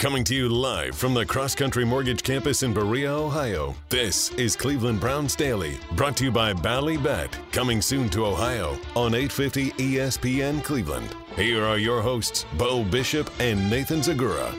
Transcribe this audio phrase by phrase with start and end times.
[0.00, 3.74] Coming to you live from the Cross Country Mortgage Campus in Berea, Ohio.
[3.90, 8.78] This is Cleveland Browns Daily, brought to you by Bally Bet, coming soon to Ohio
[8.96, 11.14] on 850 ESPN Cleveland.
[11.36, 14.54] Here are your hosts, Beau Bishop and Nathan Zegura.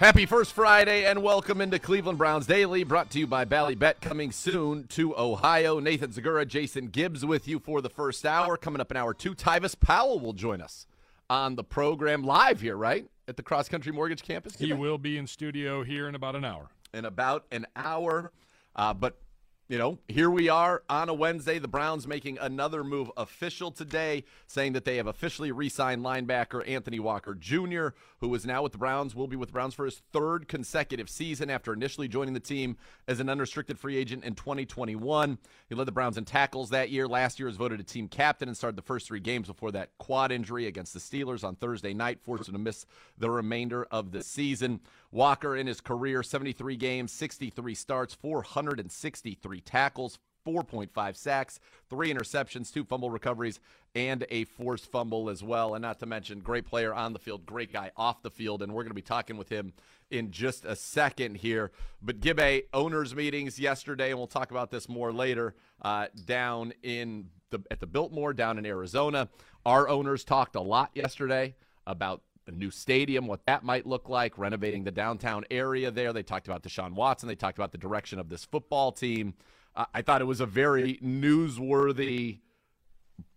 [0.00, 4.00] Happy first Friday and welcome into Cleveland Browns Daily, brought to you by Ballybet.
[4.00, 5.78] Coming soon to Ohio.
[5.78, 8.56] Nathan Zegura, Jason Gibbs with you for the first hour.
[8.56, 10.86] Coming up in hour two, Tyvis Powell will join us
[11.28, 13.10] on the program live here, right?
[13.28, 14.56] At the Cross Country Mortgage Campus.
[14.56, 16.70] He will be in studio here in about an hour.
[16.94, 18.32] In about an hour.
[18.74, 19.18] Uh, but
[19.70, 21.60] you know, here we are on a Wednesday.
[21.60, 26.68] The Browns making another move official today, saying that they have officially re signed linebacker
[26.68, 29.84] Anthony Walker Jr., who is now with the Browns, will be with the Browns for
[29.84, 32.76] his third consecutive season after initially joining the team
[33.06, 35.38] as an unrestricted free agent in 2021.
[35.68, 37.06] He led the Browns in tackles that year.
[37.06, 39.96] Last year was voted a team captain and started the first three games before that
[39.98, 42.86] quad injury against the Steelers on Thursday night, forced him to miss
[43.18, 44.80] the remainder of the season.
[45.12, 52.84] Walker in his career, 73 games, 63 starts, 463 tackles, 4.5 sacks, three interceptions, two
[52.84, 53.60] fumble recoveries,
[53.94, 55.74] and a forced fumble as well.
[55.74, 58.62] And not to mention, great player on the field, great guy off the field.
[58.62, 59.72] And we're going to be talking with him
[60.10, 61.70] in just a second here.
[62.00, 65.54] But Gibbe owners meetings yesterday, and we'll talk about this more later.
[65.82, 69.28] Uh, down in the at the Biltmore down in Arizona,
[69.66, 71.54] our owners talked a lot yesterday
[71.86, 76.12] about a new stadium, what that might look like, renovating the downtown area there.
[76.12, 77.28] They talked about Deshaun Watson.
[77.28, 79.34] They talked about the direction of this football team.
[79.74, 82.40] Uh, I thought it was a very newsworthy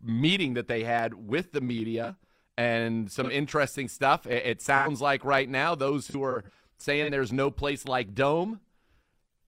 [0.02, 2.18] meeting that they had with the media
[2.58, 4.26] and some interesting stuff.
[4.26, 6.44] It, it sounds like right now, those who are
[6.78, 8.60] saying there's no place like Dome,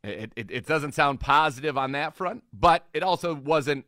[0.04, 3.86] it, it, it doesn't sound positive on that front, but it also wasn't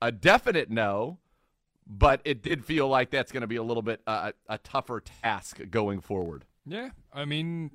[0.00, 1.18] a definite no
[1.86, 5.02] but it did feel like that's going to be a little bit uh, a tougher
[5.22, 6.44] task going forward.
[6.66, 7.70] Yeah, I mean,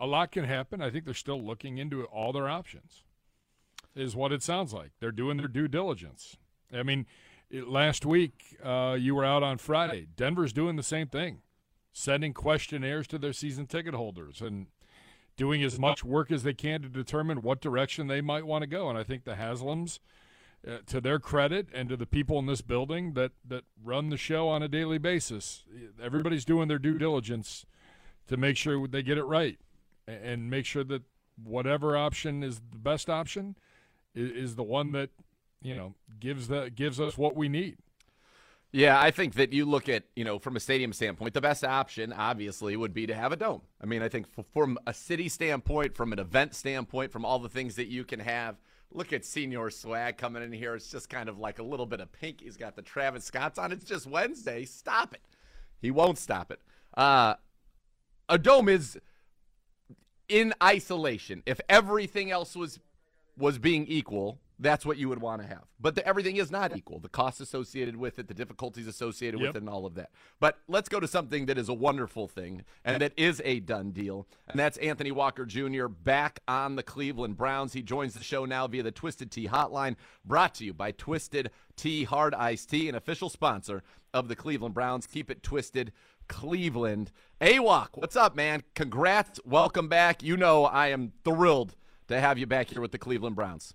[0.00, 0.82] a lot can happen.
[0.82, 3.04] I think they're still looking into all their options.
[3.94, 4.92] Is what it sounds like.
[5.00, 6.38] They're doing their due diligence.
[6.72, 7.06] I mean,
[7.52, 10.06] last week uh, you were out on Friday.
[10.16, 11.42] Denver's doing the same thing,
[11.92, 14.68] sending questionnaires to their season ticket holders and
[15.36, 18.66] doing as much work as they can to determine what direction they might want to
[18.66, 18.88] go.
[18.88, 19.98] And I think the Haslams–
[20.66, 24.16] uh, to their credit and to the people in this building that, that run the
[24.16, 25.64] show on a daily basis,
[26.00, 27.66] everybody's doing their due diligence
[28.28, 29.58] to make sure they get it right
[30.06, 31.02] and make sure that
[31.42, 33.56] whatever option is the best option
[34.14, 35.10] is, is the one that
[35.62, 37.78] you know gives the gives us what we need.
[38.70, 41.62] Yeah, I think that you look at, you know, from a stadium standpoint, the best
[41.62, 43.60] option obviously would be to have a dome.
[43.82, 47.50] I mean, I think from a city standpoint, from an event standpoint, from all the
[47.50, 48.56] things that you can have–
[48.94, 50.74] Look at Senior Swag coming in here.
[50.74, 52.40] It's just kind of like a little bit of pink.
[52.42, 53.72] He's got the Travis Scotts on.
[53.72, 54.64] It's just Wednesday.
[54.64, 55.22] Stop it.
[55.80, 56.60] He won't stop it.
[56.94, 57.34] Uh,
[58.28, 58.98] a dome is
[60.28, 61.42] in isolation.
[61.46, 62.78] If everything else was
[63.36, 65.64] was being equal, that's what you would want to have.
[65.80, 67.00] But the, everything is not equal.
[67.00, 69.48] The costs associated with it, the difficulties associated yep.
[69.48, 70.10] with it, and all of that.
[70.40, 73.90] But let's go to something that is a wonderful thing and that is a done
[73.90, 74.26] deal.
[74.48, 75.86] And that's Anthony Walker Jr.
[75.88, 77.72] back on the Cleveland Browns.
[77.72, 81.50] He joins the show now via the Twisted Tea Hotline, brought to you by Twisted
[81.76, 83.82] Tea Hard Iced Tea, an official sponsor
[84.14, 85.06] of the Cleveland Browns.
[85.06, 85.92] Keep it twisted.
[86.28, 87.10] Cleveland.
[87.40, 88.62] AWOC, what's up, man?
[88.74, 89.40] Congrats.
[89.44, 90.22] Welcome back.
[90.22, 91.74] You know I am thrilled
[92.08, 93.74] to have you back here with the Cleveland Browns.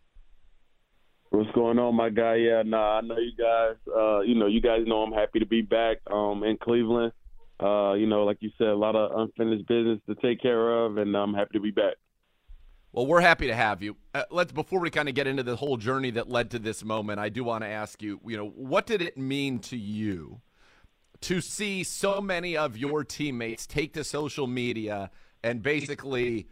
[1.29, 2.35] What's going on, my guy?
[2.35, 3.75] Yeah, nah, I know you guys.
[3.93, 7.11] Uh, you know, you guys know I'm happy to be back um, in Cleveland.
[7.59, 10.97] uh, you know, like you said, a lot of unfinished business to take care of,
[10.97, 11.95] and I'm happy to be back.
[12.91, 13.97] Well, we're happy to have you.
[14.13, 16.83] Uh, let's before we kind of get into the whole journey that led to this
[16.83, 20.41] moment, I do want to ask you, you know, what did it mean to you
[21.21, 25.11] to see so many of your teammates take to social media
[25.43, 26.47] and basically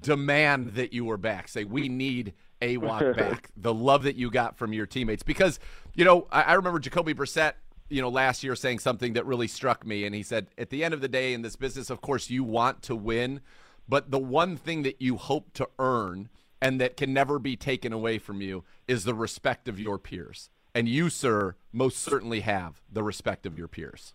[0.00, 1.48] demand that you were back?
[1.48, 3.50] Say, we need Awak back.
[3.56, 5.58] the love that you got from your teammates, because
[5.94, 7.54] you know, I, I remember Jacoby Brissett
[7.92, 10.06] you know, last year saying something that really struck me.
[10.06, 12.42] And he said, at the end of the day, in this business, of course, you
[12.42, 13.42] want to win,
[13.86, 16.30] but the one thing that you hope to earn
[16.62, 20.48] and that can never be taken away from you is the respect of your peers.
[20.74, 24.14] And you, sir, most certainly have the respect of your peers.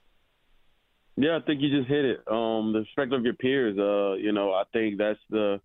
[1.15, 2.19] Yeah, I think you just hit it.
[2.27, 3.77] Um, the respect of your peers.
[3.77, 5.59] Uh, you know, I think that's the,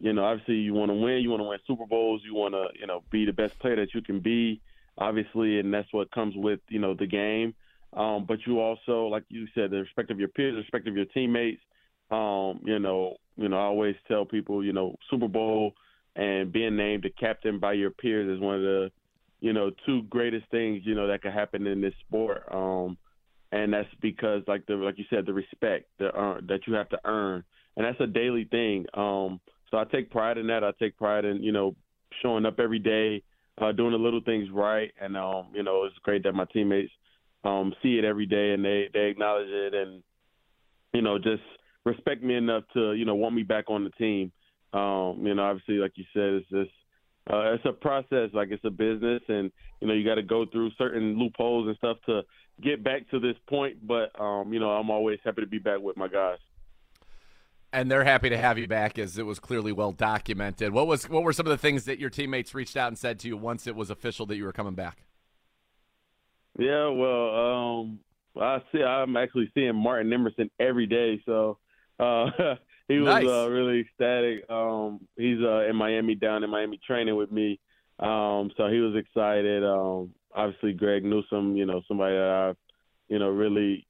[0.00, 1.18] you know, obviously you want to win.
[1.18, 2.22] You want to win Super Bowls.
[2.24, 4.60] You want to, you know, be the best player that you can be
[5.00, 7.54] obviously, and that's what comes with you know the game.
[7.92, 10.94] Um, but you also, like you said, the respect of your peers, the respect of
[10.94, 11.62] your teammates.
[12.10, 15.74] Um, you know, you know, I always tell people, you know, Super Bowl
[16.16, 18.90] and being named a captain by your peers is one of the,
[19.40, 22.44] you know, two greatest things you know that could happen in this sport.
[22.50, 22.98] Um,
[23.52, 26.88] and that's because, like the like you said, the respect that uh, that you have
[26.90, 27.42] to earn,
[27.76, 28.86] and that's a daily thing.
[28.94, 30.64] Um, so I take pride in that.
[30.64, 31.74] I take pride in you know
[32.22, 33.22] showing up every day,
[33.60, 36.92] uh, doing the little things right, and um, you know it's great that my teammates
[37.44, 40.02] um, see it every day and they they acknowledge it and
[40.92, 41.42] you know just
[41.84, 44.32] respect me enough to you know want me back on the team.
[44.72, 46.70] Um, you know, obviously, like you said, it's just
[47.32, 49.50] uh, it's a process, like it's a business, and
[49.80, 52.22] you know you got to go through certain loopholes and stuff to
[52.62, 53.86] get back to this point.
[53.86, 56.38] But um, you know, I'm always happy to be back with my guys
[57.72, 60.72] and they're happy to have you back as it was clearly well documented.
[60.72, 63.18] What was what were some of the things that your teammates reached out and said
[63.20, 65.04] to you once it was official that you were coming back?
[66.58, 68.00] Yeah, well, um,
[68.38, 68.82] I see.
[68.82, 71.58] I'm actually seeing Martin Emerson every day, so
[71.98, 72.26] uh,
[72.88, 73.26] he was nice.
[73.26, 74.50] uh, really ecstatic.
[74.50, 77.60] Um, he's uh, in Miami, down in Miami, training with me,
[78.00, 79.64] um, so he was excited.
[79.64, 82.56] Um, obviously, Greg Newsome, you know, somebody that I've,
[83.08, 83.86] you know, really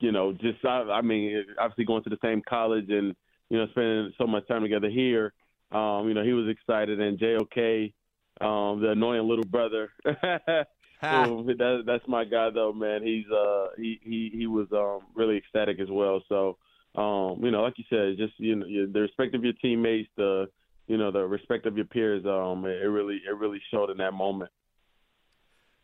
[0.00, 3.14] you know, just I, I mean, obviously going to the same college and
[3.48, 5.32] you know spending so much time together here.
[5.72, 7.92] Um, you know, he was excited, and JOK,
[8.40, 9.90] um, the annoying little brother.
[11.02, 13.02] that, that's my guy, though, man.
[13.02, 16.22] He's uh, he he he was um, really ecstatic as well.
[16.28, 16.56] So,
[16.94, 20.48] um, you know, like you said, just you know, the respect of your teammates, the
[20.86, 22.24] you know, the respect of your peers.
[22.24, 24.50] Um, it really it really showed in that moment.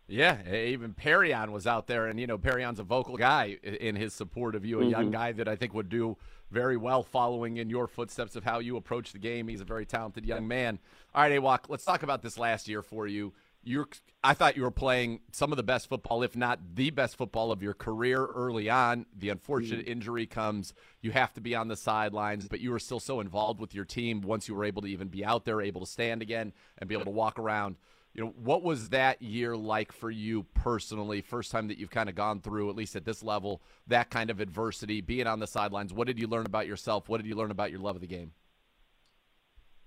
[0.09, 4.13] Yeah, even Perrion was out there, and you know Perrion's a vocal guy in his
[4.13, 4.91] support of you, a mm-hmm.
[4.91, 6.17] young guy that I think would do
[6.51, 9.49] very well following in your footsteps of how you approach the game.
[9.49, 10.79] He's a very talented young man.
[11.15, 13.33] All right, Awak, let's talk about this last year for you.
[13.65, 13.89] You're,
[14.25, 17.53] I thought you were playing some of the best football, if not the best football
[17.53, 19.07] of your career early on.
[19.17, 19.93] The unfortunate mm-hmm.
[19.93, 20.75] injury comes.
[21.01, 23.85] You have to be on the sidelines, but you were still so involved with your
[23.85, 26.89] team once you were able to even be out there, able to stand again, and
[26.89, 27.77] be able to walk around
[28.15, 31.23] you know what was that year like for you personally?
[31.23, 34.31] First time that you've kind of gone through at least at this level that kind
[34.31, 35.93] of adversity being on the sidelines.
[35.93, 37.09] What did you learn about yourself?
[37.09, 38.33] What did you learn about your love of the game?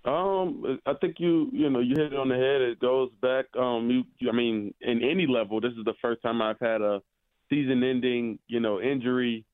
[0.06, 2.62] Um i think you you know you hit it on the head.
[2.62, 6.42] It goes back um you i mean in any level this is the first time
[6.42, 7.02] i've had a
[7.50, 9.46] season ending you know injury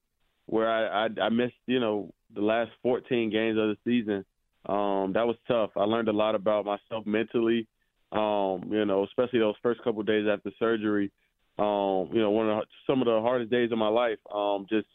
[0.45, 4.23] where i i, I missed you know the last 14 games of the season.
[4.65, 5.71] Um that was tough.
[5.75, 7.67] I learned a lot about myself mentally
[8.11, 11.11] um, you know, especially those first couple days after surgery.
[11.59, 14.19] Um, you know, one of the, some of the hardest days of my life.
[14.33, 14.87] Um, just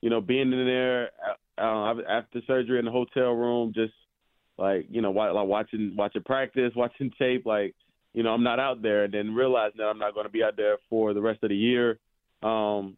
[0.00, 1.10] you know, being in there
[1.58, 3.92] uh, after surgery in the hotel room, just
[4.58, 7.74] like you know, like watching watching practice, watching tape, like
[8.14, 10.42] you know, I'm not out there, and then realizing that I'm not going to be
[10.42, 11.98] out there for the rest of the year.
[12.42, 12.96] Um,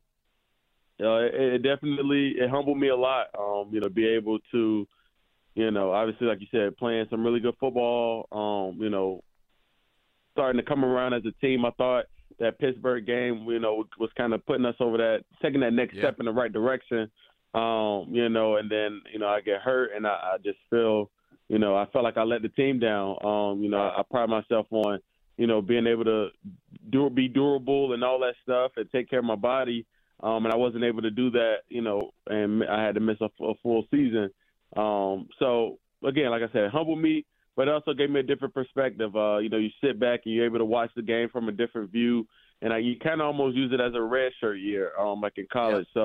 [0.99, 3.27] you know, it, it definitely it humbled me a lot.
[3.39, 4.87] Um, you know, be able to,
[5.55, 8.29] you know, obviously, like you said, playing some really good football.
[8.33, 9.23] Um, you know,
[10.33, 11.65] starting to come around as a team.
[11.65, 12.05] I thought
[12.39, 15.95] that Pittsburgh game, you know, was kind of putting us over that, taking that next
[15.95, 16.03] yeah.
[16.03, 17.11] step in the right direction.
[17.53, 21.11] Um, you know, and then you know I get hurt, and I, I just feel,
[21.49, 23.17] you know, I felt like I let the team down.
[23.25, 25.01] Um, you know, I, I pride myself on,
[25.37, 26.29] you know, being able to
[26.91, 29.85] do be durable and all that stuff, and take care of my body.
[30.23, 33.17] Um, and I wasn't able to do that, you know, and I had to miss
[33.21, 34.31] a, a full season.
[34.77, 37.25] Um, so again, like I said, humble me
[37.57, 39.15] but it also gave me a different perspective.
[39.17, 41.53] Uh, you know, you sit back and you're able to watch the game from a
[41.53, 42.27] different view,
[42.63, 45.35] and I, you kind of almost use it as a red shirt year, um, like
[45.37, 45.87] in college.
[45.95, 46.03] Yeah.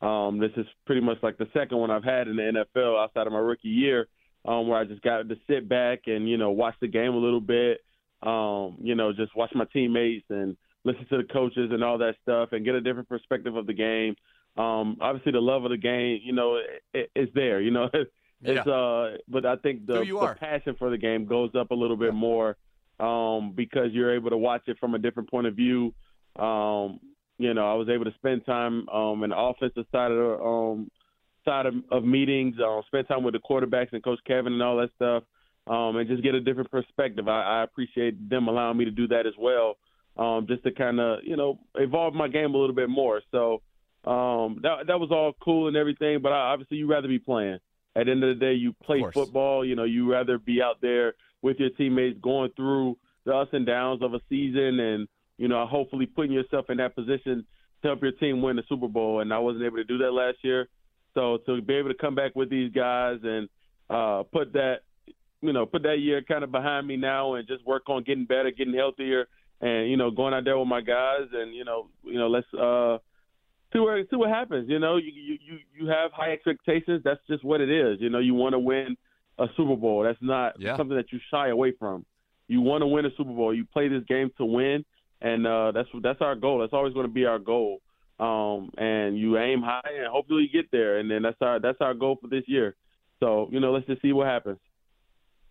[0.00, 3.02] So um, this is pretty much like the second one I've had in the NFL
[3.02, 4.08] outside of my rookie year,
[4.44, 7.18] um, where I just got to sit back and you know watch the game a
[7.18, 7.80] little bit,
[8.22, 12.16] um, you know, just watch my teammates and listen to the coaches and all that
[12.22, 14.16] stuff, and get a different perspective of the game.
[14.56, 16.60] Um, obviously, the love of the game, you know,
[16.92, 17.60] it, it's there.
[17.60, 17.88] You know,
[18.42, 18.72] it's Yeah.
[18.72, 19.94] uh, but I think the,
[20.34, 22.56] the passion for the game goes up a little bit more
[22.98, 25.94] um, because you're able to watch it from a different point of view.
[26.36, 27.00] Um,
[27.38, 30.44] you know, I was able to spend time um, in the offensive side of the
[30.44, 30.90] um,
[31.44, 34.76] side of, of meetings, uh, spend time with the quarterbacks and Coach Kevin and all
[34.76, 35.24] that stuff,
[35.66, 37.28] um, and just get a different perspective.
[37.28, 39.76] I, I appreciate them allowing me to do that as well,
[40.16, 43.20] um, just to kind of you know evolve my game a little bit more.
[43.30, 43.62] So
[44.04, 47.58] um, that that was all cool and everything, but I, obviously you'd rather be playing.
[47.94, 49.64] At the end of the day, you play football.
[49.64, 53.66] You know, you rather be out there with your teammates, going through the ups and
[53.66, 57.44] downs of a season, and you know, hopefully putting yourself in that position
[57.82, 59.20] to help your team win the Super Bowl.
[59.20, 60.68] And I wasn't able to do that last year,
[61.14, 63.48] so to be able to come back with these guys and
[63.90, 64.76] uh, put that,
[65.40, 68.24] you know, put that year kind of behind me now, and just work on getting
[68.24, 69.26] better, getting healthier,
[69.60, 72.52] and you know, going out there with my guys, and you know, you know, let's.
[72.54, 72.98] uh
[73.72, 74.68] see where see what happens.
[74.68, 77.02] You know, you you you you have high expectations.
[77.04, 78.00] That's just what it is.
[78.00, 78.96] You know, you want to win
[79.38, 80.02] a Super Bowl.
[80.02, 80.76] That's not Yeah.
[80.76, 82.04] something that you shy away from.
[82.48, 83.54] You want to win a Super Bowl.
[83.54, 84.84] You play this game to win,
[85.20, 86.58] and uh, that's that's our goal.
[86.60, 87.80] That's always going to be our goal.
[88.20, 90.98] Um, and you aim high, and hopefully you get there.
[90.98, 92.76] And then that's our that's our goal for this year.
[93.20, 94.58] So you know, let's just see what happens.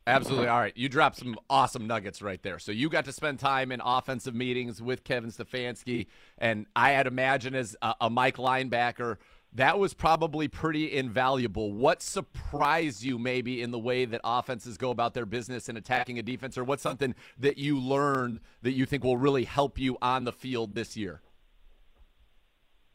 [0.08, 0.48] Absolutely.
[0.48, 0.76] All right.
[0.76, 2.58] You dropped some awesome nuggets right there.
[2.58, 6.08] So you got to spend time in offensive meetings with Kevin Stefanski.
[6.40, 9.18] And I had imagine as a, a Mike linebacker,
[9.54, 11.72] that was probably pretty invaluable.
[11.74, 16.18] What surprised you maybe in the way that offenses go about their business in attacking
[16.18, 19.98] a defense, or what's something that you learned that you think will really help you
[20.02, 21.22] on the field this year?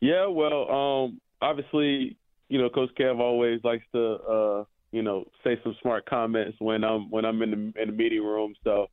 [0.00, 2.16] Yeah, well, um, obviously,
[2.48, 4.64] you know, Coach Kev always likes to, uh,
[4.96, 8.24] you know, say some smart comments when I'm when I'm in the in the meeting
[8.24, 8.54] room.
[8.64, 8.86] So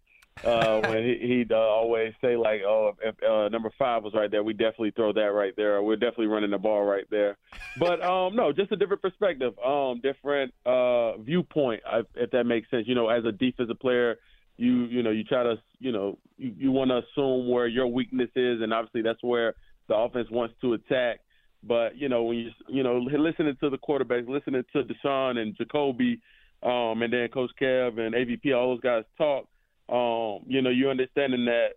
[0.44, 4.30] uh, when he, he'd uh, always say like, "Oh, if uh, number five was right
[4.30, 5.82] there, we definitely throw that right there.
[5.82, 7.38] We're definitely running the ball right there."
[7.78, 12.70] But um, no, just a different perspective, um, different uh, viewpoint, I- if that makes
[12.70, 12.84] sense.
[12.86, 14.18] You know, as a defensive player,
[14.58, 17.88] you you know you try to you know you, you want to assume where your
[17.88, 19.54] weakness is, and obviously that's where
[19.88, 21.22] the offense wants to attack.
[21.66, 25.56] But you know when you you know listening to the quarterbacks, listening to Deshaun and
[25.58, 26.20] Jacoby,
[26.62, 29.48] um, and then Coach Kev and AVP, all those guys talk.
[29.90, 31.70] Um, you know, you're understanding that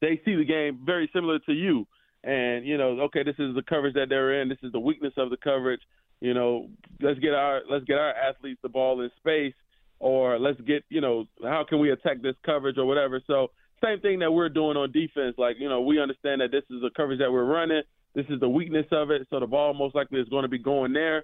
[0.00, 1.86] they see the game very similar to you,
[2.24, 4.48] and you know, okay, this is the coverage that they're in.
[4.48, 5.80] This is the weakness of the coverage.
[6.20, 6.68] You know,
[7.00, 9.54] let's get our let's get our athletes the ball in space,
[10.00, 13.20] or let's get you know how can we attack this coverage or whatever.
[13.26, 13.48] So
[13.82, 15.36] same thing that we're doing on defense.
[15.38, 17.82] Like you know, we understand that this is the coverage that we're running.
[18.18, 19.28] This is the weakness of it.
[19.30, 21.22] So the ball most likely is going to be going there.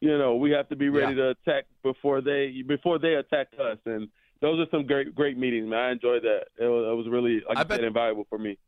[0.00, 3.78] You know, we have to be ready to attack before they before they attack us.
[3.86, 4.08] And
[4.40, 5.78] those are some great great meetings, man.
[5.78, 6.46] I enjoyed that.
[6.58, 8.58] It was, it was really like I bet- said, invaluable for me.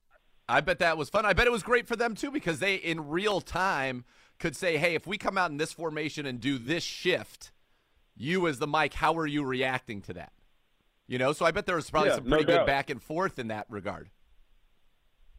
[0.48, 1.26] I bet that was fun.
[1.26, 4.04] I bet it was great for them too because they, in real time,
[4.38, 7.50] could say, "Hey, if we come out in this formation and do this shift,
[8.16, 10.32] you as the Mike, how are you reacting to that?"
[11.08, 13.02] You know, so I bet there was probably Yeah, some no pretty good back and
[13.02, 14.10] forth in that regard.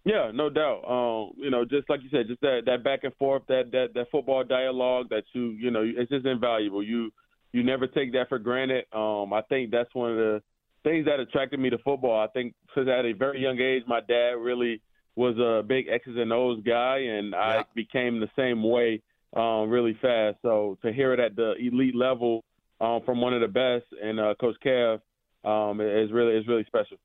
[0.07, 0.83] Yeah, no doubt.
[0.87, 3.87] Um, you know, just like you said, just that that back and forth, that that
[3.93, 6.81] that football dialogue that you you know, it's just invaluable.
[6.81, 7.11] You
[7.51, 8.85] you never take that for granted.
[8.93, 10.41] Um, I think that's one of the
[10.83, 12.17] things that attracted me to football.
[12.17, 14.81] I think because at a very young age, my dad really
[15.17, 17.37] was a big X's and O's guy, and Yeah.
[17.39, 19.01] I became the same way
[19.35, 20.37] um, really fast.
[20.41, 22.45] So to hear it at the elite level
[22.79, 25.01] um, from one of the best, and uh, Coach Kev,
[25.43, 26.97] um, is really is really special.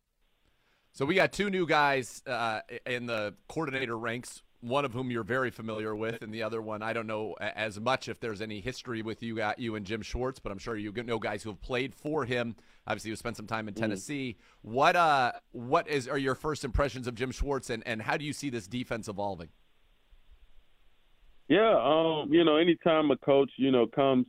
[0.95, 4.43] So we got two new guys uh, in the coordinator ranks.
[4.61, 7.81] One of whom you're very familiar with, and the other one I don't know as
[7.81, 10.77] much if there's any history with you, got you and Jim Schwartz, but I'm sure
[10.77, 12.55] you know guys who have played for him.
[12.87, 14.37] Obviously, you spent some time in Tennessee.
[14.61, 18.25] What uh, what is are your first impressions of Jim Schwartz, and, and how do
[18.25, 19.49] you see this defense evolving?
[21.49, 24.27] Yeah, um, you know, anytime a coach, you know, comes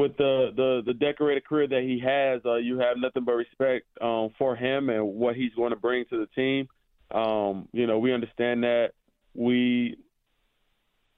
[0.00, 3.86] with the the, the decorated career that he has, uh, you have nothing but respect
[4.00, 6.68] um, for him and what he's going to bring to the team.
[7.10, 8.92] Um, you know, we understand that
[9.34, 9.98] we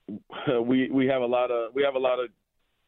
[0.64, 2.30] we we have a lot of we have a lot of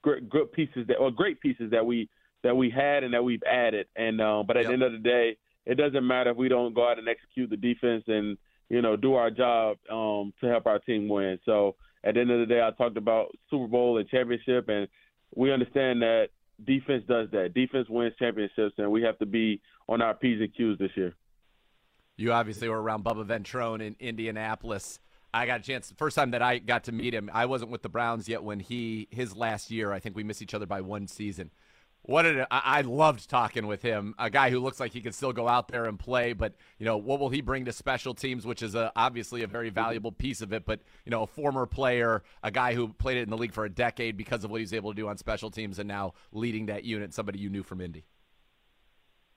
[0.03, 2.09] great good pieces that or great pieces that we
[2.43, 3.87] that we had and that we've added.
[3.95, 4.69] And um, but at Yep.
[4.69, 7.51] the end of the day, it doesn't matter if we don't go out and execute
[7.51, 8.37] the defense and
[8.69, 11.39] you know do our job um, to help our team win.
[11.45, 14.89] So at the end of the day, I talked about Super Bowl and championship, and
[15.37, 16.29] we understand that
[16.65, 17.55] defense does that.
[17.55, 21.15] Defense wins championships, and we have to be on our p's and q's this year.
[22.17, 25.01] You obviously were around Bubba Ventrone in Indianapolis.
[25.33, 25.89] I got a chance.
[25.89, 28.45] The first time that I got to meet him, I wasn't with the Browns yet
[28.45, 29.91] when he his last year.
[29.91, 31.51] I think we missed each other by one season.
[32.07, 35.33] What did I, loved talking with him, a guy who looks like he could still
[35.33, 38.45] go out there and play, but you know what will he bring to special teams,
[38.45, 40.67] which is a, obviously a very valuable piece of it.
[40.67, 43.65] But you know, a former player, a guy who played it in the league for
[43.65, 46.67] a decade because of what he's able to do on special teams, and now leading
[46.67, 48.05] that unit, somebody you knew from Indy.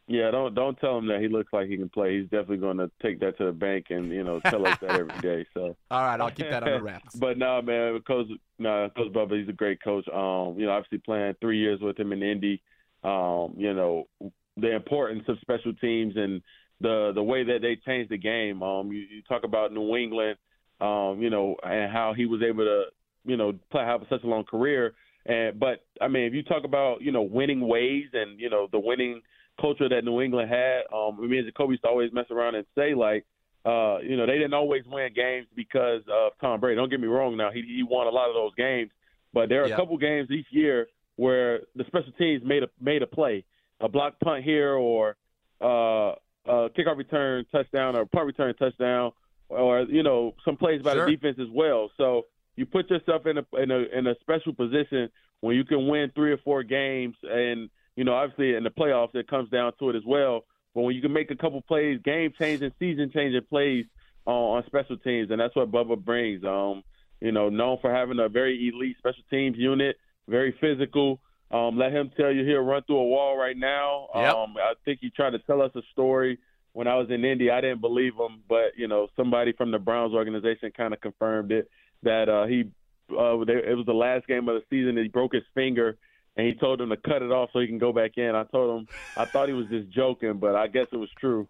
[0.10, 2.18] Yeah, don't don't tell him that he looks like he can play.
[2.18, 4.92] He's definitely going to take that to the bank and you know tell us that
[4.92, 5.46] every day.
[5.54, 7.16] So all right, I'll keep that on the wraps.
[7.20, 10.08] but no, man, Coach no, Coach Bubba, he's a great coach.
[10.08, 12.62] Um, you know, obviously playing three years with him in Indy.
[13.04, 14.08] Um, you know,
[14.56, 16.42] the importance of special teams and
[16.80, 18.64] the the way that they changed the game.
[18.64, 20.38] Um, you, you talk about New England,
[20.80, 22.84] um, you know, and how he was able to,
[23.26, 24.94] you know, play have such a long career.
[25.26, 28.68] And but I mean, if you talk about you know winning ways and you know
[28.72, 29.22] the winning
[29.60, 30.82] culture that New England had.
[30.94, 33.26] Um, me and Jacoby used to always mess around and say like,
[33.66, 36.78] uh, you know, they didn't always win games because of Tom Brady.
[36.78, 37.36] Don't get me wrong.
[37.36, 38.92] Now he he won a lot of those games,
[39.34, 39.78] but there are yep.
[39.78, 40.88] a couple games each year
[41.18, 43.44] where the special teams made a made a play,
[43.82, 45.18] a block punt here or
[45.62, 46.14] uh,
[46.46, 49.12] a kickoff return touchdown or punt return touchdown,
[49.50, 51.06] or you know some plays by sure.
[51.06, 51.92] the defense as well.
[51.98, 55.10] So you put yourself in a in a in a special position
[55.42, 59.14] when you can win three or four games and you know, obviously in the playoffs
[59.16, 60.46] it comes down to it as well.
[60.74, 63.86] But when you can make a couple plays, game changing, season changing plays
[64.26, 66.46] uh, on special teams, and that's what Bubba brings.
[66.46, 66.84] Um,
[67.20, 69.98] you know, known for having a very elite special teams unit,
[70.30, 71.20] very physical.
[71.50, 74.10] Um, let him tell you he'll run through a wall right now.
[74.14, 74.36] Yep.
[74.36, 76.38] Um, I think he tried to tell us a story
[76.74, 77.50] when I was in Indy.
[77.50, 81.52] I didn't believe him, but you know, somebody from the Browns organization kind of confirmed
[81.52, 81.68] it
[82.04, 82.66] that uh, he
[83.10, 84.98] uh, it was the last game of the season.
[84.98, 85.98] He broke his finger
[86.38, 88.36] and he told him to cut it off so he can go back in.
[88.36, 91.48] I told him I thought he was just joking, but I guess it was true.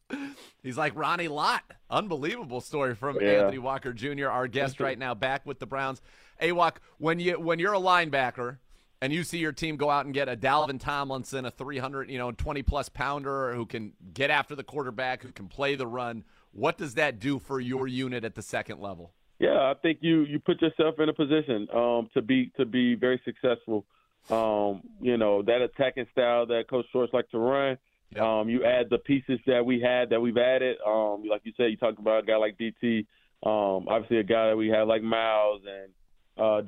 [0.62, 1.62] He's like Ronnie Lott.
[1.90, 3.42] Unbelievable story from yeah.
[3.42, 6.00] Anthony Walker Jr., our guest right now, back with the Browns.
[6.40, 8.58] Awak, when you when you're a linebacker
[9.02, 12.18] and you see your team go out and get a Dalvin Tomlinson, a 300, you
[12.18, 16.24] know, 20 plus pounder who can get after the quarterback, who can play the run,
[16.52, 19.12] what does that do for your unit at the second level?
[19.38, 22.94] Yeah, I think you you put yourself in a position um, to be to be
[22.94, 23.86] very successful.
[24.28, 27.78] Um, you know, that attacking style that Coach Schwartz like to run.
[28.14, 28.22] Yep.
[28.22, 30.76] Um, you add the pieces that we had that we've added.
[30.86, 33.06] Um, like you said, you talked about a guy like DT.
[33.42, 35.92] Um, obviously, a guy that we had like Myles and
[36.40, 36.62] uh,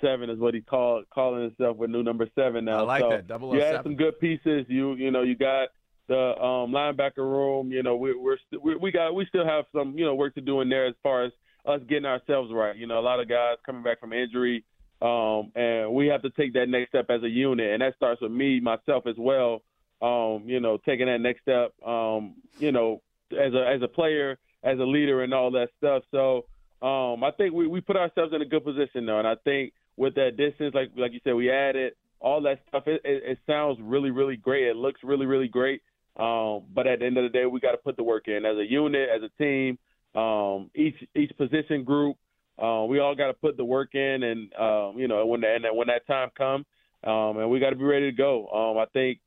[0.00, 2.78] 007 is what he called calling himself with new number seven now.
[2.78, 3.28] I like so that.
[3.28, 3.50] 007.
[3.52, 4.66] You had some good pieces.
[4.68, 5.68] You you know you got
[6.08, 7.70] the um, linebacker room.
[7.70, 10.34] You know we, we're st- we, we got we still have some you know work
[10.36, 11.32] to do in there as far as
[11.66, 12.76] us getting ourselves right.
[12.76, 14.64] You know a lot of guys coming back from injury.
[15.00, 18.20] Um, and we have to take that next step as a unit, and that starts
[18.20, 19.62] with me, myself as well.
[20.02, 21.72] Um, you know, taking that next step.
[21.86, 26.02] Um, you know, as a as a player, as a leader, and all that stuff.
[26.10, 26.46] So
[26.86, 29.72] um, I think we, we put ourselves in a good position though, and I think
[29.96, 32.84] with that distance, like like you said, we added all that stuff.
[32.86, 34.66] It, it, it sounds really really great.
[34.66, 35.82] It looks really really great.
[36.16, 38.44] Um, but at the end of the day, we got to put the work in
[38.44, 39.78] as a unit, as a team.
[40.20, 42.16] Um, each each position group
[42.62, 45.48] uh, we all got to put the work in, and um, you know when the,
[45.48, 46.66] and when that time comes,
[47.04, 48.48] um, and we got to be ready to go.
[48.48, 49.20] Um, I think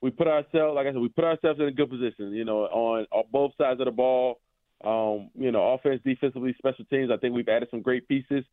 [0.00, 2.32] we put ourselves, like I said, we put ourselves in a good position.
[2.32, 4.40] You know, on, on both sides of the ball.
[4.84, 7.10] Um, you know, offense, defensively, special teams.
[7.10, 8.44] I think we've added some great pieces,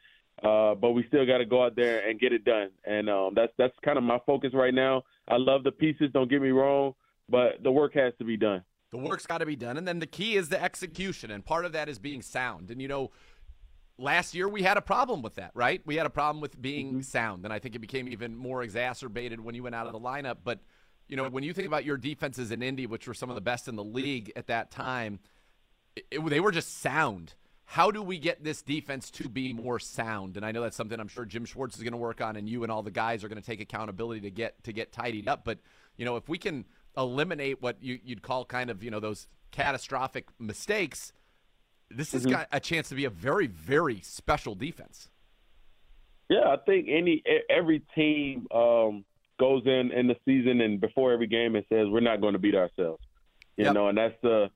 [0.42, 2.72] uh, but we still got to go out there and get it done.
[2.84, 5.04] And um, that's that's kind of my focus right now.
[5.28, 6.10] I love the pieces.
[6.14, 6.96] Don't get me wrong,
[7.30, 8.64] but the work has to be done.
[8.92, 11.66] The work's got to be done, and then the key is the execution, and part
[11.66, 12.72] of that is being sound.
[12.72, 13.12] And you know
[13.98, 15.82] last year we had a problem with that, right?
[15.86, 17.02] We had a problem with being mm-hmm.
[17.02, 20.00] sound, and I think it became even more exacerbated when you went out of the
[20.00, 20.38] lineup.
[20.44, 20.60] But
[21.08, 23.42] you know, when you think about your defenses in Indy, which were some of the
[23.42, 25.20] best in the league at that time,
[25.96, 27.36] it, it, they were just sound.
[27.68, 30.38] How do we get this defense to be more sound?
[30.38, 32.48] And I know that's something I'm sure Jim Schwartz is going to work on, and
[32.48, 35.28] you and all the guys are going to take accountability to get to get tidied
[35.28, 35.46] up.
[35.46, 35.60] But
[35.98, 36.66] you know, if we can
[36.98, 41.14] eliminate what you, you'd call kind of you know those catastrophic mistakes
[41.96, 42.32] this has mm-hmm.
[42.32, 45.10] got a chance to be a very, very special defense.
[46.30, 49.06] Yeah, I think any every team um,
[49.40, 52.40] goes in in the season and before every game and says we're not going to
[52.40, 53.04] beat ourselves.
[53.58, 53.74] You yep.
[53.74, 54.50] know, and that's the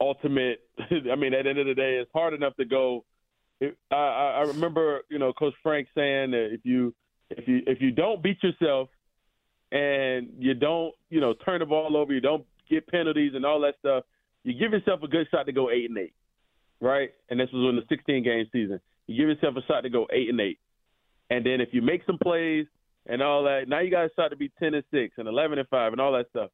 [0.00, 0.60] ultimate.
[0.78, 3.04] I mean, at the end of the day, it's hard enough to go.
[3.60, 6.94] It, I, I remember, you know, Coach Frank saying that if you
[7.30, 8.88] if you if you don't beat yourself
[9.72, 13.60] and you don't, you know, turn the ball over, you don't get penalties and all
[13.60, 14.04] that stuff,
[14.44, 16.14] you give yourself a good shot to go eight and eight
[16.80, 17.10] right?
[17.28, 18.80] And this was in the 16 game season.
[19.06, 20.58] You give yourself a shot to go eight and eight,
[21.30, 22.66] and then if you make some plays
[23.06, 25.58] and all that, now you got a shot to be 10 and six and 11
[25.58, 26.50] and five and all that stuff.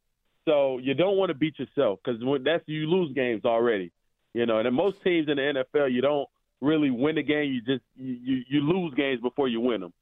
[0.46, 3.90] So you don't want to beat yourself because that's you lose games already,
[4.32, 4.58] you know.
[4.58, 6.28] And in most teams in the NFL, you don't
[6.60, 7.52] really win the game.
[7.52, 9.92] You just you you, you lose games before you win them.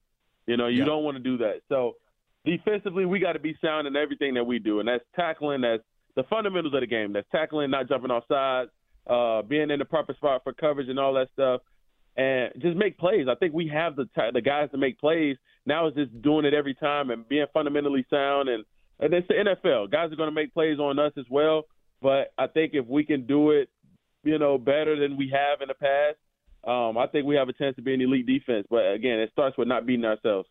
[0.46, 0.84] You know, you yeah.
[0.84, 1.62] don't want to do that.
[1.70, 1.96] So
[2.44, 5.62] defensively, we got to be sound in everything that we do, and that's tackling.
[5.62, 5.82] That's
[6.14, 7.14] the fundamentals of the game.
[7.14, 8.70] That's tackling, not jumping off sides,
[9.06, 11.60] uh, being in the proper spot for coverage, and all that stuff.
[12.16, 13.26] And just make plays.
[13.28, 15.36] I think we have the t- the guys to make plays.
[15.66, 18.48] Now it's just doing it every time and being fundamentally sound.
[18.48, 18.64] And,
[19.00, 19.90] and it's the NFL.
[19.90, 21.64] Guys are going to make plays on us as well.
[22.00, 23.68] But I think if we can do it,
[24.22, 26.18] you know, better than we have in the past,
[26.66, 28.66] um, I think we have a chance to be an elite defense.
[28.70, 30.48] But again, it starts with not beating ourselves.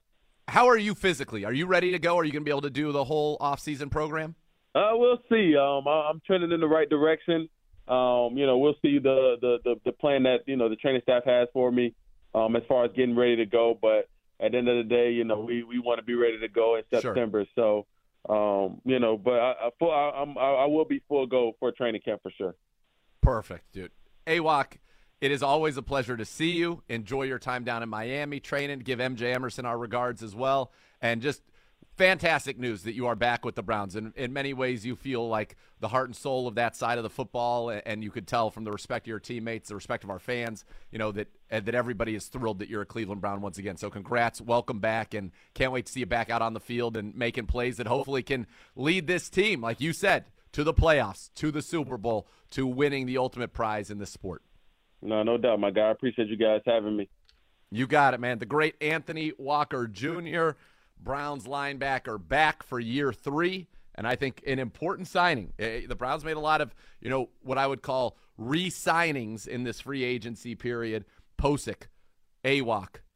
[0.47, 1.45] How are you physically?
[1.45, 2.17] Are you ready to go?
[2.17, 4.35] Are you going to be able to do the whole off-season program?
[4.75, 5.55] Uh, we'll see.
[5.55, 7.47] Um, I'm trending in the right direction.
[7.87, 11.01] Um, you know, we'll see the, the, the, the plan that, you know, the training
[11.03, 11.93] staff has for me
[12.33, 13.77] um, as far as getting ready to go.
[13.79, 16.39] But at the end of the day, you know, we, we want to be ready
[16.39, 17.45] to go in September.
[17.55, 17.85] Sure.
[18.27, 21.53] So, um, you know, but I, I, full, I, I'm, I will be full go
[21.59, 22.55] for training camp for sure.
[23.21, 23.91] Perfect, dude.
[24.27, 24.77] AWOC,
[25.19, 26.83] it is always a pleasure to see you.
[26.87, 28.79] Enjoy your time down in Miami training.
[28.79, 30.71] Give MJ Emerson our regards as well.
[31.01, 31.41] And just
[31.95, 33.95] fantastic news that you are back with the Browns.
[33.95, 37.03] And in many ways, you feel like the heart and soul of that side of
[37.03, 40.09] the football, and you could tell from the respect of your teammates, the respect of
[40.09, 43.41] our fans, you know that uh, that everybody is thrilled that you're a Cleveland Brown
[43.41, 43.77] once again.
[43.77, 46.97] So congrats, welcome back, and can't wait to see you back out on the field
[46.97, 51.29] and making plays that hopefully can lead this team, like you said, to the playoffs,
[51.35, 54.41] to the Super Bowl, to winning the ultimate prize in this sport.
[55.01, 55.87] No, no doubt, my guy.
[55.87, 57.09] I appreciate you guys having me.
[57.71, 58.39] You got it, man.
[58.39, 60.51] The great Anthony Walker Jr.
[61.03, 63.67] Browns linebacker back for year three.
[63.95, 65.53] And I think an important signing.
[65.59, 69.47] Eh, the Browns made a lot of, you know, what I would call re signings
[69.47, 71.05] in this free agency period.
[71.37, 71.83] Pocic,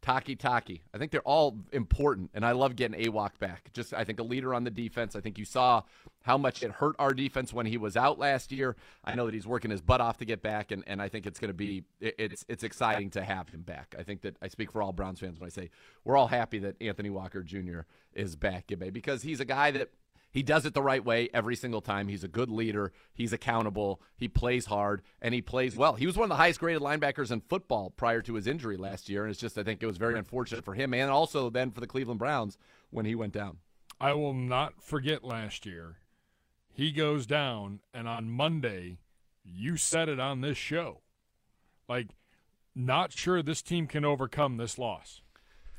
[0.07, 0.81] Awak, Taki.
[0.93, 3.71] I think they're all important, and I love getting Awak back.
[3.73, 5.15] Just, I think, a leader on the defense.
[5.15, 5.83] I think you saw
[6.23, 8.75] how much it hurt our defense when he was out last year.
[9.03, 11.25] I know that he's working his butt off to get back, and, and I think
[11.25, 13.95] it's going to be it's it's exciting to have him back.
[13.97, 15.69] I think that I speak for all Browns fans when I say
[16.03, 17.81] we're all happy that Anthony Walker Jr.
[18.13, 19.89] is back, because he's a guy that–
[20.31, 22.07] he does it the right way every single time.
[22.07, 22.91] He's a good leader.
[23.13, 24.01] He's accountable.
[24.15, 25.93] He plays hard and he plays well.
[25.93, 29.09] He was one of the highest graded linebackers in football prior to his injury last
[29.09, 29.23] year.
[29.23, 31.79] And it's just, I think it was very unfortunate for him and also then for
[31.79, 32.57] the Cleveland Browns
[32.89, 33.57] when he went down.
[33.99, 35.97] I will not forget last year.
[36.71, 38.99] He goes down, and on Monday,
[39.43, 41.01] you said it on this show.
[41.89, 42.09] Like,
[42.75, 45.21] not sure this team can overcome this loss.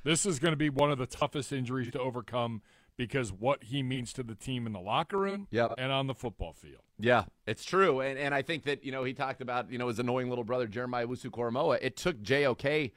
[0.02, 2.62] This is going to be one of the toughest injuries to overcome
[2.98, 5.72] because what he means to the team in the locker room yep.
[5.78, 6.82] and on the football field.
[6.98, 8.00] Yeah, it's true.
[8.00, 10.44] And and I think that, you know, he talked about, you know, his annoying little
[10.44, 11.78] brother Jeremiah Owusu-Koramoah.
[11.80, 12.90] It took JOK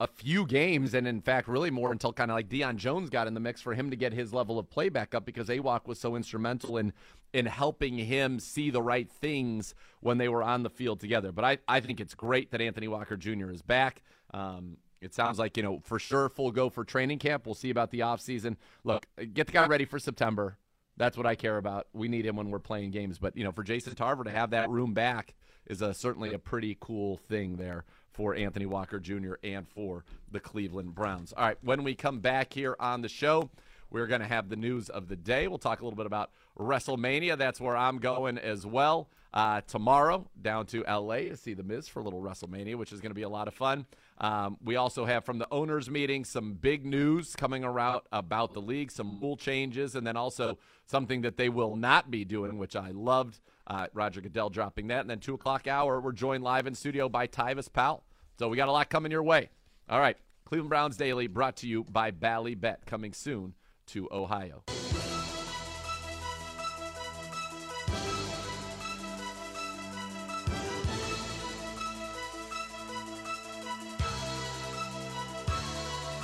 [0.00, 3.28] a few games and in fact really more until kind of like Deion Jones got
[3.28, 5.86] in the mix for him to get his level of play back up because Awak
[5.86, 6.92] was so instrumental in
[7.32, 11.32] in helping him see the right things when they were on the field together.
[11.32, 13.50] But I, I think it's great that Anthony Walker Jr.
[13.50, 14.02] is back.
[14.32, 17.44] Um, it sounds like, you know, for sure full go for training camp.
[17.44, 18.56] We'll see about the offseason.
[18.84, 20.56] Look, get the guy ready for September.
[20.96, 21.88] That's what I care about.
[21.92, 23.18] We need him when we're playing games.
[23.18, 25.34] But, you know, for Jason Tarver to have that room back
[25.66, 29.34] is a, certainly a pretty cool thing there for Anthony Walker Jr.
[29.42, 31.34] and for the Cleveland Browns.
[31.34, 33.50] All right, when we come back here on the show,
[33.90, 35.48] we're going to have the news of the day.
[35.48, 37.36] We'll talk a little bit about WrestleMania.
[37.36, 39.08] That's where I'm going as well.
[39.34, 43.00] Uh, tomorrow, down to LA to see The Miz for a little WrestleMania, which is
[43.00, 43.84] going to be a lot of fun.
[44.18, 48.60] Um, we also have from the owners' meeting some big news coming around about the
[48.60, 52.76] league, some rule changes, and then also something that they will not be doing, which
[52.76, 53.40] I loved.
[53.66, 55.00] Uh, Roger Goodell dropping that.
[55.00, 58.04] And then 2 o'clock hour, we're joined live in studio by Tyvis Powell.
[58.38, 59.50] So we got a lot coming your way.
[59.88, 60.16] All right.
[60.44, 63.54] Cleveland Browns Daily brought to you by Bally Bet, coming soon
[63.86, 64.62] to Ohio.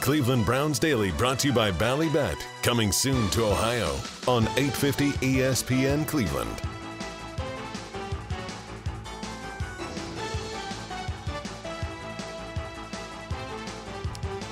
[0.00, 6.06] Cleveland Browns Daily brought to you by Ballybet, coming soon to Ohio on 850 ESPN
[6.06, 6.62] Cleveland.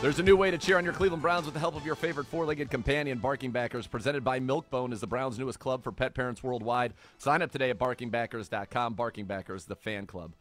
[0.03, 1.97] There's a new way to cheer on your Cleveland Browns with the help of your
[1.97, 6.15] favorite four-legged companion, Barking Backers, presented by Milkbone, is the Browns' newest club for pet
[6.15, 6.93] parents worldwide.
[7.17, 8.95] Sign up today at barkingbackers.com.
[8.95, 10.35] Barking Backers, the fan club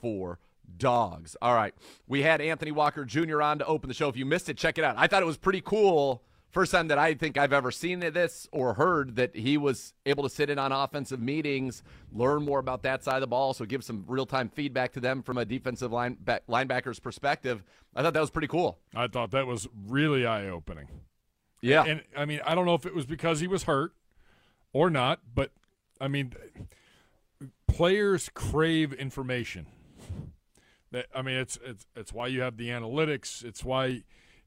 [0.00, 0.38] for
[0.76, 1.36] dogs.
[1.42, 1.74] All right.
[2.06, 3.42] We had Anthony Walker Jr.
[3.42, 4.08] on to open the show.
[4.08, 4.96] If you missed it, check it out.
[4.98, 6.22] I thought it was pretty cool.
[6.50, 10.22] First time that I think I've ever seen this or heard that he was able
[10.24, 11.82] to sit in on offensive meetings,
[12.12, 15.00] learn more about that side of the ball, so give some real time feedback to
[15.00, 16.18] them from a defensive line
[16.50, 17.64] linebacker's perspective.
[17.96, 18.78] I thought that was pretty cool.
[18.94, 20.88] I thought that was really eye opening.
[21.62, 21.84] Yeah.
[21.84, 23.94] And I mean, I don't know if it was because he was hurt
[24.74, 25.52] or not, but
[26.02, 26.34] I mean,
[27.66, 29.66] players crave information.
[31.14, 33.44] I mean, it's it's it's why you have the analytics.
[33.44, 34.02] It's why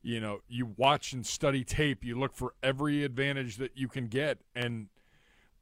[0.05, 2.05] you know, you watch and study tape.
[2.05, 4.89] You look for every advantage that you can get, and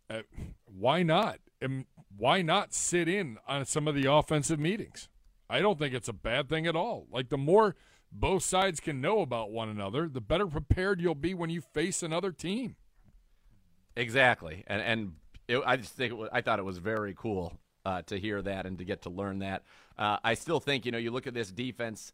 [0.10, 0.24] uh,
[0.66, 1.40] why not?
[1.62, 1.86] And
[2.18, 5.08] why not sit in on some of the offensive meetings?
[5.50, 7.08] I don't think it's a bad thing at all.
[7.10, 7.78] Like the more
[8.12, 12.04] both sides can know about one another, the better prepared you'll be when you face
[12.04, 12.76] another team.
[13.96, 15.14] Exactly, and and
[15.48, 17.54] it, I just think was, I thought it was very cool
[17.86, 19.64] uh, to hear that and to get to learn that.
[19.98, 22.14] Uh, I still think you know you look at this defense.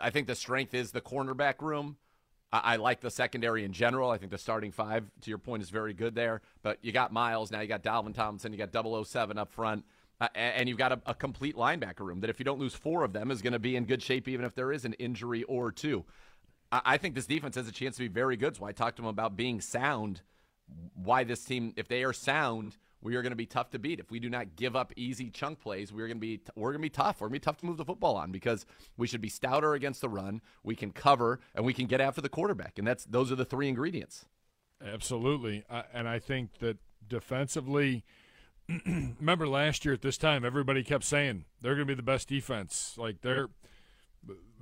[0.00, 1.96] I think the strength is the cornerback room.
[2.52, 4.10] I, I like the secondary in general.
[4.10, 6.42] I think the starting five, to your point, is very good there.
[6.62, 7.60] But you got Myles now.
[7.60, 8.52] You got Dalvin Tomlinson.
[8.52, 9.84] You got 007 up front.
[10.20, 13.02] Uh, and you've got a, a, complete linebacker room that, if you don't lose four
[13.02, 15.42] of them, is going to be in good shape, even if there is an injury
[15.44, 16.04] or two.
[16.70, 18.56] I, I think this defense has a chance to be very good.
[18.56, 20.20] So I talked to him about being sound.
[20.94, 24.00] Why this team, if they are sound, we are going to be tough to beat.
[24.00, 26.80] If we do not give up easy chunk plays, we're going to be we're going
[26.80, 27.20] to be tough.
[27.20, 28.64] We're going to be tough to move the football on because
[28.96, 30.40] we should be stouter against the run.
[30.62, 33.44] We can cover and we can get after the quarterback, and that's those are the
[33.44, 34.24] three ingredients.
[34.84, 38.04] Absolutely, uh, and I think that defensively.
[38.86, 42.28] remember last year at this time, everybody kept saying they're going to be the best
[42.28, 42.94] defense.
[42.96, 43.48] Like they're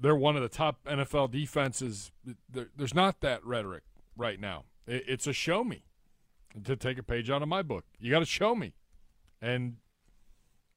[0.00, 2.11] they're one of the top NFL defenses.
[2.50, 3.83] there's not that rhetoric
[4.16, 4.64] right now.
[4.87, 5.85] it's a show me
[6.65, 7.85] to take a page out of my book.
[7.99, 8.75] You got to show me.
[9.41, 9.77] And,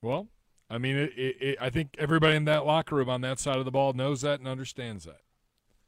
[0.01, 0.27] well,
[0.69, 3.57] I mean, it, it, it, I think everybody in that locker room on that side
[3.57, 5.21] of the ball knows that and understands that.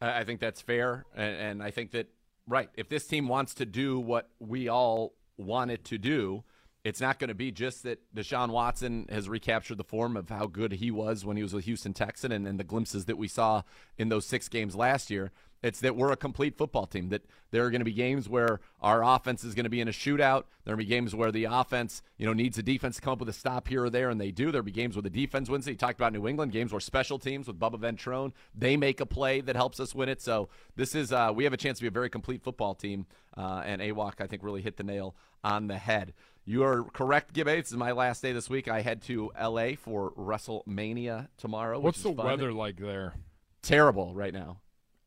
[0.02, 1.06] I think that's fair.
[1.16, 2.08] And, and I think that,
[2.48, 6.44] right, if this team wants to do what we all want it to do,
[6.84, 10.46] it's not going to be just that Deshaun Watson has recaptured the form of how
[10.46, 13.28] good he was when he was with Houston Texan and, and the glimpses that we
[13.28, 13.64] saw
[13.98, 15.32] in those six games last year.
[15.64, 17.10] It's that we're a complete football team.
[17.10, 19.88] That there are going to be games where our offense is going to be in
[19.88, 20.44] a shootout.
[20.64, 23.02] There are going to be games where the offense, you know, needs the defense to
[23.02, 24.52] come up with a stop here or there, and they do.
[24.52, 25.68] There'll be games where the defense wins.
[25.68, 29.06] You talked about New England games where special teams with Bubba Ventrone they make a
[29.06, 30.22] play that helps us win it.
[30.22, 33.06] So this is uh, we have a chance to be a very complete football team,
[33.38, 36.14] uh, and Awak I think really hit the nail on the head.
[36.46, 37.58] You are correct, Gibbe.
[37.58, 38.68] This is my last day this week.
[38.68, 39.76] I head to L.A.
[39.76, 41.80] for WrestleMania tomorrow.
[41.80, 42.26] What's the fun.
[42.26, 43.16] weather like there?
[43.64, 44.60] Terrible right now.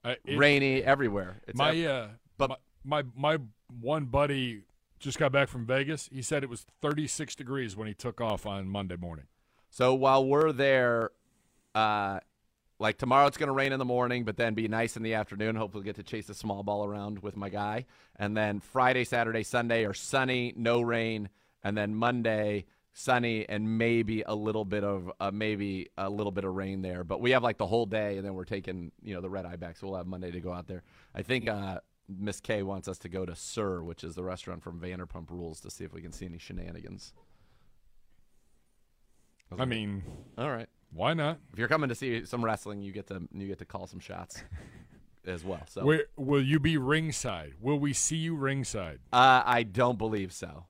[0.08, 1.36] Uh, it, Rainy everywhere.
[1.46, 2.50] It's my uh, but
[2.84, 3.38] my, my my
[3.80, 4.62] one buddy
[4.98, 6.08] just got back from Vegas.
[6.10, 9.26] He said it was 36 degrees when he took off on Monday morning.
[9.70, 11.10] So while we're there,
[11.74, 12.20] uh,
[12.78, 15.14] like tomorrow it's going to rain in the morning, but then be nice in the
[15.14, 15.56] afternoon.
[15.56, 17.84] Hopefully, get to chase a small ball around with my guy.
[18.16, 21.28] And then Friday, Saturday, Sunday are sunny, no rain,
[21.62, 22.64] and then Monday
[22.98, 27.04] sunny and maybe a little bit of uh, maybe a little bit of rain there.
[27.04, 29.46] But we have like the whole day, and then we're taking you know the red
[29.46, 30.82] eye back, so we'll have Monday to go out there.
[31.14, 34.62] I think uh, Miss K wants us to go to SUR, which is the restaurant
[34.62, 37.12] from Vanderpump Rules, to see if we can see any shenanigans.
[39.56, 40.02] I mean,
[40.36, 41.38] all right, why not?
[41.52, 44.00] If you're coming to see some wrestling, you get to you get to call some
[44.00, 44.42] shots.
[45.26, 45.60] as well.
[45.68, 47.52] So, Where, will you be ringside?
[47.60, 49.00] Will we see you ringside?
[49.12, 50.64] Uh, I don't believe so.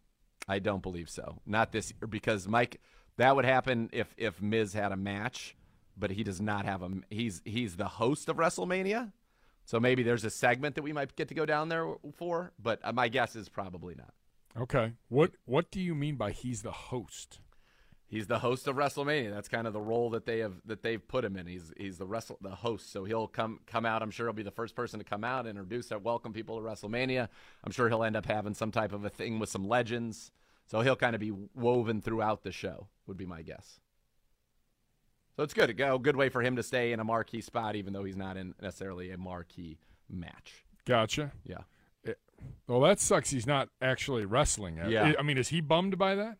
[0.48, 1.40] I don't believe so.
[1.46, 2.80] Not this year because Mike.
[3.18, 5.56] That would happen if if Miz had a match,
[5.96, 6.90] but he does not have a.
[7.10, 9.12] He's he's the host of WrestleMania,
[9.64, 12.52] so maybe there's a segment that we might get to go down there for.
[12.62, 14.14] But uh, my guess is probably not.
[14.56, 14.92] Okay.
[15.08, 17.40] What what do you mean by he's the host?
[18.08, 19.30] He's the host of WrestleMania.
[19.30, 21.46] That's kind of the role that they have that they've put him in.
[21.46, 22.90] He's he's the wrestle the host.
[22.90, 24.02] So he'll come come out.
[24.02, 26.56] I'm sure he'll be the first person to come out and introduce and welcome people
[26.56, 27.28] to WrestleMania.
[27.62, 30.32] I'm sure he'll end up having some type of a thing with some legends.
[30.66, 32.88] So he'll kind of be woven throughout the show.
[33.06, 33.80] Would be my guess.
[35.36, 35.70] So it's good.
[35.70, 38.36] A good way for him to stay in a marquee spot, even though he's not
[38.36, 39.78] in necessarily a marquee
[40.10, 40.64] match.
[40.84, 41.32] Gotcha.
[41.44, 41.60] Yeah.
[42.02, 42.18] It,
[42.66, 43.30] well, that sucks.
[43.30, 44.80] He's not actually wrestling.
[44.88, 45.12] Yeah.
[45.18, 46.38] I mean, is he bummed by that?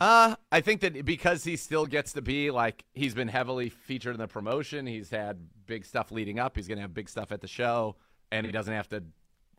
[0.00, 4.14] Uh, I think that because he still gets to be like he's been heavily featured
[4.14, 4.86] in the promotion.
[4.86, 6.56] He's had big stuff leading up.
[6.56, 7.96] He's going to have big stuff at the show,
[8.30, 9.04] and he doesn't have to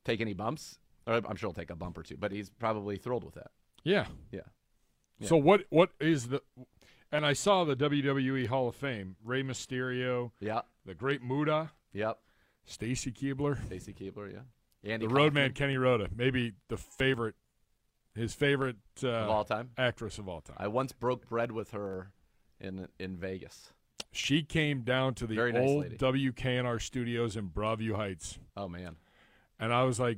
[0.04, 0.80] take any bumps.
[1.06, 3.52] I'm sure he'll take a bump or two, but he's probably thrilled with that.
[3.84, 4.08] Yeah.
[4.32, 4.41] Yeah.
[5.19, 5.28] yeah.
[5.28, 5.63] So what?
[5.69, 6.41] What is the?
[7.12, 10.32] And I saw the WWE Hall of Fame: Rey Mysterio.
[10.39, 10.62] Yeah.
[10.86, 11.71] The Great Muta.
[11.93, 12.19] Yep.
[12.65, 13.65] Stacy Keibler.
[13.65, 14.34] Stacy Keibler.
[14.34, 14.39] Yeah.
[14.84, 17.36] Andy the Roadman Kenny Rhoda, maybe the favorite
[18.17, 20.58] his favorite uh, of all time actress of all time.
[20.60, 22.12] I once broke bread with her
[22.60, 23.71] in in Vegas.
[24.12, 28.39] She came down to the Very old nice WKNR studios in Broadview Heights.
[28.56, 28.95] Oh man!
[29.60, 30.17] And I was like,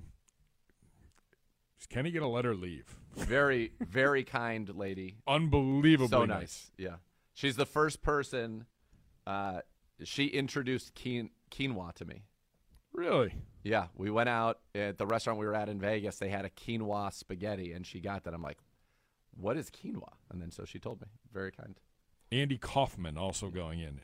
[1.89, 5.17] "Can he get a letter leave?" Very, very kind lady.
[5.27, 6.39] Unbelievably so nice.
[6.39, 6.71] nice.
[6.77, 6.95] Yeah,
[7.33, 8.65] she's the first person.
[9.27, 9.61] Uh,
[10.03, 12.23] she introduced quinoa to me.
[12.93, 13.33] Really?
[13.63, 16.17] Yeah, we went out at the restaurant we were at in Vegas.
[16.17, 18.33] They had a quinoa spaghetti, and she got that.
[18.33, 18.57] I'm like,
[19.35, 21.07] "What is quinoa?" And then so she told me.
[21.33, 21.79] Very kind.
[22.31, 24.01] Andy Kaufman also going in.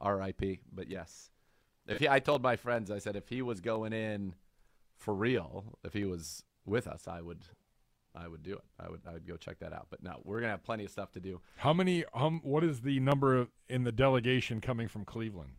[0.00, 0.60] R.I.P.
[0.72, 1.30] But yes,
[1.86, 4.34] If he, I told my friends, I said if he was going in
[4.96, 7.44] for real, if he was with us, I would,
[8.14, 8.64] I would do it.
[8.78, 9.88] I would, I would go check that out.
[9.90, 11.40] But no, we're gonna have plenty of stuff to do.
[11.56, 12.04] How many?
[12.14, 15.52] Um, what is the number of, in the delegation coming from Cleveland?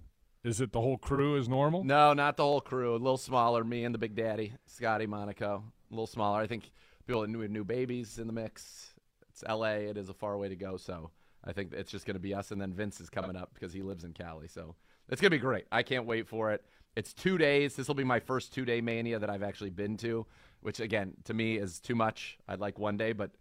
[0.45, 1.83] Is it the whole crew is normal?
[1.83, 2.91] No, not the whole crew.
[2.91, 3.63] A little smaller.
[3.63, 5.63] Me and the big daddy, Scotty Monaco.
[5.89, 6.39] A little smaller.
[6.39, 6.69] I think
[7.07, 8.93] people with new, new babies in the mix.
[9.27, 9.85] It's L.A.
[9.87, 10.77] It is a far way to go.
[10.77, 11.09] So
[11.43, 13.73] I think it's just going to be us, and then Vince is coming up because
[13.73, 14.47] he lives in Cali.
[14.47, 14.75] So
[15.09, 15.65] it's going to be great.
[15.71, 16.63] I can't wait for it.
[16.95, 17.75] It's two days.
[17.75, 20.27] This will be my first two day mania that I've actually been to,
[20.61, 22.37] which again to me is too much.
[22.47, 23.31] I'd like one day, but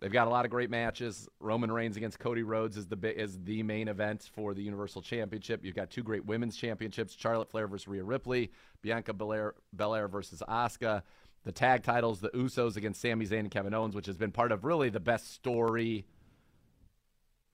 [0.00, 1.28] they've got a lot of great matches.
[1.40, 5.64] Roman Reigns against Cody Rhodes is the is the main event for the Universal Championship.
[5.64, 8.50] You've got two great women's championships: Charlotte Flair versus Rhea Ripley,
[8.82, 11.02] Bianca Belair, Belair versus Asuka.
[11.44, 14.52] The tag titles: the Usos against Sami Zayn and Kevin Owens, which has been part
[14.52, 16.06] of really the best story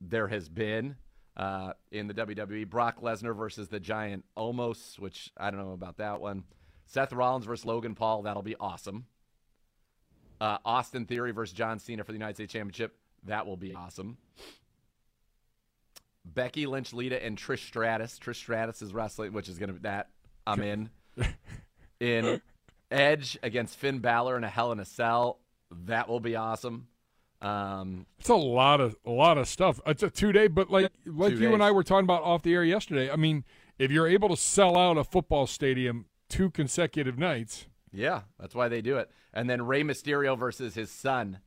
[0.01, 0.97] there has been
[1.37, 2.69] uh, in the WWE.
[2.69, 6.45] Brock Lesnar versus the Giant Omos, which I don't know about that one.
[6.87, 9.07] Seth Rollins versus Logan Paul, that'll be awesome.
[10.41, 14.17] Uh, Austin Theory versus John Cena for the United States Championship, that will be awesome.
[16.25, 18.19] Becky Lynch, Lita, and Trish Stratus.
[18.19, 20.09] Trish Stratus is wrestling, which is going to be that.
[20.47, 20.91] I'm in.
[22.01, 22.41] in
[22.91, 25.39] Edge against Finn Balor in a Hell in a Cell,
[25.87, 26.89] that will be awesome.
[27.43, 29.81] Um, It's a lot of a lot of stuff.
[29.87, 31.63] It's a two day, but like like you and.
[31.63, 33.11] I were talking about off the air yesterday.
[33.11, 33.45] I mean,
[33.79, 38.69] if you're able to sell out a football stadium two consecutive nights, Yeah, that's why
[38.69, 39.11] they do it.
[39.33, 41.41] And then Rey Mysterio versus his son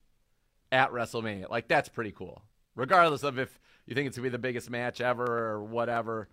[0.71, 1.49] at WrestleMania.
[1.49, 2.41] Like that's pretty cool.
[2.75, 6.27] Regardless of if you think it's gonna be the biggest match ever or whatever,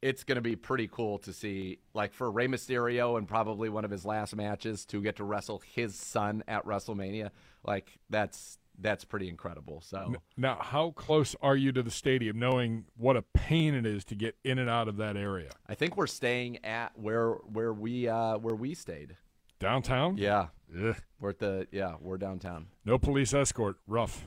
[0.00, 1.78] it's gonna be pretty cool to see.
[1.94, 5.62] Like for Rey Mysterio and probably one of his last matches to get to wrestle
[5.74, 7.30] his son at WrestleMania.
[7.64, 9.80] Like that's that's pretty incredible.
[9.80, 14.04] So now how close are you to the stadium, knowing what a pain it is
[14.06, 15.50] to get in and out of that area?
[15.68, 19.16] I think we're staying at where where we uh where we stayed.
[19.58, 20.16] Downtown?
[20.18, 20.48] Yeah.
[20.76, 20.96] Ugh.
[21.20, 22.66] We're at the yeah, we're downtown.
[22.84, 23.76] No police escort.
[23.86, 24.26] Rough.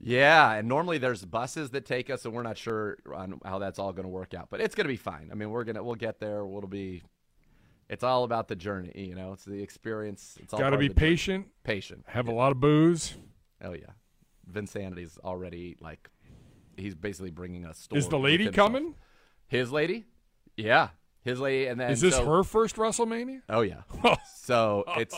[0.00, 3.78] Yeah, and normally there's buses that take us, and we're not sure on how that's
[3.80, 4.48] all going to work out.
[4.48, 5.28] But it's going to be fine.
[5.32, 6.38] I mean, we're gonna we'll get there.
[6.38, 7.02] It'll be.
[7.88, 9.32] It's all about the journey, you know.
[9.32, 10.36] It's the experience.
[10.40, 11.10] It's all Got to be the journey.
[11.10, 11.46] patient.
[11.64, 12.04] Patient.
[12.06, 13.14] Have a lot of booze.
[13.62, 13.90] Oh yeah,
[14.50, 16.08] Vinsanity's already like,
[16.76, 17.88] he's basically bringing us.
[17.92, 18.94] Is the lady coming?
[19.48, 20.04] His lady?
[20.56, 20.90] Yeah,
[21.28, 23.42] his lady, and then Is this so- her first WrestleMania?
[23.48, 23.82] Oh yeah.
[24.36, 25.16] so it's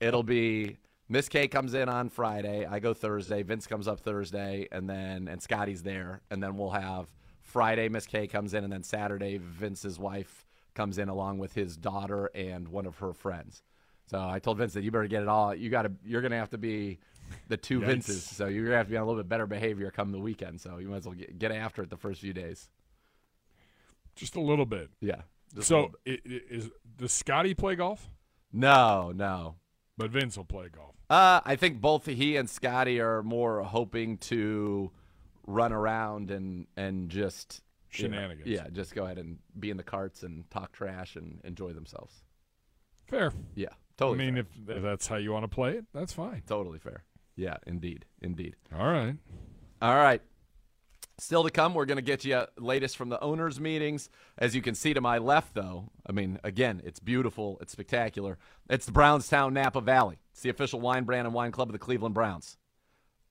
[0.00, 0.78] it'll be
[1.08, 2.66] Miss K comes in on Friday.
[2.66, 3.42] I go Thursday.
[3.42, 7.88] Vince comes up Thursday, and then and Scotty's there, and then we'll have Friday.
[7.88, 12.30] Miss K comes in, and then Saturday Vince's wife comes in along with his daughter
[12.34, 13.62] and one of her friends.
[14.06, 15.54] So I told Vince that you better get it all.
[15.54, 15.92] You got to.
[16.04, 16.98] You're gonna have to be
[17.48, 17.80] the two.
[17.80, 18.24] Vinces.
[18.24, 20.60] So you're gonna have to be on a little bit better behavior come the weekend.
[20.60, 22.68] So you might as well get, get after it the first few days.
[24.14, 24.90] Just a little bit.
[25.00, 25.22] Yeah.
[25.62, 26.20] So little bit.
[26.26, 28.10] i- i- is does Scotty play golf?
[28.52, 29.56] no, no.
[29.96, 30.96] But Vince will play golf.
[31.08, 34.90] Uh, I think both he and Scotty are more hoping to
[35.46, 37.62] run around and and just
[37.92, 38.48] you know, Shenanigans.
[38.48, 42.24] yeah, just go ahead and be in the carts and talk trash and enjoy themselves.
[43.06, 43.32] Fair.
[43.54, 44.26] Yeah, totally.
[44.26, 44.76] I mean, fair.
[44.78, 46.42] if that's how you want to play it, that's fine.
[46.46, 47.04] totally fair.
[47.36, 48.56] Yeah, indeed, indeed.
[48.76, 49.14] All right.
[49.82, 50.22] All right.
[51.18, 54.10] Still to come, we're going to get you latest from the owners' meetings.
[54.36, 58.36] As you can see to my left, though, I mean, again, it's beautiful, it's spectacular.
[58.68, 60.18] It's the Brownstown Napa Valley.
[60.32, 62.56] It's the official wine brand and wine club of the Cleveland Browns.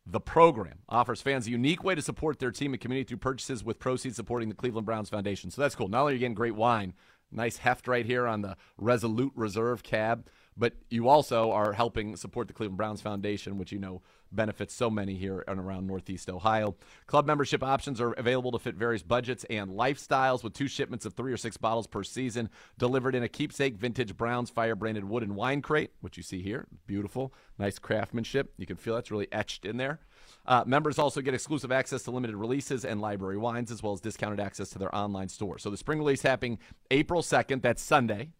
[0.05, 3.63] The program offers fans a unique way to support their team and community through purchases
[3.63, 5.51] with proceeds supporting the Cleveland Browns Foundation.
[5.51, 5.89] So that's cool.
[5.89, 6.93] Not only are you getting great wine,
[7.31, 12.47] nice heft right here on the Resolute Reserve cab, but you also are helping support
[12.47, 14.01] the Cleveland Browns Foundation, which you know
[14.35, 16.75] benefits so many here and around Northeast Ohio.
[17.07, 21.13] Club membership options are available to fit various budgets and lifestyles with two shipments of
[21.13, 25.35] three or six bottles per season delivered in a keepsake vintage Browns fire branded wooden
[25.35, 26.67] wine crate, which you see here.
[26.87, 28.53] Beautiful, nice craftsmanship.
[28.57, 29.99] You can feel that's really etched in there.
[30.45, 34.01] Uh, members also get exclusive access to limited releases and library wines, as well as
[34.01, 35.57] discounted access to their online store.
[35.57, 36.59] So the spring release happening
[36.91, 38.31] April 2nd, that's Sunday.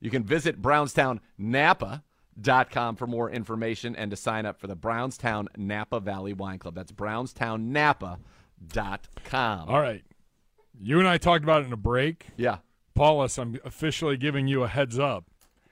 [0.00, 0.56] You can visit
[2.40, 6.74] brownstownnapa.com for more information and to sign up for the Brownstown Napa Valley Wine Club.
[6.74, 9.68] That's brownstownnapa.com.
[9.68, 10.02] All right.
[10.82, 12.26] You and I talked about it in a break.
[12.36, 12.58] Yeah.
[12.94, 15.24] Paulus, I'm officially giving you a heads up.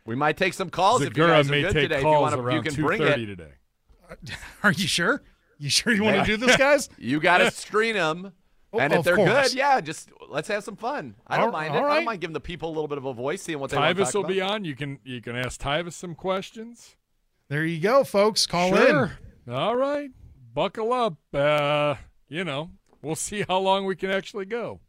[0.05, 1.95] We might take some calls if you Zegura guys are may good take today.
[1.97, 3.27] If you, calls wanna, you around can bring 2:30 it.
[3.27, 3.53] today.
[4.11, 4.15] Uh,
[4.63, 5.23] are you sure?
[5.59, 6.89] You sure you want to do this, guys?
[6.99, 8.33] You got to screen them.
[8.73, 9.49] Oh, and if they're course.
[9.51, 11.15] good, yeah, just let's have some fun.
[11.27, 11.79] I don't All- mind it.
[11.79, 11.95] all I right.
[11.97, 13.97] don't mind giving the people a little bit of a voice, seeing what they want
[13.97, 14.29] to Tyvis talk will about.
[14.33, 14.65] be on.
[14.67, 16.97] You can you can ask Tyvis some questions.
[17.49, 18.47] There you go, folks.
[18.47, 19.19] Call sure.
[19.51, 20.11] All right.
[20.53, 21.17] Buckle up.
[21.33, 21.95] Uh,
[22.29, 24.81] you know, we'll see how long we can actually go.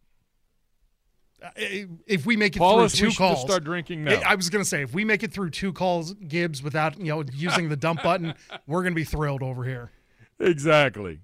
[1.55, 4.19] if we make it Paulus, through two should calls, start drinking now.
[4.25, 7.23] I was gonna say if we make it through two calls, Gibbs, without you know
[7.34, 8.34] using the dump button,
[8.67, 9.91] we're gonna be thrilled over here.
[10.39, 11.19] exactly.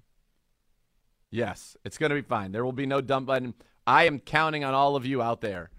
[1.30, 2.52] Yes, it's going to be fine.
[2.52, 3.54] There will be no dump button.
[3.86, 5.70] I am counting on all of you out there.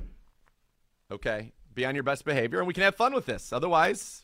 [1.12, 3.54] Okay, be on your best behavior, and we can have fun with this.
[3.54, 4.24] Otherwise,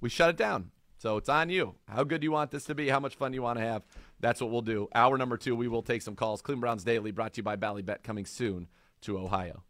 [0.00, 0.70] we shut it down.
[0.98, 1.74] So it's on you.
[1.88, 2.88] How good do you want this to be?
[2.88, 3.82] How much fun do you want to have?
[4.20, 4.88] That's what we'll do.
[4.94, 6.42] Hour number two, we will take some calls.
[6.42, 8.68] Cleveland Browns Daily, brought to you by Ballybet, coming soon
[9.00, 9.64] to Ohio.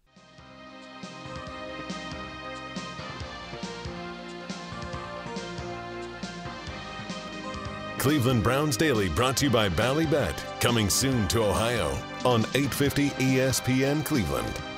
[8.03, 14.05] Cleveland Browns Daily brought to you by Ballybet, coming soon to Ohio on 850 ESPN
[14.05, 14.72] Cleveland.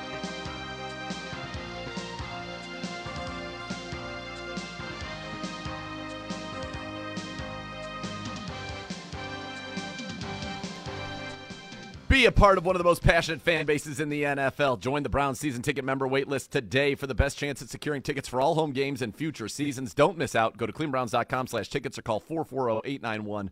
[12.15, 14.79] Be a part of one of the most passionate fan bases in the NFL.
[14.79, 18.29] Join the Browns season ticket member waitlist today for the best chance at securing tickets
[18.29, 19.95] for all home games and future seasons.
[19.95, 20.57] Don't miss out.
[20.57, 23.51] Go to cleanbrowns.com slash tickets or call 440-891-5050.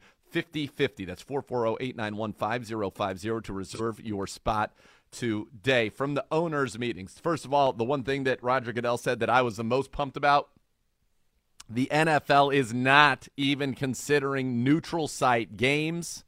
[1.05, 4.73] That's 440-891-5050 to reserve your spot
[5.11, 5.89] today.
[5.89, 9.29] From the owners' meetings, first of all, the one thing that Roger Goodell said that
[9.29, 10.51] I was the most pumped about,
[11.69, 16.23] the NFL is not even considering neutral site games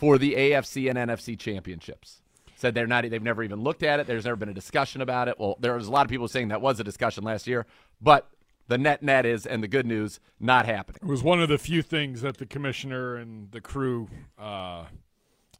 [0.00, 2.22] for the AFC and NFC championships.
[2.56, 4.06] Said they're not they've never even looked at it.
[4.06, 5.38] There's never been a discussion about it.
[5.38, 7.66] Well, there was a lot of people saying that was a discussion last year,
[8.00, 8.30] but
[8.66, 11.00] the net net is and the good news not happening.
[11.02, 14.86] It was one of the few things that the commissioner and the crew uh,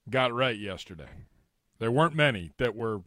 [0.08, 1.10] got right yesterday.
[1.78, 3.02] There weren't many that were.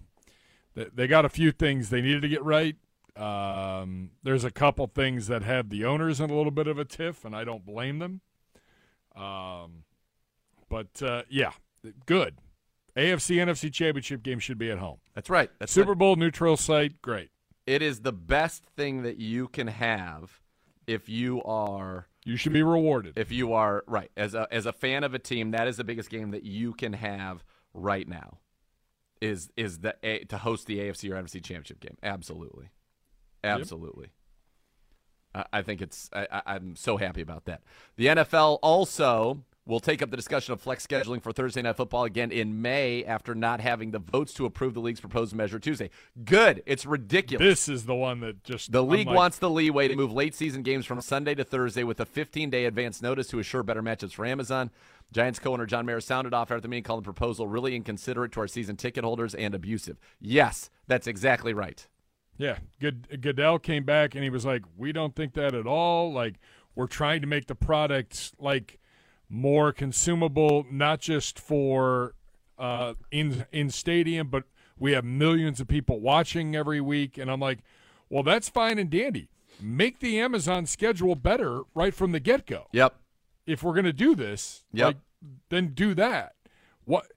[0.76, 2.76] They got a few things they needed to get right.
[3.16, 6.86] Um, there's a couple things that have the owners in a little bit of a
[6.86, 8.22] tiff, and I don't blame them.
[9.16, 9.84] Um,
[10.74, 11.52] but uh, yeah,
[12.06, 12.36] good.
[12.98, 14.98] AFC NFC Championship game should be at home.
[15.16, 15.50] That's right.
[15.60, 17.30] That's Super what- Bowl neutral site, great.
[17.66, 20.42] it is the best thing that you can have
[20.86, 23.18] if you are You should be rewarded.
[23.18, 25.84] if you are right as a as a fan of a team that is the
[25.84, 27.44] biggest game that you can have
[27.74, 28.40] right now
[29.22, 32.68] is is the a, to host the AFC or NFC championship game absolutely
[33.44, 34.10] absolutely
[35.34, 37.62] I, I think it's I- I'm so happy about that
[37.96, 42.04] the NFL also will take up the discussion of flex scheduling for Thursday night football
[42.04, 45.90] again in May after not having the votes to approve the league's proposed measure Tuesday
[46.26, 49.88] good it's ridiculous this is the one that just the league like, wants the leeway
[49.88, 53.28] to move late season games from Sunday to Thursday with a 15 day advance notice
[53.28, 54.72] to assure better matchups for Amazon.
[55.14, 58.32] Giants co owner John Mara sounded off after the meeting, calling the proposal really inconsiderate
[58.34, 60.00] to our season ticket holders and abusive.
[60.20, 61.88] Yes, that's exactly right.
[62.38, 66.12] Yeah, Good Goodell came back and he was like, "We don't think that at all.
[66.12, 66.40] Like,
[66.74, 68.80] we're trying to make the product like
[69.34, 72.14] more consumable, not just for
[72.60, 74.44] uh, in in stadium, but
[74.78, 77.60] we have millions of people watching every week." And I'm like,
[78.10, 79.30] "Well, that's fine and dandy.
[79.60, 82.68] Make the Amazon schedule better right from the get go.
[82.72, 82.96] Yep.
[83.48, 84.86] If we're going to do this, Yep.
[84.88, 84.98] like,
[85.50, 86.36] then do that.
[86.86, 87.08] What."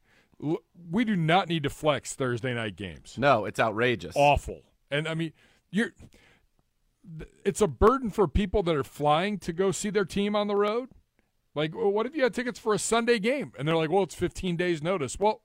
[0.42, 4.14] l- We do not need to flex Thursday night games No, it's outrageous.
[4.16, 4.62] awful.
[4.90, 5.32] And I mean,
[5.70, 5.92] you're
[7.44, 10.56] it's a burden for people that are flying to go see their team on the
[10.56, 10.88] road.
[11.56, 14.04] Like, well, what if you had tickets for a Sunday game and they're like, "Well,
[14.04, 15.40] it's 15 days notice." Well,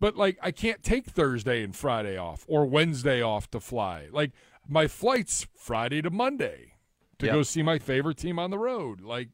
[0.00, 4.08] but like I can't take Thursday and Friday off or Wednesday off to fly.
[4.12, 4.32] Like
[4.68, 6.74] my flight's Friday to Monday
[7.18, 7.34] to Yep.
[7.34, 9.00] go see my favorite team on the road.
[9.00, 9.28] Like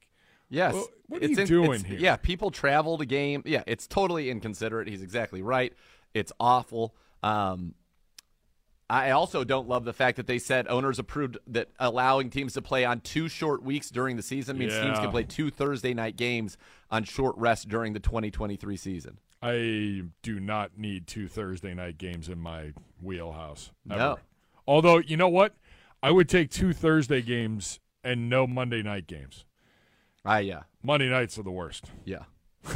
[0.50, 0.74] Yes.
[0.74, 1.98] Well, what are It's you in- doing here?
[1.98, 3.42] Yeah, people travel to game.
[3.46, 4.86] Yeah, it's totally inconsiderate.
[4.88, 5.72] He's exactly right.
[6.12, 6.94] It's awful.
[7.22, 7.74] Um,
[8.94, 12.62] I also don't love the fact that they said owners approved that allowing teams to
[12.62, 16.16] play on two short weeks during the season means teams can play two Thursday night
[16.16, 16.56] games
[16.92, 19.18] on short rest during the 2023 season.
[19.42, 22.72] I do not need two Thursday night games in my
[23.02, 23.72] wheelhouse.
[23.90, 23.98] Ever.
[23.98, 24.18] No.
[24.64, 25.56] Although, you know what?
[26.00, 29.44] I would take two Thursday games and no Monday night games.
[30.24, 31.90] Ah, yeah, Monday nights are the worst.
[32.04, 32.22] yeah.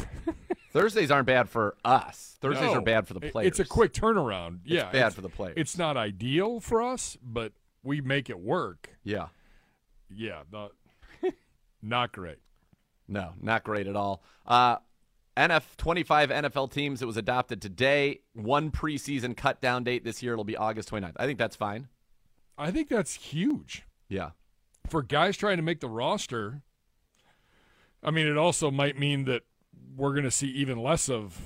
[0.71, 2.37] Thursdays aren't bad for us.
[2.41, 2.75] Thursdays No.
[2.75, 3.47] are bad for the players.
[3.47, 4.59] It's a quick turnaround.
[4.65, 5.55] yeah, bad for the players.
[5.57, 7.53] It's not ideal for us, but
[7.83, 8.89] we make it work.
[9.03, 9.27] Yeah.
[10.13, 10.71] Yeah, not,
[11.81, 12.37] not great.
[13.07, 14.23] No, not great at all.
[14.45, 14.77] Uh,
[15.35, 17.01] NF 25 NFL teams.
[17.01, 18.19] It was adopted today.
[18.33, 20.33] One preseason cut down date this year.
[20.33, 21.13] It'll be August 29th.
[21.17, 21.87] I think that's fine.
[22.57, 24.31] I think that's huge Yeah.
[24.87, 26.61] for guys trying to make the roster.
[28.03, 29.43] I mean, it also might mean that
[29.95, 31.37] we're going to see even less of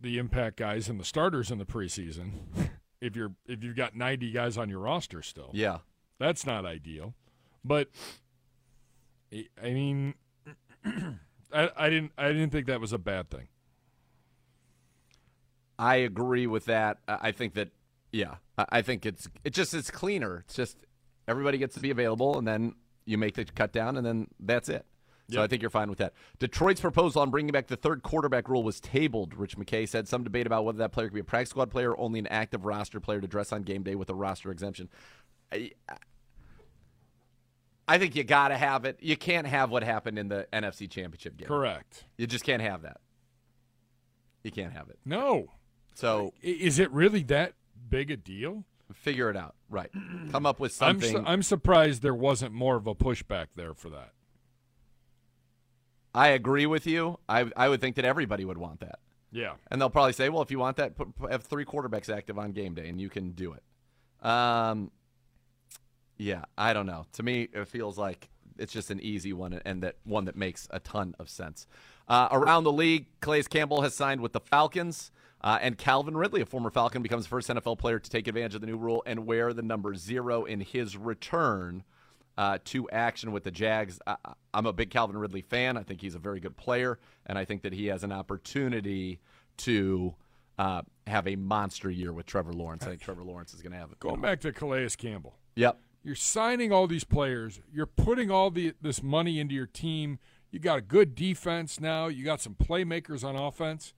[0.00, 2.32] the impact guys and the starters in the preseason.
[3.00, 5.50] if you're if you've got 90 guys on your roster still.
[5.52, 5.78] Yeah.
[6.18, 7.14] That's not ideal.
[7.64, 7.88] But
[9.32, 10.14] I I mean
[11.52, 13.48] I, I didn't I didn't think that was a bad thing.
[15.78, 16.98] I agree with that.
[17.08, 17.70] I think that,
[18.12, 20.44] yeah, I I think it's it just it's cleaner.
[20.46, 20.78] It's just
[21.26, 22.74] everybody gets to be available, and then
[23.04, 24.86] you make the cut down, and then that's it.
[25.32, 25.44] So Yep.
[25.44, 26.12] I think you're fine with that.
[26.38, 29.34] Detroit's proposal on bringing back the third quarterback rule was tabled.
[29.34, 31.92] Rich McKay said some debate about whether that player could be a practice squad player
[31.92, 34.88] or only an active roster player to dress on game day with a roster exemption.
[35.52, 35.70] I,
[37.88, 38.98] I think you got to have it.
[39.00, 41.48] You can't have what happened in the NFC Championship game.
[41.48, 42.04] Correct.
[42.16, 42.98] You just can't have that.
[44.44, 44.98] You can't have it.
[45.04, 45.48] No.
[45.94, 47.54] So Is it really that
[47.88, 48.64] big a deal?
[48.94, 49.54] figure it out.
[49.70, 49.88] Right.
[50.32, 51.10] Come up with I'm something.
[51.12, 54.10] su- I'm surprised there wasn't more of a pushback there for that.
[56.14, 57.18] I agree with you.
[57.28, 58.98] I I would think that everybody would want that.
[59.32, 59.54] Yeah.
[59.70, 62.38] And they'll probably say, well, if you want that, put, put- have three quarterbacks active
[62.38, 63.62] on game day, and you can do it.
[64.26, 64.90] Um,
[66.18, 67.06] yeah, I don't know.
[67.14, 70.68] To me, it feels like it's just an easy one, and that one that makes
[70.70, 71.66] a ton of sense.
[72.06, 75.10] Uh, around the league, Calais Campbell has signed with the Falcons,
[75.40, 78.54] uh, and Calvin Ridley, a former Falcon, becomes the first NFL player to take advantage
[78.54, 81.82] of the new rule and wear the number zero in his return
[82.38, 84.00] uh, to action with the Jags.
[84.06, 84.16] I,
[84.54, 85.76] I'm a big Calvin Ridley fan.
[85.76, 89.20] I think he's a very good player, and I think that he has an opportunity
[89.58, 90.14] to
[90.58, 92.84] uh, have a monster year with Trevor Lawrence.
[92.84, 93.98] I think Trevor Lawrence is going to have it.
[94.00, 95.34] Going back to Calais Campbell.
[95.56, 95.78] Yep.
[96.04, 97.60] You're signing all these players.
[97.72, 100.18] You're putting all the this money into your team.
[100.50, 102.08] You got a good defense now.
[102.08, 103.94] You got some playmakers on offense.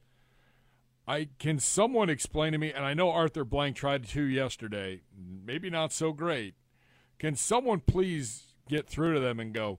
[1.07, 5.03] I can someone explain to me, and I know Arthur Blank tried to yesterday.
[5.17, 6.55] Maybe not so great.
[7.25, 9.79] Can someone please get through to them and go?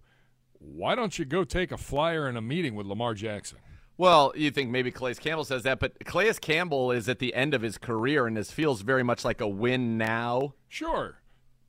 [0.57, 3.59] Why don't you go take a flyer in a meeting with Lamar Jackson?
[3.99, 7.53] Well, you think maybe Calais Campbell says that, but Calais Campbell is at the end
[7.53, 10.55] of his career, and this feels very much like a win now.
[10.67, 11.21] Sure,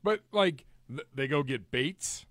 [0.03, 2.25] but like th- they go get Bates.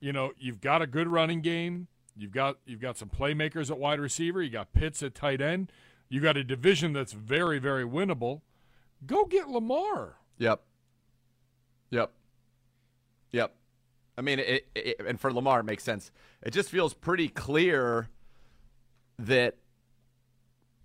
[0.00, 1.86] You know, you've got a good running game.
[2.16, 4.42] You've got you've got some playmakers at wide receiver.
[4.42, 5.70] You got Pitts at tight end.
[6.08, 8.40] You got a division that's very very winnable.
[9.06, 10.16] Go get Lamar.
[10.38, 10.62] Yep.
[11.90, 12.10] Yep.
[13.32, 13.54] Yep.
[14.18, 16.10] I mean, it, it, and for Lamar, it makes sense.
[16.42, 18.08] It just feels pretty clear
[19.18, 19.56] that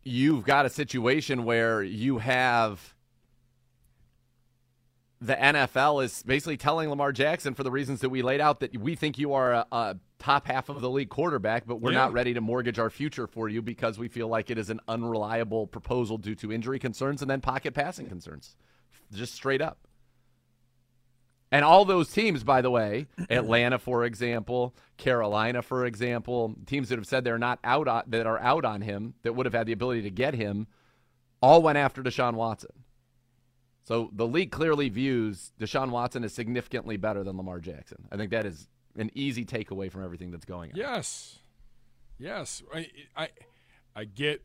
[0.03, 2.93] you've got a situation where you have
[5.21, 8.75] the NFL is basically telling Lamar Jackson, for the reasons that we laid out, that
[8.75, 11.99] we think you are a, a top half of the league quarterback, but we're Yeah.
[11.99, 14.79] not ready to mortgage our future for you because we feel like it is an
[14.87, 18.55] unreliable proposal due to injury concerns and then pocket passing concerns.
[19.13, 19.87] Just straight up.
[21.51, 26.97] And all those teams, by the way, Atlanta, for example, Carolina, for example, teams that
[26.97, 29.67] have said they're not out on, that are out on him, that would have had
[29.67, 30.67] the ability to get him,
[31.41, 32.71] all went after Deshaun Watson.
[33.83, 38.07] So the league clearly views Deshaun Watson as significantly better than Lamar Jackson.
[38.11, 40.77] I think that is an easy takeaway from everything that's going on.
[40.77, 41.39] Yes,
[42.17, 42.63] yes.
[42.73, 43.29] I I
[43.95, 44.43] I get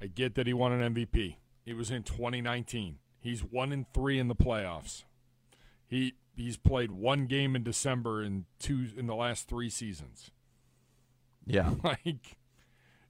[0.00, 1.36] I get that he won an MVP.
[1.66, 2.98] It was in 2019.
[3.20, 5.04] He's one in three in the playoffs.
[5.86, 10.30] He he's played one game in December in two in the last three seasons.
[11.46, 11.70] Yeah.
[11.84, 12.36] like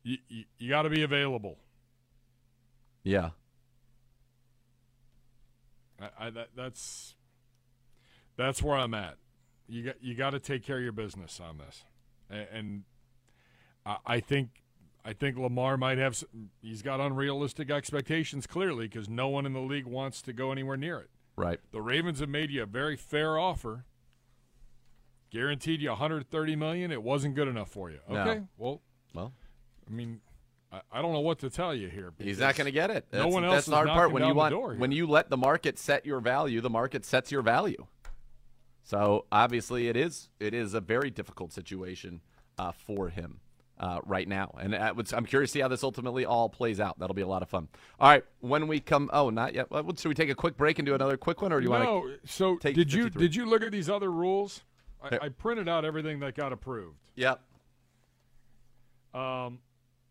[0.03, 1.59] you, you, you got to be available.
[3.03, 3.31] Yeah.
[6.01, 7.14] I, I that, that's
[8.37, 9.16] that's where I'm at.
[9.68, 11.85] You got you got to take care of your business on this,
[12.29, 12.83] and, and
[13.87, 14.62] I, I think
[15.05, 16.22] I think Lamar might have
[16.61, 20.77] he's got unrealistic expectations clearly because no one in the league wants to go anywhere
[20.77, 21.11] near it.
[21.37, 21.61] Right.
[21.72, 23.85] The Ravens have made you a very fair offer,
[25.30, 26.93] guaranteed you 130 million.
[26.93, 27.99] It wasn't good enough for you.
[28.09, 28.20] No.
[28.20, 28.82] Okay, well,
[29.14, 29.32] Well,
[29.87, 30.20] I mean,
[30.72, 32.12] I, I don't know what to tell you here.
[32.18, 33.07] he's not going to get it.
[33.12, 34.12] no one else that's the hard part.
[34.12, 37.43] When you want, when you let the market set your value, the market sets your
[37.43, 37.87] value.
[38.82, 42.20] So obviously, it is it is a very difficult situation
[42.59, 43.41] uh, for him
[43.79, 46.99] uh, right now, and I'm curious to see how this ultimately all plays out.
[46.99, 47.68] That'll be a lot of fun.
[47.99, 49.70] All right, when we come, oh, not yet.
[49.70, 51.70] Well, Should we take a quick break and do another quick one, or do you
[51.70, 51.89] want to?
[51.89, 52.16] no.
[52.25, 54.62] So take did you did you look at these other rules?
[55.03, 56.99] I, I printed out everything that got approved.
[57.16, 57.41] Yep.
[59.12, 59.59] Um,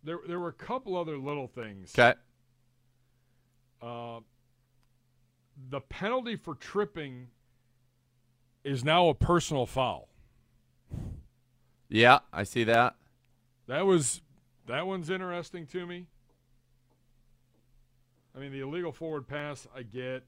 [0.03, 1.93] there there were a couple other little things.
[1.97, 2.17] Okay.
[3.81, 4.19] Uh,
[5.69, 7.27] the penalty for tripping
[8.63, 10.09] is now a personal foul.
[11.89, 12.95] Yeah, I see that.
[13.67, 14.21] That was
[14.67, 16.07] that one's interesting to me.
[18.35, 20.23] I mean, the illegal forward pass, I get.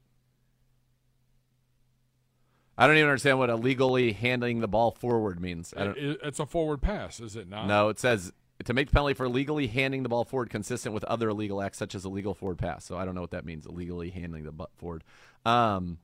[2.78, 5.72] I don't even understand what illegally handing the ball forward means.
[5.76, 5.96] I don't.
[5.98, 7.66] It- it's a forward pass, is it not?
[7.66, 8.32] No, it says
[8.64, 11.78] to make the penalty for illegally handing the ball forward consistent with other illegal acts
[11.78, 12.84] such as illegal forward pass.
[12.84, 15.04] So I don't know what that means, illegally handing the butt forward.
[15.44, 15.98] Um,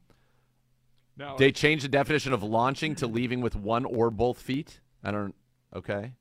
[1.17, 4.81] Now, they changed the definition of launching to leaving with one or both feet.
[5.05, 5.35] I don't.
[5.75, 6.13] Okay.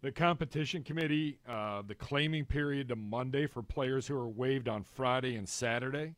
[0.00, 4.84] The competition committee, uh, the claiming period to Monday for players who are waived on
[4.84, 6.14] Friday and Saturday.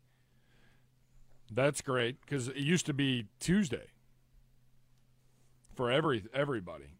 [1.51, 3.87] That's great because it used to be Tuesday
[5.74, 6.97] for every everybody,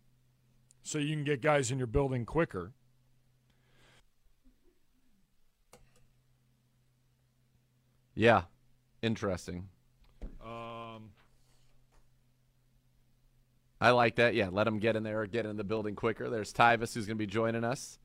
[0.83, 2.73] so you can get guys in your building quicker.
[8.15, 8.43] Yeah,
[9.03, 9.69] interesting.
[10.45, 11.11] Um,
[13.81, 14.35] I like that.
[14.35, 16.29] Yeah, let them get in there, get in the building quicker.
[16.29, 17.99] There's Tyvis who's going to be joining us.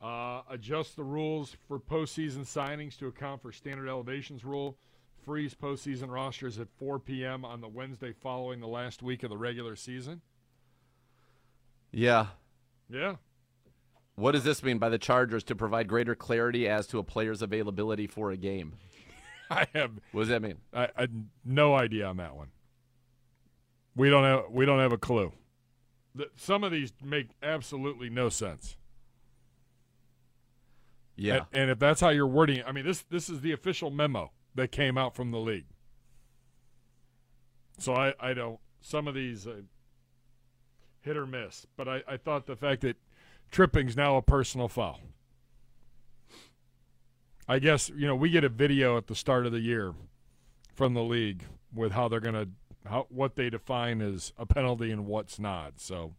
[0.00, 4.76] uh, adjust the rules for postseason signings to account for standard elevations rule.
[5.24, 7.44] Freeze postseason rosters at 4 p.m.
[7.44, 10.20] on the Wednesday following the last week of the regular season.
[11.92, 12.26] Yeah.
[12.88, 13.16] Yeah.
[14.14, 17.42] What does this mean by the Chargers to provide greater clarity as to a player's
[17.42, 18.74] availability for a game?
[19.50, 20.58] I have What does that mean?
[20.72, 21.08] I, I
[21.44, 22.48] no idea on that one.
[23.96, 25.32] We don't have we don't have a clue.
[26.36, 28.76] Some of these make absolutely no sense.
[31.16, 31.34] Yeah.
[31.34, 33.90] And, and if that's how you're wording it, I mean this this is the official
[33.90, 35.64] memo that came out from the league.
[37.78, 39.62] So I I don't some of these uh,
[41.00, 42.96] hit or miss, but I I thought the fact that
[43.50, 45.00] tripping's now a personal foul.
[47.48, 49.94] I guess you know we get a video at the start of the year
[50.74, 52.48] from the league with how they're going to
[52.86, 55.74] how what they define as a penalty and what's not.
[55.80, 56.14] So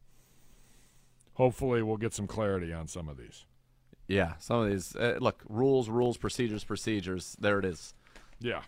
[1.34, 3.46] hopefully we'll get some clarity on some of these.
[4.08, 4.34] Yeah.
[4.40, 7.36] Some of these, uh, look, rules, rules, procedures, procedures.
[7.40, 7.94] There it is.
[8.40, 8.62] Yeah.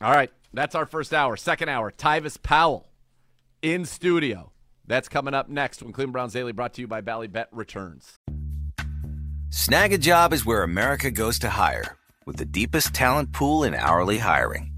[0.00, 0.30] All right.
[0.52, 1.36] That's our first hour.
[1.36, 2.88] Second hour, Tyvis Powell
[3.62, 4.52] in studio.
[4.86, 8.16] That's coming up next when Cleveland Browns Daily brought to you by Ballybet returns.
[9.50, 13.74] Snag a job is where America goes to hire, with the deepest talent pool in
[13.74, 14.77] hourly hiring.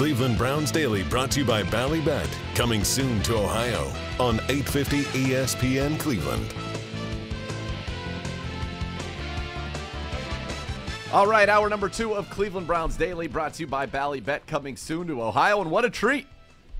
[0.00, 2.26] Cleveland Browns Daily brought to you by Ballybet.
[2.54, 6.54] Coming soon to Ohio on 850 ESPN Cleveland.
[11.12, 14.74] All right, hour number two of Cleveland Browns Daily brought to you by Ballybet coming
[14.74, 15.60] soon to Ohio.
[15.60, 16.26] And what a treat!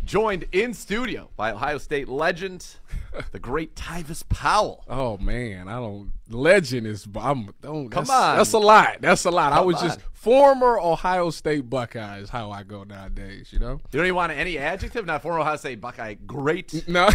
[0.06, 2.66] Joined in studio by Ohio State legend,
[3.32, 4.82] the great Tyvis Powell.
[4.88, 6.10] Oh man, I don't.
[6.30, 7.06] Legend is.
[7.16, 7.50] I'm.
[7.60, 8.36] Don't, Come that's, on.
[8.36, 8.96] That's a lot.
[9.00, 9.52] That's a lot.
[9.52, 13.48] I Come was just former Ohio State Buckeye is how I go nowadays.
[13.52, 13.72] You know.
[13.90, 15.06] You don't even want any adjective?
[15.06, 16.14] Not former Ohio State Buckeye.
[16.26, 16.86] Great.
[16.88, 17.08] No.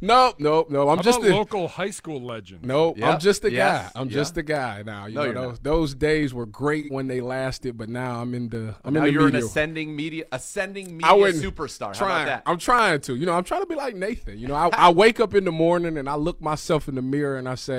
[0.00, 0.70] no, Nope.
[0.70, 0.88] No.
[0.88, 2.64] I'm How just a, local high school legend?
[2.64, 3.08] No, Yep.
[3.14, 3.92] I'm just a Yes.
[3.92, 4.00] guy.
[4.00, 4.14] I'm Yeah.
[4.14, 5.06] just a guy now.
[5.06, 8.48] You No, know those those days were great when they lasted, but now I'm in
[8.50, 9.40] the I'm Now in the you're media.
[9.40, 11.88] an ascending media, ascending media wouldn't superstar.
[11.88, 12.50] How Trying, about that?
[12.50, 13.14] I'm trying to.
[13.16, 14.38] You know, I'm trying to be like Nathan.
[14.38, 17.02] You know, I, I wake up in the morning and I look myself in the
[17.02, 17.73] mirror and I say,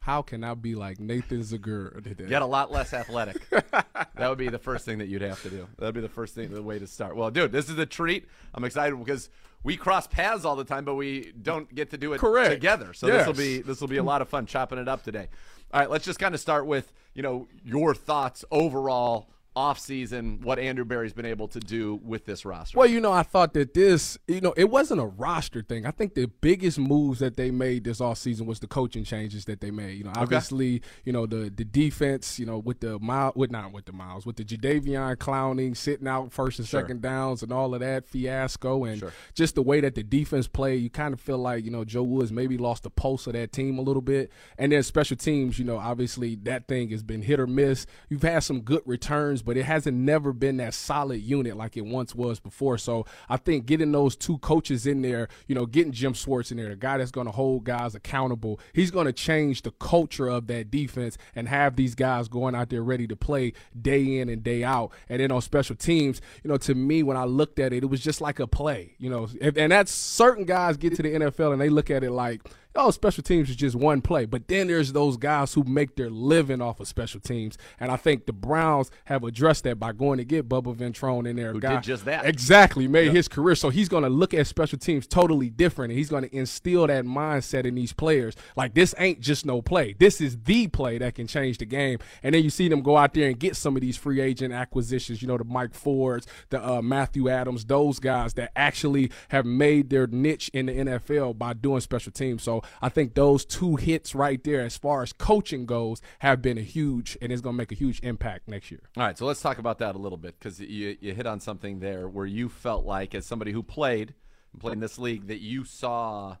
[0.00, 3.48] "How can I be like Nathan Zegura today?" Get a lot less athletic.
[3.50, 5.66] that would be the first thing that you'd have to do.
[5.78, 7.16] That would be the first thing, the way to start.
[7.16, 8.28] Well, dude, this is a treat.
[8.54, 9.30] I'm excited because
[9.62, 12.50] we cross paths all the time, but we don't get to do it Correct.
[12.50, 12.92] together.
[12.92, 15.28] So this will be this will be a lot of fun chopping it up today.
[15.72, 20.40] All right, let's just kind of start with you know your thoughts overall off season,
[20.42, 22.76] what Andrew Berry's been able to do with this roster.
[22.78, 25.86] Well, you know, I thought that this, you know, it wasn't a roster thing.
[25.86, 29.60] I think the biggest moves that they made this offseason was the coaching changes that
[29.60, 29.96] they made.
[29.98, 33.72] You know, obviously, you know, the the defense, you know, with the mile with not
[33.72, 36.80] with the Myles, with the Jadeveon Clowney, sitting out first and Sure.
[36.80, 39.12] second downs and all of that fiasco and Sure.
[39.34, 42.02] just the way that the defense played, you kind of feel like, you know, Joe
[42.02, 44.32] Woods maybe lost the pulse of that team a little bit.
[44.58, 47.86] And then special teams, you know, obviously that thing has been hit or miss.
[48.08, 51.84] You've had some good returns, but it hasn't never been that solid unit like it
[51.84, 52.78] once was before.
[52.78, 56.56] So I think getting those two coaches in there, you know, getting Jim Schwartz in
[56.56, 60.28] there, the guy that's going to hold guys accountable, he's going to change the culture
[60.28, 64.28] of that defense and have these guys going out there ready to play day in
[64.28, 64.90] and day out.
[65.08, 67.86] And then on special teams, you know, to me, when I looked at it, it
[67.86, 71.52] was just like a play, you know, and that's certain guys get to the NFL
[71.52, 72.42] and they look at it like,
[72.76, 74.24] oh, special teams is just one play.
[74.24, 77.56] But then there's those guys who make their living off of special teams.
[77.78, 81.36] And I think the Browns have addressed that by going to get Bubba Ventrone in
[81.36, 81.52] there.
[81.52, 82.26] Who guy, did just that.
[82.26, 82.88] Exactly.
[82.88, 83.14] Made yep.
[83.14, 83.54] his career.
[83.54, 85.92] So he's going to look at special teams totally different.
[85.92, 88.34] And he's going to instill that mindset in these players.
[88.56, 89.94] Like, this ain't just no play.
[89.98, 91.98] This is the play that can change the game.
[92.22, 94.52] And then you see them go out there and get some of these free agent
[94.52, 99.46] acquisitions, you know, the Mike Fords, the uh, Matthew Adams, those guys that actually have
[99.46, 102.42] made their niche in the NFL by doing special teams.
[102.42, 106.58] So I think those two hits right there, as far as coaching goes, have been
[106.58, 108.82] a huge and it's going to make a huge impact next year.
[108.96, 111.40] All right, so let's talk about that a little bit because you, you hit on
[111.40, 114.14] something there where you felt like, as somebody who played
[114.60, 116.36] played in this league, that you saw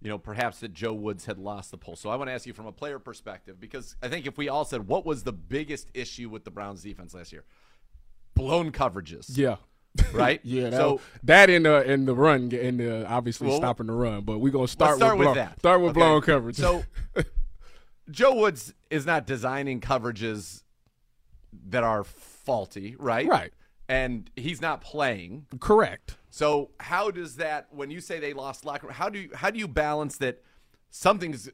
[0.00, 2.00] you know, perhaps that Joe Woods had lost the pulse.
[2.00, 4.48] So I want to ask you from a player perspective because I think if we
[4.48, 7.44] all said what was the biggest issue with the Browns defense last year,
[8.34, 9.36] blown coverages.
[9.36, 9.56] Yeah
[10.12, 10.40] right?
[10.44, 10.70] yeah.
[10.70, 14.22] That, so that in the in the run in the obviously well, stopping the run,
[14.22, 15.58] but we're gonna start, start with, with blown, that.
[15.58, 16.00] Start with okay.
[16.00, 16.56] blown coverage.
[16.56, 16.84] So
[18.10, 20.62] Joe Woods is not designing coverages
[21.68, 23.26] that are faulty, right?
[23.26, 23.52] Right.
[23.88, 25.46] And he's not playing.
[25.60, 26.16] Correct.
[26.30, 29.58] So how does that when you say they lost locker how do you how do
[29.58, 30.42] you balance that
[30.90, 31.48] something's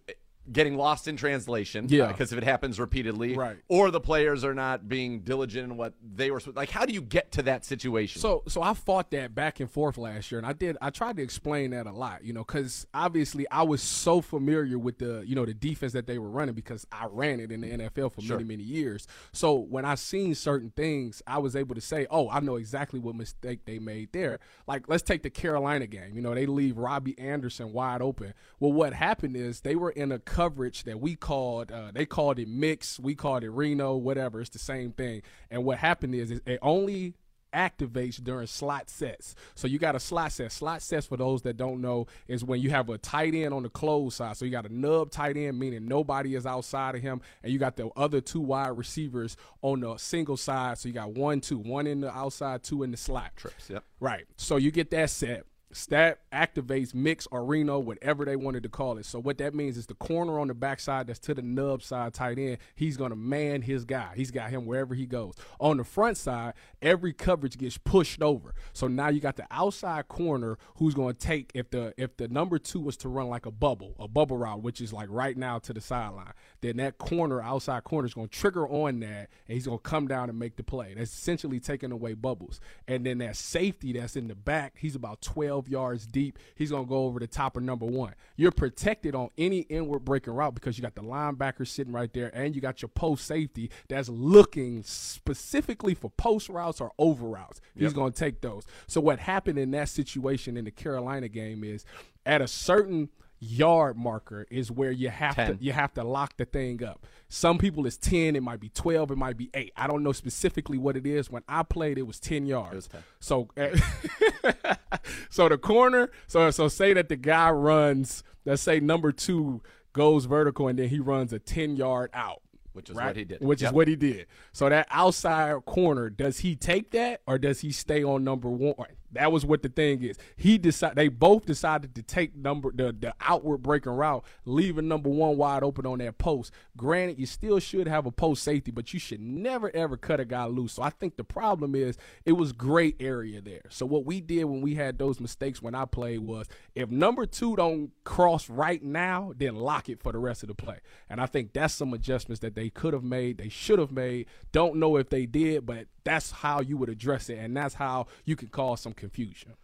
[0.50, 1.86] getting lost in translation.
[1.88, 2.08] Yeah.
[2.08, 3.36] Because if it happens repeatedly.
[3.36, 3.56] Right.
[3.68, 6.70] Or the players are not being diligent in what they were like.
[6.70, 8.20] How do you get to that situation?
[8.20, 10.76] So, so I fought that back and forth last year, and I did.
[10.80, 14.78] I tried to explain that a lot, you know, because obviously I was so familiar
[14.78, 17.60] with the, you know, the defense that they were running because I ran it in
[17.60, 18.36] the NFL for sure.
[18.36, 19.06] many, many years.
[19.32, 23.00] So when I seen certain things, I was able to say, oh, I know exactly
[23.00, 24.40] what mistake they made there.
[24.66, 26.14] Like, let's take the Carolina game.
[26.14, 28.34] You know, they leave Robbie Anderson wide open.
[28.60, 32.40] Well, what happened is they were in a coverage that we called uh, they called
[32.40, 34.40] it mix, we called it Reno, whatever.
[34.40, 35.22] It's the same thing.
[35.48, 37.14] And what happened is, is it only
[37.54, 39.36] activates during slot sets.
[39.54, 40.50] So you got a slot set.
[40.50, 43.62] Slot sets, for those that don't know, is when you have a tight end on
[43.62, 44.36] the close side.
[44.36, 47.60] So you got a nub tight end, meaning nobody is outside of him, and you
[47.60, 50.78] got the other two wide receivers on the single side.
[50.78, 53.36] So you got one, two, one in the outside, two in the slot.
[53.36, 53.84] Trips, yep.
[54.00, 54.24] Right.
[54.36, 55.44] So you get that set.
[55.74, 59.04] Stat activates mix or Reno, whatever they wanted to call it.
[59.04, 62.14] So what that means is the corner on the backside that's to the nub side
[62.14, 64.12] tight end, he's gonna man his guy.
[64.14, 65.34] He's got him wherever he goes.
[65.58, 68.54] On the front side, every coverage gets pushed over.
[68.72, 72.58] So now you got the outside corner who's gonna take if the if the number
[72.58, 75.58] two was to run like a bubble, a bubble route, which is like right now
[75.58, 79.66] to the sideline, then that corner, outside corner, is gonna trigger on that and he's
[79.66, 80.94] gonna come down and make the play.
[80.94, 82.60] That's essentially taking away bubbles.
[82.86, 86.38] And then that safety that's in the back, he's about 12 12 yards deep.
[86.54, 88.14] He's going to go over the top of number one.
[88.36, 92.30] You're protected on any inward breaking route because you got the linebacker sitting right there
[92.34, 97.60] and you got your post safety that's looking specifically for post routes or over routes.
[97.74, 97.94] He's yep.
[97.94, 98.64] going to take those.
[98.86, 101.84] So, what happened in that situation in the Carolina game is
[102.26, 103.08] at a certain–
[103.44, 105.58] yard marker is where you have 10.
[105.58, 107.06] to you have to lock the thing up.
[107.28, 109.72] Some people it's 10, it might be 12, it might be 8.
[109.76, 111.30] I don't know specifically what it is.
[111.30, 112.74] When I played it was 10 yards.
[112.74, 113.04] Was 10.
[113.20, 113.48] So
[115.30, 119.60] so the corner, so so say that the guy runs, let's say number 2
[119.92, 122.40] goes vertical and then he runs a 10 yard out.
[122.72, 123.06] Which is right?
[123.06, 123.40] what he did.
[123.40, 123.70] Which yep.
[123.70, 124.26] is what he did.
[124.52, 128.88] So that outside corner, does he take that or does he stay on number one?
[129.14, 130.18] That was what the thing is.
[130.36, 135.08] He decided they both decided to take number the, the outward breaking route, leaving number
[135.08, 136.52] one wide open on that post.
[136.76, 140.24] Granted, you still should have a post safety, but you should never ever cut a
[140.24, 140.74] guy loose.
[140.74, 143.62] So I think the problem is it was great area there.
[143.70, 147.26] So what we did when we had those mistakes when I played was if number
[147.26, 150.78] two don't cross right now, then lock it for the rest of the play.
[151.08, 154.26] And I think that's some adjustments that they could have made, they should have made.
[154.52, 158.06] Don't know if they did, but that's how you would address it, and that's how
[158.24, 159.54] you can cause some confusion.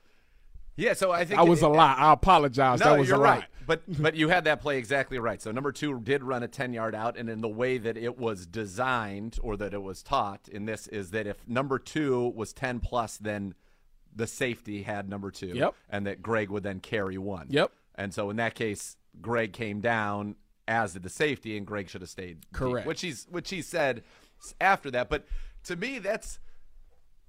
[0.77, 1.99] Yeah, so I think I was it, a lot.
[1.99, 2.81] I apologize.
[2.81, 3.41] No, that was you're a right.
[3.41, 3.49] lot.
[3.67, 5.41] But but you had that play exactly right.
[5.41, 8.19] So number two did run a ten yard out, and in the way that it
[8.19, 12.53] was designed or that it was taught in this is that if number two was
[12.53, 13.55] ten plus, then
[14.15, 15.49] the safety had number two.
[15.55, 15.75] Yep.
[15.89, 17.47] And that Greg would then carry one.
[17.51, 17.73] Yep.
[17.95, 20.37] And so in that case, Greg came down
[20.67, 22.47] as did the safety, and Greg should have stayed.
[22.53, 22.85] Correct.
[22.85, 24.03] Deep, which he's which he said
[24.61, 25.11] after that.
[25.11, 25.27] But
[25.65, 26.39] to me, that's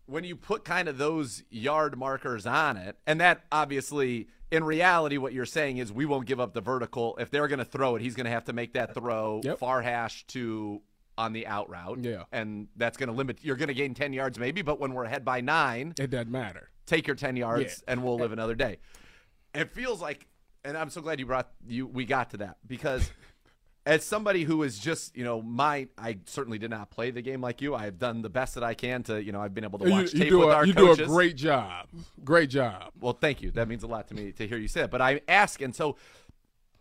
[0.06, 5.18] when you put kind of those yard markers on it, and that obviously, in reality,
[5.18, 7.18] what you're saying is we won't give up the vertical.
[7.20, 9.60] If they're going to throw it, he's going to have to make that throw yep.
[9.60, 10.82] far hash to
[11.18, 12.00] on the out route.
[12.02, 12.24] Yeah.
[12.32, 15.04] And that's going to limit, you're going to gain 10 yards maybe, but when we're
[15.04, 16.70] ahead by nine, it doesn't matter.
[16.86, 17.94] Take your 10 yards Yeah.
[17.94, 18.78] and we'll live another day.
[19.54, 20.28] It feels like,
[20.64, 23.12] and I'm so glad you brought, you, we got to that because
[23.86, 27.42] as somebody who is just, you know, my, I certainly did not play the game
[27.42, 27.74] like you.
[27.74, 29.90] I have done the best that I can to, you know, I've been able to
[29.90, 30.98] watch you tape do with a, our you coaches.
[31.00, 31.88] do a great job.
[32.24, 32.92] Great job.
[33.00, 33.50] Well, thank you.
[33.52, 34.92] That means a lot to me to hear you say it.
[34.92, 35.98] But I ask, and so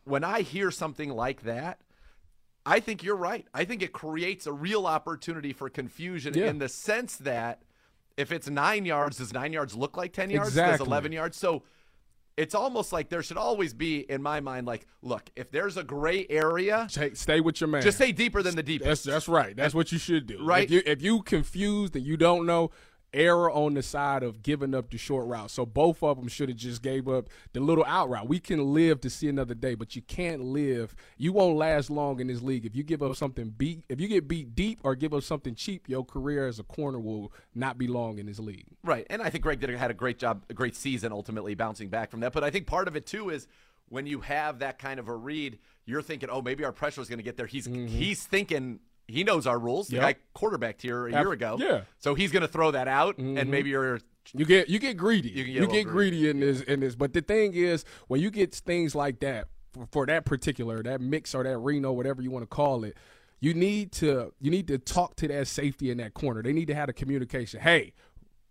[0.04, 1.80] when I hear something like that,
[2.66, 3.46] I think you're right.
[3.54, 6.48] I think it creates a real opportunity for confusion Yeah.
[6.48, 7.62] in the sense that
[8.18, 10.54] if it's nine yards, does nine yards look like 10 yards?
[10.54, 11.38] Does 11 yards?
[11.38, 11.62] So
[12.40, 15.84] it's almost like there should always be, in my mind, like, look, if there's a
[15.84, 17.82] gray area, Stay, stay with your man.
[17.82, 18.88] just say deeper than the deepest.
[18.88, 19.54] That's that's right.
[19.54, 20.42] That's what you should do.
[20.44, 20.64] Right.
[20.64, 22.70] If you if you confused and you don't know,
[23.12, 25.50] error on the side of giving up the short route.
[25.50, 28.28] So both of them should have just gave up the little out route.
[28.28, 30.94] We can live to see another day, but you can't live.
[31.16, 33.84] You won't last long in this league if you give up something beat.
[33.88, 36.98] If you get beat deep or give up something cheap, your career as a corner
[36.98, 38.66] will not be long in this league.
[38.84, 39.06] Right.
[39.10, 42.10] And I think Greg did had a great job, a great season ultimately bouncing back
[42.10, 42.32] from that.
[42.32, 43.46] But I think part of it too is
[43.88, 47.08] when you have that kind of a read, you're thinking, oh, maybe our pressure is
[47.08, 47.46] going to get there.
[47.46, 47.86] He's mm-hmm.
[47.86, 48.80] he's thinking
[49.10, 49.88] he knows our rules.
[49.88, 50.04] The Mm-hmm.
[50.06, 50.16] Yep.
[50.16, 51.56] guy quarterbacked here a Ab- year ago.
[51.58, 51.66] yeah.
[51.66, 51.84] Mm-hmm.
[51.98, 54.00] So he's going to throw that out, and maybe you're
[54.34, 55.30] You get you get greedy.
[55.30, 56.94] You get You, get greedy in this in this.
[56.94, 61.00] But the thing is, when you get things like that for, for that particular that
[61.00, 62.96] mix or that Reno, whatever you want to call it,
[63.40, 66.42] you need to you need to talk to that safety in that corner.
[66.42, 67.60] They need to have a communication.
[67.60, 67.92] Hey,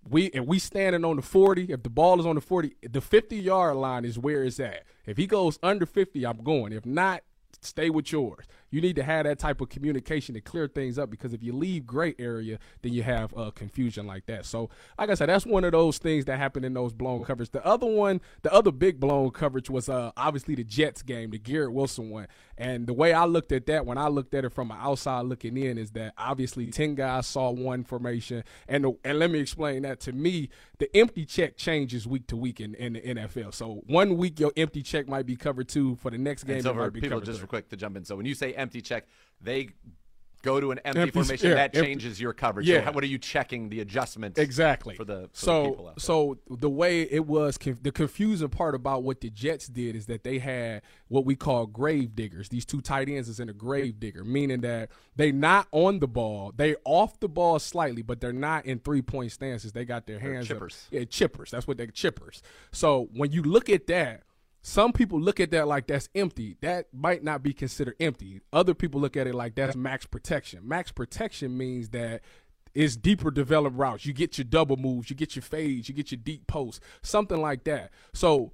[0.09, 3.01] we and we standing on the 40 if the ball is on the 40 the
[3.01, 6.85] 50 yard line is where it's at if he goes under 50 i'm going if
[6.85, 7.21] not
[7.61, 11.09] stay with yours you need to have that type of communication to clear things up
[11.09, 14.45] because if you leave gray area then you have uh, confusion like that.
[14.45, 17.51] So like i said that's one of those things that happened in those blown coverage.
[17.51, 21.39] The other one the other big blown coverage was uh, obviously the jets game the
[21.39, 22.27] garrett wilson one.
[22.57, 25.25] And the way i looked at that when i looked at it from an outside
[25.25, 28.43] looking in is that obviously 10 guys saw one formation.
[28.67, 29.99] And the, and let me explain that.
[30.01, 34.17] To me the empty check changes week to week in, in the nfl so one
[34.17, 35.95] week your empty check might be covered two.
[35.95, 37.45] For the next game and so it might be people covered just three.
[37.45, 38.05] for quick to jump in.
[38.05, 39.07] So when you say empty check,
[39.41, 39.69] they
[40.41, 42.65] go to an empty, Empty- formation yeah, that empty- changes your coverage.
[42.65, 42.85] Yeah.
[42.85, 44.95] So what are you checking the adjustment Exactly.
[44.95, 45.93] for the, for the so there?
[45.97, 50.23] so the way it was the confusing part about what the Jets did is that
[50.23, 52.47] they had what we call grave diggers.
[52.47, 56.07] These two tight ends is in a grave digger, meaning that they not on the
[56.07, 59.73] ball, they off the ball slightly, but they're not in three point stances.
[59.73, 60.85] They got their hands up- chippers.
[60.89, 61.49] Yeah, chippers.
[61.49, 62.39] That's what they chippers.
[62.71, 64.23] So when you look at that.
[64.61, 66.57] Some people look at that like that's empty.
[66.61, 68.41] That might not be considered empty.
[68.51, 70.67] Other people look at it like that's max protection.
[70.67, 72.21] Max protection means that
[72.73, 74.05] it's deeper developed routes.
[74.05, 77.41] You get your double moves, you get your fades, you get your deep posts, something
[77.41, 77.91] like that.
[78.13, 78.51] So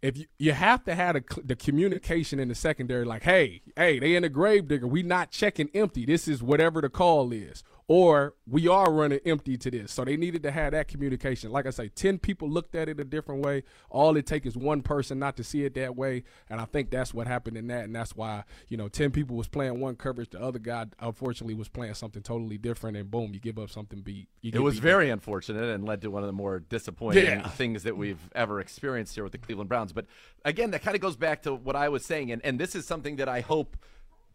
[0.00, 3.98] if you, you have to have the, the communication in the secondary, like, hey, hey,
[3.98, 4.86] they in the grave digger.
[4.86, 6.06] We not checking empty.
[6.06, 7.62] This is whatever the call is.
[7.90, 9.90] Or we are running empty to this.
[9.92, 11.50] So they needed to have that communication.
[11.50, 13.62] Like I say, 10 people looked at it a different way.
[13.88, 16.24] All it takes is one person not to see it that way.
[16.50, 17.84] And I think that's what happened in that.
[17.86, 20.28] And that's why, you know, 10 people was playing one coverage.
[20.28, 22.98] The other guy, unfortunately, was playing something totally different.
[22.98, 24.28] And boom, you give up something beat.
[24.42, 24.82] You It was beat.
[24.82, 27.48] very unfortunate and led to one of the more disappointing Yeah.
[27.48, 29.94] things that we've ever experienced here with the Cleveland Browns.
[29.94, 30.04] But
[30.44, 32.84] again, that kind of goes back to what I was saying, and, and this is
[32.86, 33.78] something that I hope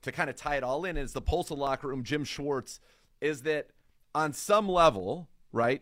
[0.01, 2.81] to kind of tie it all in is the pulse of locker room, Jim Schwartz,
[3.23, 3.67] is that
[4.13, 5.81] on some level, right?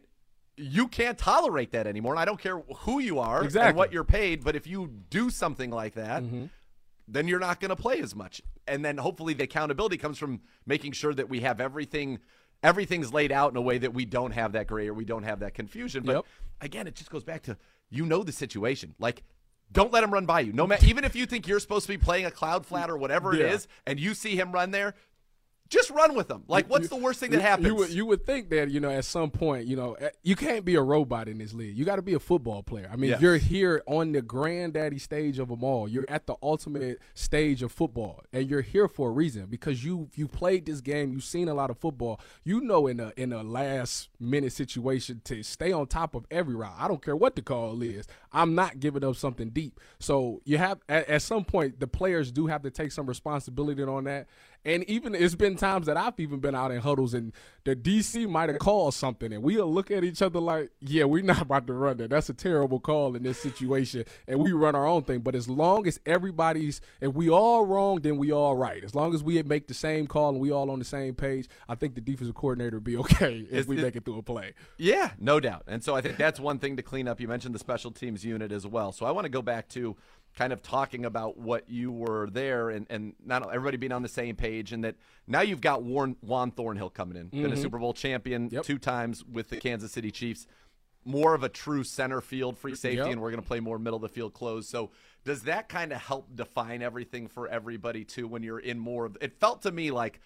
[0.57, 2.13] You can't tolerate that anymore.
[2.13, 5.29] And I don't care who you are and what you're paid, but if you do
[5.29, 6.45] something like that, mm-hmm.
[7.07, 8.41] then you're not going to play as much.
[8.67, 12.19] And then hopefully the accountability comes from making sure that we have everything
[12.63, 15.23] everything's laid out in a way that we don't have that gray or we don't
[15.23, 16.03] have that confusion.
[16.03, 16.25] But Yep.
[16.61, 17.57] again, it just goes back to
[17.89, 18.93] you know the situation.
[18.99, 19.23] Like
[19.71, 20.53] don't let him run by you.
[20.53, 22.97] No matter even if you think you're supposed to be playing a cloud flat or
[22.97, 23.53] whatever it Yeah.
[23.53, 24.93] is and you see him run there,
[25.72, 26.43] just run with them.
[26.47, 27.67] Like what's the worst thing that happens?
[27.67, 30.36] You would, you would think that you know at some point you know eh, you
[30.36, 31.76] can't be a robot in this league.
[31.76, 32.89] You got to be a football player.
[32.91, 33.22] I mean, Yes.
[33.22, 35.88] you're here on the granddaddy stage of them all.
[35.88, 40.09] You're at the ultimate stage of football, and you're here for a reason because you
[40.13, 41.13] you played this game.
[41.13, 42.19] You've seen a lot of football.
[42.43, 46.53] You know, in a in a last minute situation to stay on top of every
[46.53, 46.76] route.
[46.78, 48.07] I don't care what the call is.
[48.34, 49.80] I'm not giving up something deep.
[49.99, 53.82] So you have at, at some point the players do have to take some responsibility
[53.84, 54.28] on that.
[54.64, 57.34] And even it's been times that I've even been out in huddles and
[57.64, 61.24] the DC might have called something and we'll look at each other like, yeah, we're
[61.24, 62.12] not about to run that.
[62.12, 64.05] That's a terrible call in this situation.
[64.28, 65.20] And we run our own thing.
[65.22, 68.84] But as long as everybody's, if we all wrong, then we all right.
[68.84, 71.47] As long as we make the same call and we all on the same page,
[71.68, 74.20] I think the defensive coordinator will be okay if Is we it- make it through
[74.20, 74.53] a play.
[74.78, 75.64] Yeah, no doubt.
[75.68, 77.20] And so I think that's one thing to clean up.
[77.20, 78.91] You mentioned the special teams unit as well.
[78.91, 79.95] So I want to go back to
[80.36, 84.07] kind of talking about what you were there and, and not everybody being on the
[84.07, 84.95] same page and that
[85.27, 87.61] now you've got Warren, Juan Thornhill coming in, been a mm-hmm.
[87.61, 88.63] Super Bowl champion Yep.
[88.63, 90.47] two times with the Kansas City Chiefs,
[91.03, 93.07] more of a true center field free safety, Yep.
[93.07, 94.67] and we're going to play more middle of the field close.
[94.67, 94.91] So
[95.25, 99.17] does that kind of help define everything for everybody too when you're in more of
[99.21, 100.19] it felt to me like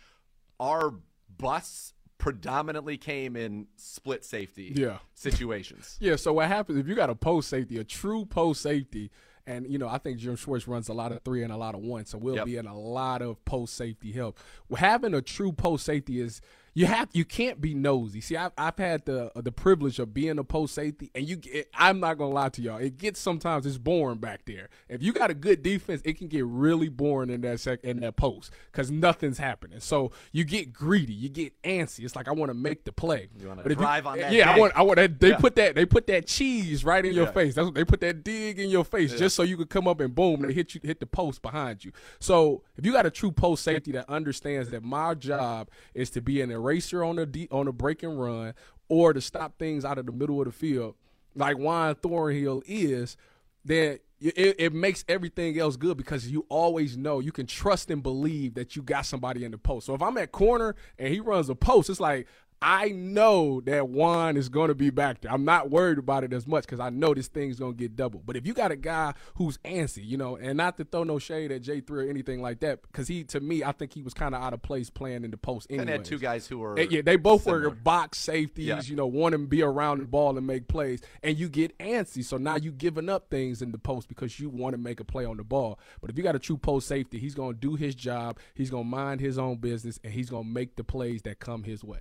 [0.59, 0.93] our
[1.37, 4.99] bus predominantly came in split safety Yeah.
[5.13, 5.97] situations.
[5.99, 9.11] Yeah, so what happens if you got a post safety, a true post safety,
[9.47, 11.75] and you know I think Jim Schwartz runs a lot of three and a lot
[11.75, 12.45] of one, so we'll Yep.
[12.45, 14.39] be in a lot of post safety help.
[14.75, 16.41] Having a true post safety is
[16.75, 18.19] you have you can't be nosy.
[18.21, 21.37] See, I've, I've had the uh, the privilege of being a post safety, and you
[21.37, 24.67] get, I'm not gonna lie to y'all, it gets sometimes it's boring back there.
[24.89, 28.01] If you got a good defense, it can get really boring in that sec in
[28.01, 29.79] that post because nothing's happening.
[29.79, 32.03] So you get greedy, you get antsy.
[32.03, 33.29] It's like I want to make the play.
[33.39, 35.17] You But if drive on that Yeah, I want I want that.
[35.17, 35.37] They Yeah.
[35.37, 37.31] put that they put that cheese right in your Yeah.
[37.31, 37.55] face.
[37.55, 40.01] That's what they put that dig in your face just so you could come up
[40.01, 41.93] and boom, they hit you hit the post behind you.
[42.19, 46.21] So if you got a true post safety that understands that my job is to
[46.21, 48.53] be an eraser on the de- on a break and run
[48.89, 50.95] or to stop things out of the middle of the field,
[51.35, 53.17] like Juan Thornhill is,
[53.63, 58.01] then it, it makes everything else good because you always know you can trust and
[58.01, 59.85] believe that you got somebody in the post.
[59.85, 62.27] So if I'm at corner and he runs a post, it's like
[62.61, 65.31] I know that Juan is going to be back there.
[65.31, 67.95] I'm not worried about it as much because I know this thing's going to get
[67.95, 68.23] double.
[68.25, 71.19] But if you got a guy who's antsy, you know, and not to throw no
[71.19, 74.13] shade at J3 or anything like that, because he, to me, I think he was
[74.15, 75.97] kind of out of place playing in the post And anyway.
[75.97, 77.69] had two guys who were They- yeah, they both similar.
[77.69, 78.81] were box safeties, Yeah.
[78.83, 82.23] you know, want to be around the ball and make plays, and you get antsy.
[82.23, 85.05] So now you giving up things in the post because you want to make a
[85.05, 85.77] play on the ball.
[86.01, 88.69] But if you got a true post safety, he's going to do his job, he's
[88.71, 91.63] going to mind his own business, and he's going to make the plays that come
[91.63, 91.99] his way.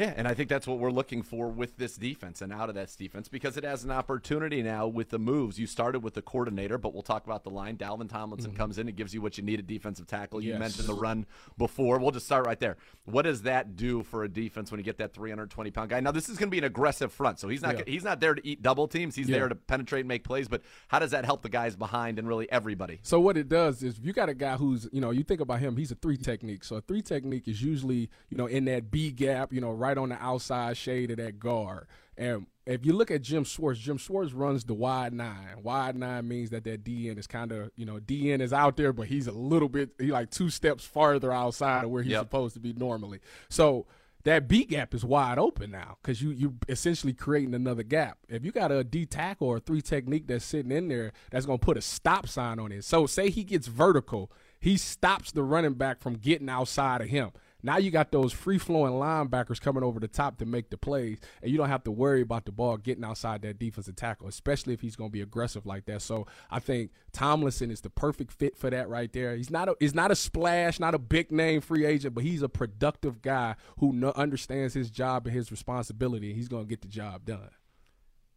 [0.00, 2.74] Yeah, and I think that's what we're looking for with this defense and out of
[2.74, 5.58] that defense because it has an opportunity now with the moves.
[5.58, 7.76] You started with the coordinator, but we'll talk about the line.
[7.76, 8.56] Dalvin Tomlinson mm-hmm.
[8.56, 10.40] comes in and gives you what you need a defensive tackle.
[10.40, 10.58] You Yes.
[10.58, 11.26] mentioned the run
[11.58, 11.98] before.
[11.98, 12.78] We'll just start right there.
[13.04, 16.00] What does that do for a defense when you get that 320 pound guy?
[16.00, 17.84] Now this is going to be an aggressive front, so he's not Yeah.
[17.86, 19.14] he's not there to eat double teams.
[19.14, 19.40] He's Yeah.
[19.40, 20.48] there to penetrate and make plays.
[20.48, 23.00] But how does that help the guys behind and really everybody?
[23.02, 25.42] So what it does is if you got a guy who's, you know, you think
[25.42, 26.64] about him, he's a three technique.
[26.64, 29.89] So a three technique is usually, you know, in that B gap, you know, right
[29.98, 31.86] on the outside shade of that guard.
[32.16, 35.62] And if you look at Jim Schwartz, Jim Schwartz runs the wide nine.
[35.62, 38.92] Wide nine means that that DN is kind of, you know, DN is out there,
[38.92, 42.22] but he's a little bit, he like two steps farther outside of where he's Yep.
[42.22, 43.20] supposed to be normally.
[43.48, 43.86] So
[44.24, 48.18] that B gap is wide open now because you you essentially creating another gap.
[48.28, 51.46] If you got a D tackle or a three technique that's sitting in there, that's
[51.46, 52.84] gonna put a stop sign on it.
[52.84, 54.30] So say he gets vertical,
[54.60, 57.30] he stops the running back from getting outside of him.
[57.62, 61.18] Now you got those free flowing linebackers coming over the top to make the plays,
[61.42, 64.74] and you don't have to worry about the ball getting outside that defensive tackle, especially
[64.74, 66.02] if he's going to be aggressive like that.
[66.02, 69.36] So I think Tomlinson is the perfect fit for that right there.
[69.36, 72.42] He's not a he's not a splash, not a big name free agent, but he's
[72.42, 76.68] a productive guy who no, understands his job and his responsibility, and he's going to
[76.68, 77.50] get the job done.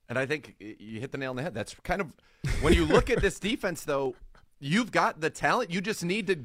[0.09, 1.53] And I think you hit the nail on the head.
[1.53, 2.13] That's kind of
[2.61, 4.15] when you look at this defense, though.
[4.59, 5.71] You've got the talent.
[5.71, 6.37] You just need to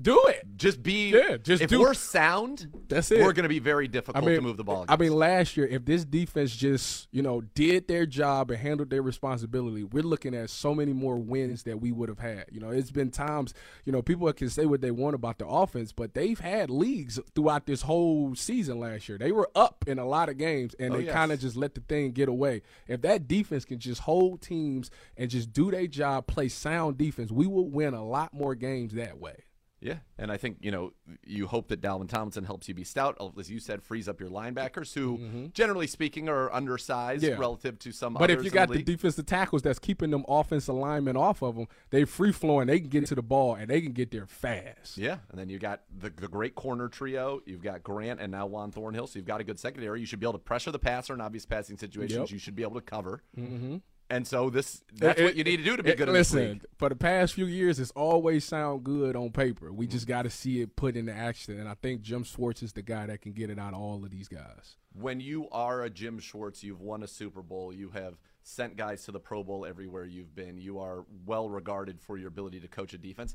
[0.00, 0.44] Do it.
[0.56, 1.10] just be.
[1.10, 3.20] Yeah, just if do- we're sound, That's it.
[3.22, 4.84] We're going to be very difficult to move the ball.
[4.88, 8.90] I mean, last year, if this defense just, you know, did their job and handled
[8.90, 12.44] their responsibility, we're looking at so many more wins that we would have had.
[12.52, 15.46] You know, it's been times, you know, people can say what they want about the
[15.46, 19.16] offense, but they've had leagues throughout this whole season last year.
[19.18, 21.14] They were up in a lot of games and Oh, they yes.
[21.14, 22.62] kind of just let the thing get away.
[22.86, 27.32] If that defense can just hold teams and just do their job, play sound defense,
[27.32, 29.44] we will win a lot more games that way.
[29.86, 30.92] Yeah, and I think you know
[31.24, 34.28] you hope that Dalvin Tomlinson helps you be stout, as you said, frees up your
[34.30, 37.32] linebackers, who generally speaking are undersized Mm-hmm.
[37.32, 37.38] Yeah.
[37.40, 38.14] relative to some.
[38.14, 41.56] But if you got the the defensive tackles that's keeping them offensive linemen off of
[41.56, 42.66] them, they free flowing.
[42.66, 44.98] They can get to the ball and they can get there fast.
[44.98, 47.40] Yeah, and then you got the, the great corner trio.
[47.46, 49.06] You've got Grant and now Juan Thornhill.
[49.06, 50.00] So you've got a good secondary.
[50.00, 52.18] You should be able to pressure the passer in obvious passing situations.
[52.18, 52.30] Yep.
[52.30, 53.22] You should be able to cover.
[53.38, 53.76] Mm-hmm.
[54.08, 56.62] And so this that's It- what you need to do to be it- good Listen,
[56.76, 59.72] for the past few years, it's always sound good on paper.
[59.72, 62.72] We just got to see it put into action, and I think Jim Schwartz is
[62.72, 64.76] the guy that can get it out of all of these guys.
[64.92, 67.72] When you are a Jim Schwartz, you've won a Super Bowl.
[67.72, 70.56] You have sent guys to the Pro Bowl everywhere you've been.
[70.56, 73.34] You are well regarded for your ability to coach a defense.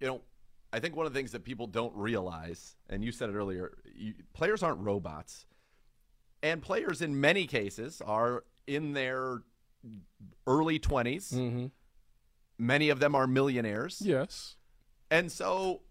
[0.00, 0.20] You know,
[0.70, 3.78] I think one of the things that people don't realize, and you said it earlier,
[3.94, 5.46] you, players aren't robots.
[6.42, 9.42] And players, in many cases, are in their
[10.46, 11.32] early 20s.
[11.34, 11.66] Mm-hmm.
[12.58, 14.00] Many of them are millionaires.
[14.04, 14.56] Yes.
[15.10, 15.82] And so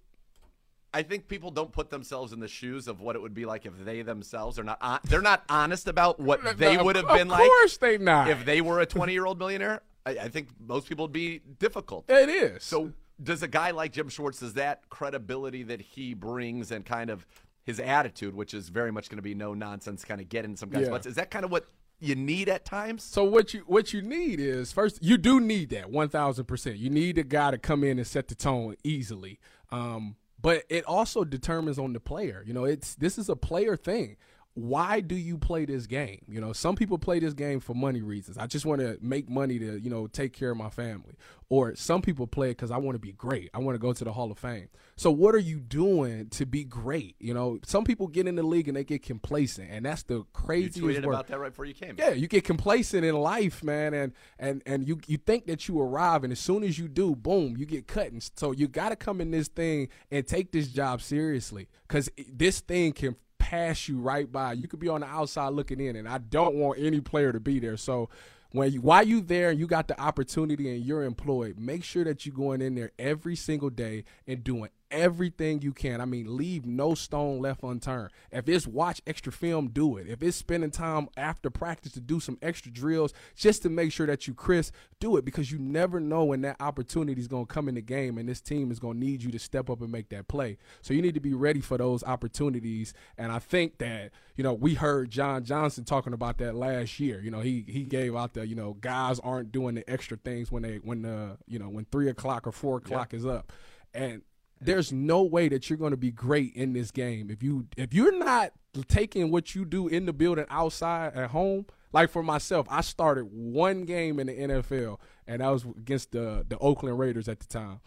[0.94, 3.66] I think people don't put themselves in the shoes of what it would be like
[3.66, 7.08] if they themselves are not hon- they're not honest about what they Of- would have
[7.08, 8.30] been like Of course they not.
[8.30, 9.82] if they were a 20-year-old millionaire.
[10.06, 12.06] I, I think most people would be difficult.
[12.10, 12.64] It is.
[12.64, 17.10] So does a guy like Jim Schwartz, does that credibility that he brings and kind
[17.10, 17.26] of
[17.64, 20.56] his attitude, which is very much going to be no nonsense, kind of get in
[20.56, 20.90] some guys' Yeah.
[20.90, 21.66] butts, is that kind of what
[22.00, 23.04] you need at times?
[23.04, 26.78] So what you what you need is first you do need that one thousand percent.
[26.78, 29.40] You need a guy to come in and set the tone easily.
[29.72, 32.44] Um, but it also determines on the player.
[32.46, 34.18] You know, it's this is a player thing.
[34.56, 36.22] Why do you play this game?
[36.30, 38.38] You know, some people play this game for money reasons.
[38.38, 41.16] I just want to make money to you know take care of my family.
[41.50, 43.52] Or some people play it because I want to be great.
[43.54, 44.70] I want to go to the Hall of Fame.
[44.96, 47.16] So what are you doing to be great?
[47.20, 50.24] You know, some people get in the league and they get complacent, and that's the
[50.34, 50.78] craziest.
[50.78, 51.14] You tweeted word.
[51.14, 51.96] about that right before you came.
[52.00, 55.80] Yeah, you get complacent in life, man, and and and you you think that you
[55.82, 58.12] arrive, and as soon as you do, boom, you get cut.
[58.12, 62.10] And so you got to come in this thing and take this job seriously, because
[62.34, 64.54] this thing can pass you right by.
[64.54, 67.40] You could be on the outside looking in, and I don't want any player to
[67.40, 67.78] be there.
[67.78, 68.10] So.
[68.52, 72.06] When you, while you there and you got the opportunity and you're employed, make sure
[72.06, 76.02] that you're going in there every single day and doing everything you can.
[76.02, 78.12] I mean, leave no stone left unturned.
[78.32, 80.08] If it's watch extra film, do it.
[80.08, 84.08] If it's spending time after practice to do some extra drills just to make sure
[84.08, 87.54] that you crisp, do it because you never know when that opportunity is going to
[87.54, 89.82] come in the game and this team is going to need you to step up
[89.82, 90.58] and make that play.
[90.82, 92.94] So you need to be ready for those opportunities.
[93.18, 97.22] And I think that, you know, we heard John Johnson talking about that last year.
[97.22, 100.52] You know, he he gave out the, you know, guys aren't doing the extra things
[100.52, 103.52] when they when the you know when three o'clock or four o'clock is up.
[103.94, 104.22] And
[104.62, 107.30] there's no way that you're going to be great in this game.
[107.30, 108.54] If you if you're not
[108.88, 113.24] taking what you do in the building outside at home like for myself i started
[113.32, 117.48] one game in the nfl and that was against the the oakland raiders at the
[117.48, 117.80] time.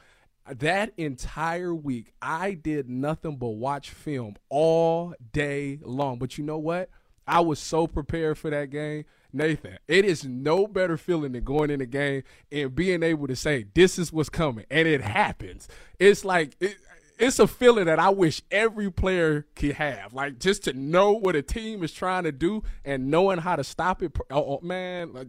[0.51, 6.19] That entire week i did nothing but watch film all day long.
[6.19, 6.89] But you know what?
[7.27, 9.05] I was so prepared for that game.
[9.33, 13.37] Nathan, it is no better feeling than going in the game and being able to
[13.37, 14.65] say, this is what's coming.
[14.71, 15.69] And it happens.
[15.99, 16.79] It's like, it,
[17.19, 20.15] it's a feeling that I wish every player could have.
[20.15, 23.65] Like, just to know what a team is trying to do and knowing how to
[23.65, 24.17] stop it.
[24.31, 25.29] Oh, oh, man, like,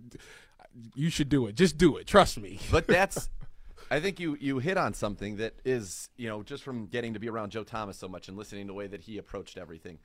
[0.96, 1.56] you should do it.
[1.56, 2.08] Just do it.
[2.08, 2.60] Trust me.
[2.72, 3.30] But that's,
[3.92, 7.20] I think you you hit on something that is, you know, just from getting to
[7.20, 9.98] be around Joe Thomas so much and listening to the way that he approached everything.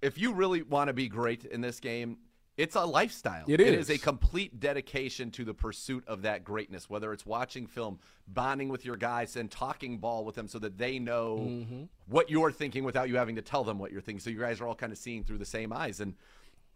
[0.00, 2.16] If you really want to be great in this game,
[2.56, 3.44] it's a lifestyle.
[3.48, 3.96] It It is is.
[3.96, 7.98] a complete dedication to the pursuit of that greatness, whether it's watching film,
[8.28, 11.82] bonding with your guys, and talking ball with them so that they know Mm-hmm.
[12.06, 14.20] what you're thinking without you having to tell them what you're thinking.
[14.20, 16.00] So you guys are all kind of seeing through the same eyes.
[16.00, 16.14] And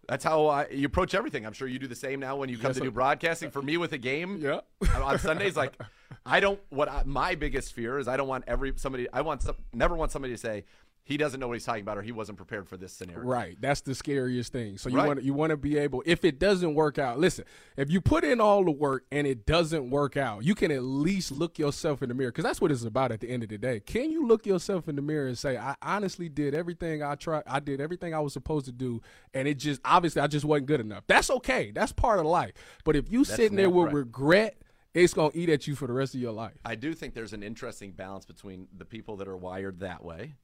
[0.08, 1.44] that's how I, you approach everything.
[1.44, 3.50] I'm sure you do the same now when you come Yes, to do broadcasting.
[3.50, 4.60] For me with a game, Yeah.
[4.94, 5.76] on Sundays, like
[6.24, 6.60] I don't.
[6.70, 9.08] What I, my biggest fear is, I don't want every somebody.
[9.12, 10.64] I want some, never want somebody to say
[11.06, 13.22] he doesn't know what he's talking about or he wasn't prepared for this scenario.
[13.22, 13.56] Right.
[13.60, 14.76] That's the scariest thing.
[14.76, 15.06] So you Right.
[15.06, 17.20] want you want to be able if it doesn't work out.
[17.20, 17.44] Listen,
[17.76, 20.82] if you put in all the work and it doesn't work out, you can at
[20.82, 23.50] least look yourself in the mirror cuz that's what it's about at the end of
[23.50, 23.78] the day.
[23.78, 27.44] Can you look yourself in the mirror and say I honestly did everything I tried
[27.46, 29.00] I did everything I was supposed to do
[29.32, 31.04] and it just obviously I just wasn't good enough.
[31.06, 31.70] That's okay.
[31.70, 32.52] That's part of life.
[32.84, 33.94] But if you sitting there with right.
[33.94, 34.56] regret,
[34.92, 36.54] it's going to eat at you for the rest of your life.
[36.64, 40.34] I do think there's an interesting balance between the people that are wired that way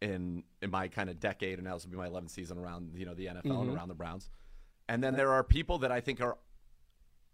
[0.00, 2.92] in in my kind of decade, and now this will be my 11th season around
[2.94, 3.60] you know the NFL Mm-hmm.
[3.68, 4.30] and around the Browns,
[4.88, 6.38] and then there are people that I think are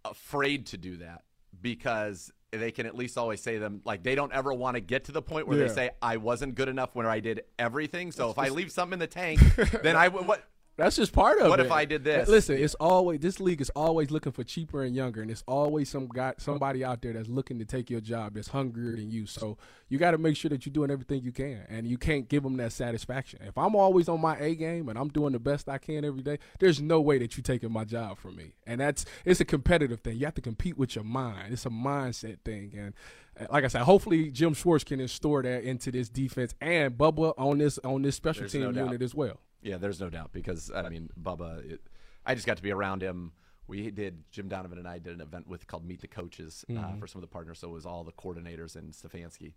[0.05, 1.23] afraid to do that
[1.61, 5.05] because they can at least always say them like they don't ever want to get
[5.05, 5.67] to the point where Yeah.
[5.69, 8.13] they say I wasn't good enough when I did everything.
[8.13, 9.41] So if I leave something in the tank,
[9.83, 10.45] then I what
[10.77, 11.65] That's just part of What it.
[11.65, 12.29] What if I did this?
[12.29, 15.89] Listen, it's always this league is always looking for cheaper and younger, and it's always
[15.89, 19.27] some guy, somebody out there that's looking to take your job that's hungrier than you.
[19.27, 19.57] So
[19.89, 22.43] you got to make sure that you're doing everything you can, and you can't give
[22.43, 23.41] them that satisfaction.
[23.47, 26.23] If I'm always on my A game and I'm doing the best I can every
[26.23, 28.55] day, there's no way that you're taking my job from me.
[28.67, 30.17] And that's it's a competitive thing.
[30.17, 31.53] You have to compete with your mind.
[31.53, 32.95] It's a mindset thing, and
[33.39, 37.35] uh, like I said, hopefully Jim Schwartz can install that into this defense and Bubba
[37.39, 38.87] on this on this special There's team no doubt.
[38.87, 39.39] unit as well.
[39.65, 41.73] Yeah, there's no doubt because I mean, Bubba.
[41.73, 41.81] It,
[42.25, 43.33] I just got to be around him.
[43.67, 46.97] We did Jim Donovan and I did an event with called Meet the Coaches uh,
[46.99, 47.59] for some of the partners.
[47.59, 49.55] So it was all the coordinators and Stefanski,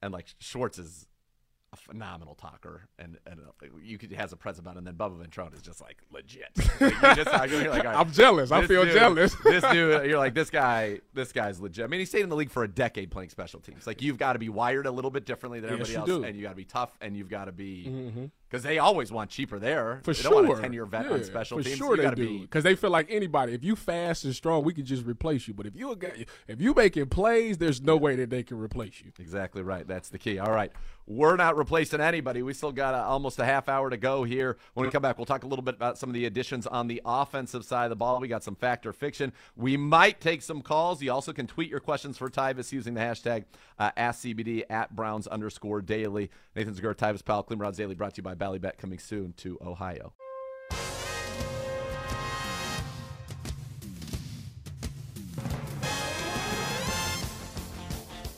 [0.00, 1.08] and like Schwartz is
[1.72, 4.94] a phenomenal talker, and and uh, you could has a presence about, it, and then
[4.94, 6.48] Bubba Ventrone is just like legit.
[6.80, 8.50] Like, just, like, right, I'm jealous.
[8.52, 9.34] I feel dude- jealous.
[9.44, 11.00] this dude, you're like this guy.
[11.12, 11.84] This guy's legit.
[11.84, 13.86] I mean, he stayed in the league for a decade playing special teams.
[13.86, 16.16] Like you've got to be wired a little bit differently than Yes, everybody else, do.
[16.18, 16.24] Mm-hmm.
[16.24, 19.30] and you got to be tough, and you've got to be because they always want
[19.30, 20.00] cheaper there.
[20.04, 21.76] For they sure, don't want a ten-year vet yeah, on special for teams.
[21.76, 23.52] sure they do be because they feel like anybody.
[23.52, 25.54] If you fast and strong, we can just replace you.
[25.54, 25.96] But if you a
[26.46, 29.10] if you making plays, there's no way that they can replace you.
[29.18, 29.88] Exactly right.
[29.88, 30.38] That's the key.
[30.38, 30.70] All right.
[31.06, 32.42] We're not replacing anybody.
[32.42, 34.56] We still got uh almost a half hour to go here.
[34.74, 36.86] When we come back, we'll talk a little bit about some of the additions on
[36.86, 38.20] the offensive side of the ball.
[38.20, 39.32] We got some fact or fiction.
[39.56, 41.02] We might take some calls.
[41.02, 43.46] You also can tweet your questions for Tyvis using the hashtag
[43.80, 46.30] uh, AskCBD at Browns underscore daily.
[46.54, 49.58] Nathan Zegura, Tyvis Powell, Clean Browns Daily, brought to you by Ballybet, coming soon to
[49.64, 50.12] Ohio.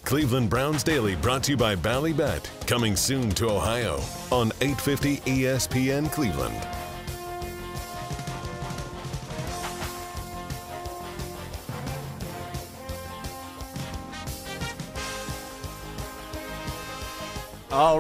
[0.05, 2.49] Cleveland Browns Daily brought to you by Ballybet.
[2.69, 4.01] Coming soon to Ohio
[4.31, 6.76] on 850 ESPN Cleveland.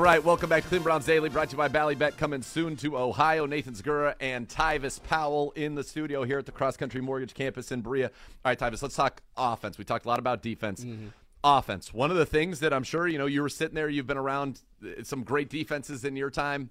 [0.06, 2.96] Right, welcome back to Cleveland Browns Daily, brought to you by Ballybet, coming soon to
[2.96, 3.44] Ohio.
[3.44, 7.72] Nathan Zegura and Tyvis Powell in the studio here at the Cross Country Mortgage Campus
[7.72, 8.12] in Berea.
[8.44, 9.78] All right, Tyvis, let's talk offense.
[9.78, 10.84] We talked a lot about defense.
[10.84, 11.08] Mm-hmm.
[11.42, 11.92] Offense.
[11.92, 14.16] One of the things that I'm sure, you know, you were sitting there, you've been
[14.16, 14.60] around
[15.02, 16.70] some great defenses in your time.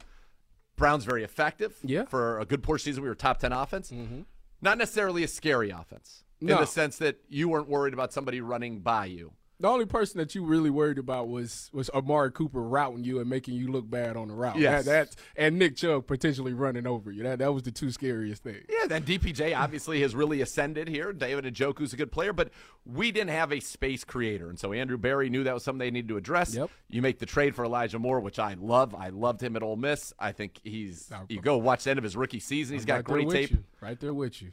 [0.77, 1.75] Browns very effective.
[1.83, 2.05] Yeah.
[2.05, 3.91] For a good portion of the season, we were top 10 offense.
[3.91, 4.21] Mm-hmm.
[4.61, 8.79] Not necessarily a scary offense in the sense that you weren't worried about somebody running
[8.79, 9.33] by you.
[9.59, 13.29] The only person that you really worried about was was Amari Cooper routing you and
[13.29, 14.57] making you look bad on the route.
[14.57, 14.85] Yes.
[14.85, 17.23] That, that's and Nick Chubb potentially running over you.
[17.23, 18.65] That that was the two scariest things.
[18.69, 21.13] Yeah, then DPJ obviously has really ascended here.
[21.13, 22.51] David Njoku's a good player, but
[22.85, 24.49] we didn't have a space creator.
[24.49, 26.53] And so Andrew Berry knew that was something they needed to address.
[26.53, 26.69] Yep.
[26.89, 28.93] You make the trade for Elijah Moore, which I love.
[28.93, 30.13] I loved him at Ole Miss.
[30.19, 32.75] I think he's you go watch the end of his rookie season.
[32.75, 33.51] He's got right great tape.
[33.51, 33.63] you.
[33.79, 34.51] Right there with you.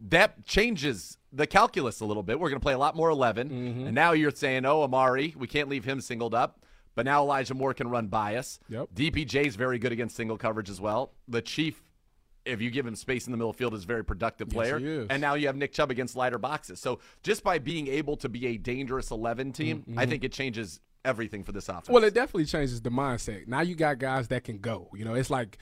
[0.00, 2.40] That changes the calculus a little bit.
[2.40, 3.50] We're going to play a lot more 11.
[3.50, 3.86] Mm-hmm.
[3.86, 6.64] And now you're saying, oh, Amari, we can't leave him singled up.
[6.94, 8.58] But now Elijah Moore can run by us.
[8.68, 8.88] Yep.
[8.94, 11.12] DPJ's very good against single coverage as well.
[11.28, 11.82] The Chief,
[12.44, 14.78] if you give him space in the middle field, is a very productive Yes, player.
[14.78, 15.06] he is.
[15.08, 16.80] And now you have Nick Chubb against lighter boxes.
[16.80, 20.80] So just by being able to be a dangerous 11 team, I think it changes
[21.04, 21.84] everything for this offense.
[21.84, 21.94] Mm-hmm.
[21.94, 23.46] Well, it definitely changes the mindset.
[23.46, 24.90] Now you got guys that can go.
[24.94, 25.58] You know, it's like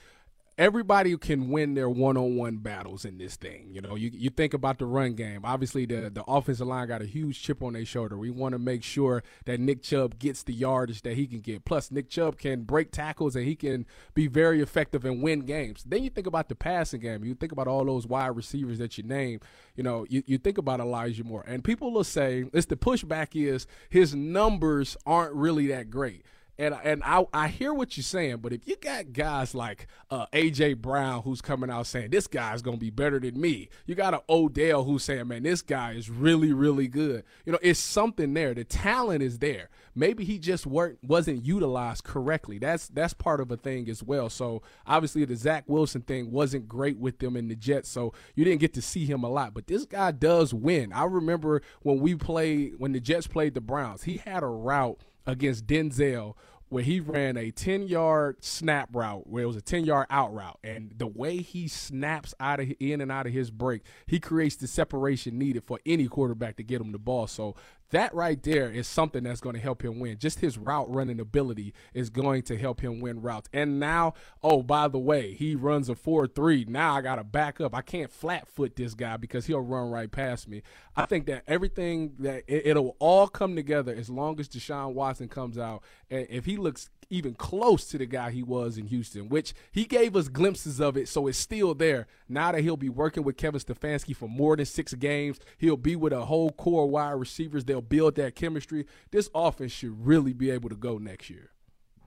[0.59, 3.69] everybody can win their one-on-one battles in this thing.
[3.71, 5.41] You know, you you think about the run game.
[5.43, 8.17] Obviously, the the offensive line got a huge chip on their shoulder.
[8.17, 11.63] We want to make sure that Nick Chubb gets the yardage that he can get.
[11.63, 15.83] Plus, Nick Chubb can break tackles and he can be very effective and win games.
[15.85, 17.23] Then you think about the passing game.
[17.23, 19.39] You think about all those wide receivers that you name.
[19.75, 23.29] You know, you, you think about Elijah Moore, and people will say it's the pushback
[23.33, 26.25] is his numbers aren't really that great.
[26.59, 30.25] And and I, I hear what you're saying, but if you got guys like uh,
[30.33, 34.13] AJ Brown who's coming out saying this guy's gonna be better than me, you got
[34.13, 37.23] an Odell who's saying, man, this guy is really really good.
[37.45, 38.53] You know, it's something there.
[38.53, 39.69] The talent is there.
[39.95, 42.59] Maybe he just weren't wasn't utilized correctly.
[42.59, 44.29] That's that's part of a thing as well.
[44.29, 48.43] So obviously the Zach Wilson thing wasn't great with them in the Jets, so you
[48.43, 49.53] didn't get to see him a lot.
[49.53, 50.91] But this guy does win.
[50.91, 54.99] I remember when we played when the Jets played the Browns, he had a route
[55.25, 56.35] against Denzel
[56.69, 60.33] where he ran a 10 yard snap route where it was a 10 yard out
[60.33, 60.59] route.
[60.63, 64.55] And the way he snaps out of in and out of his break he creates
[64.55, 67.27] the separation needed for any quarterback to get him the ball.
[67.27, 67.55] So
[67.91, 70.17] that right there is something that's going to help him win.
[70.17, 73.49] Just his route running ability is going to help him win routes.
[73.53, 74.13] And now,
[74.43, 76.65] oh, by the way, he runs a 4 3.
[76.67, 77.73] Now I got to back up.
[77.73, 80.61] I can't flat foot this guy because he'll run right past me.
[80.95, 85.27] I think that everything that it, it'll all come together as long as Deshaun Watson
[85.27, 85.83] comes out.
[86.09, 89.85] And if he looks even close to the guy he was in Houston, which he
[89.85, 92.07] gave us glimpses of it, so it's still there.
[92.27, 95.95] Now that he'll be working with Kevin Stefanski for more than six games, he'll be
[95.95, 97.65] with a whole core wide receivers.
[97.65, 98.85] They'll build that chemistry.
[99.11, 101.51] This offense should really be able to go next year.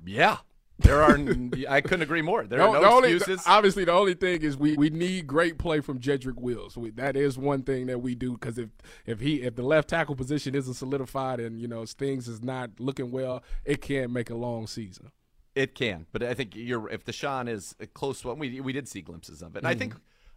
[0.04, 0.38] yeah.
[0.78, 1.16] There are,
[1.68, 2.44] I couldn't agree more.
[2.44, 3.46] There are no the only- excuses.
[3.46, 6.76] obviously, the only thing is we, we need great play from Jedrick Wills.
[6.76, 8.70] We, that is one thing that we do because if
[9.06, 12.70] if he if the left tackle position isn't solidified and you know things is not
[12.80, 15.12] looking well, it can make a long season.
[15.54, 18.88] It can, but I think you're if Deshaun is a close one, we we did
[18.88, 19.58] see glimpses of it.
[19.58, 19.78] And I Mm-hmm.
[19.78, 19.94] think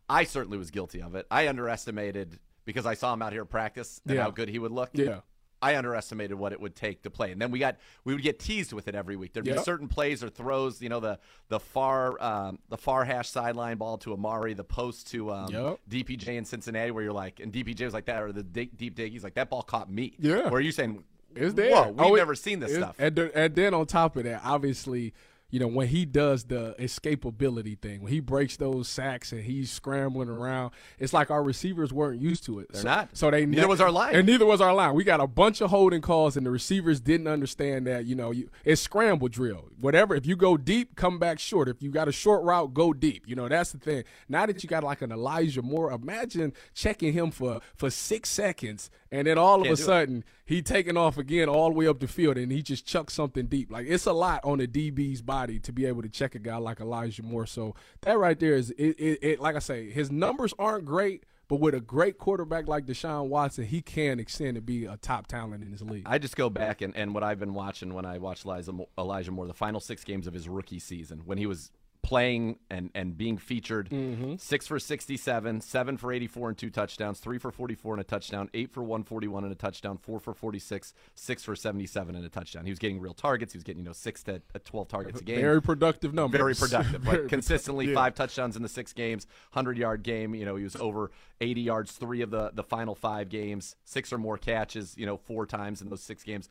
[0.09, 1.25] I certainly was guilty of it.
[1.31, 4.23] I underestimated because I saw him out here practice and Yeah.
[4.23, 4.89] how good he would look.
[4.93, 5.21] Yeah.
[5.61, 8.37] I underestimated what it would take to play, and then we got we would get
[8.39, 9.33] teased with it every week.
[9.33, 11.17] There'd be certain plays or throws, you know, the
[11.47, 15.79] the far um, the far hash sideline ball to Amari, the post to um, Yep.
[15.89, 18.95] DPJ in Cincinnati, where you're like, and DPJ was like that, or the deep, deep
[18.95, 20.13] dig, he's like that ball caught me.
[20.19, 20.49] Yeah.
[20.49, 21.03] where are you saying
[21.35, 21.71] It's there.
[21.71, 22.97] Whoa, we've Oh, it- never seen this stuff.
[22.99, 25.13] And, and then on top of that, obviously,
[25.49, 29.71] you know, when he does the escapability thing, when he breaks those sacks and he's
[29.71, 32.71] scrambling around, it's like our receivers weren't used to it.
[32.71, 33.09] They're so, not.
[33.13, 34.95] So they neither was our line, and neither was our line.
[34.95, 38.05] We got a bunch of holding calls, and the receivers didn't understand that.
[38.05, 39.69] You know, you, it's scramble drill.
[39.79, 40.15] Whatever.
[40.15, 41.69] If you go deep, come back short.
[41.69, 43.27] If you got a short route, go deep.
[43.27, 44.03] You know, that's the thing.
[44.27, 48.89] Now that you got like an Elijah Moore, imagine checking him for for six seconds,
[49.11, 50.23] and then all Can't of a sudden it.
[50.45, 53.45] he taking off again all the way up the field, and he just chucks something
[53.45, 53.71] deep.
[53.71, 56.57] Like it's a lot on the DB's body to be able to check a guy
[56.57, 57.45] like Elijah Moore.
[57.45, 61.23] So that right there is it, it, it like I say, his numbers aren't great,
[61.47, 65.27] but with a great quarterback like Deshaun Watson, he can extend to be a top
[65.27, 66.03] talent in this league.
[66.05, 69.31] I just go back and, and what I've been watching when I watched Elijah, Elijah
[69.31, 71.71] Moore, the final six games of his rookie season, when he was
[72.05, 73.89] playing and, and being featured.
[73.89, 74.35] Mm-hmm.
[74.37, 78.47] Six for 67, seven for 84 and two touchdowns, three for 44 and a touchdown,
[78.53, 82.63] eight for 141 and a touchdown, four for 46, six for 77 and a touchdown.
[82.63, 83.53] He was getting real targets.
[83.53, 85.41] He was getting, you know, six to uh, 12 targets a game.
[85.41, 86.37] Very productive numbers.
[86.37, 87.01] Very productive.
[87.01, 87.95] Very like consistently yeah.
[87.95, 90.35] five touchdowns in the six games, 100 yard game.
[90.35, 91.09] You know, he was over
[91.41, 95.17] 80 yards three of the, the final five games, six or more catches, you know,
[95.17, 96.49] four times in those six games.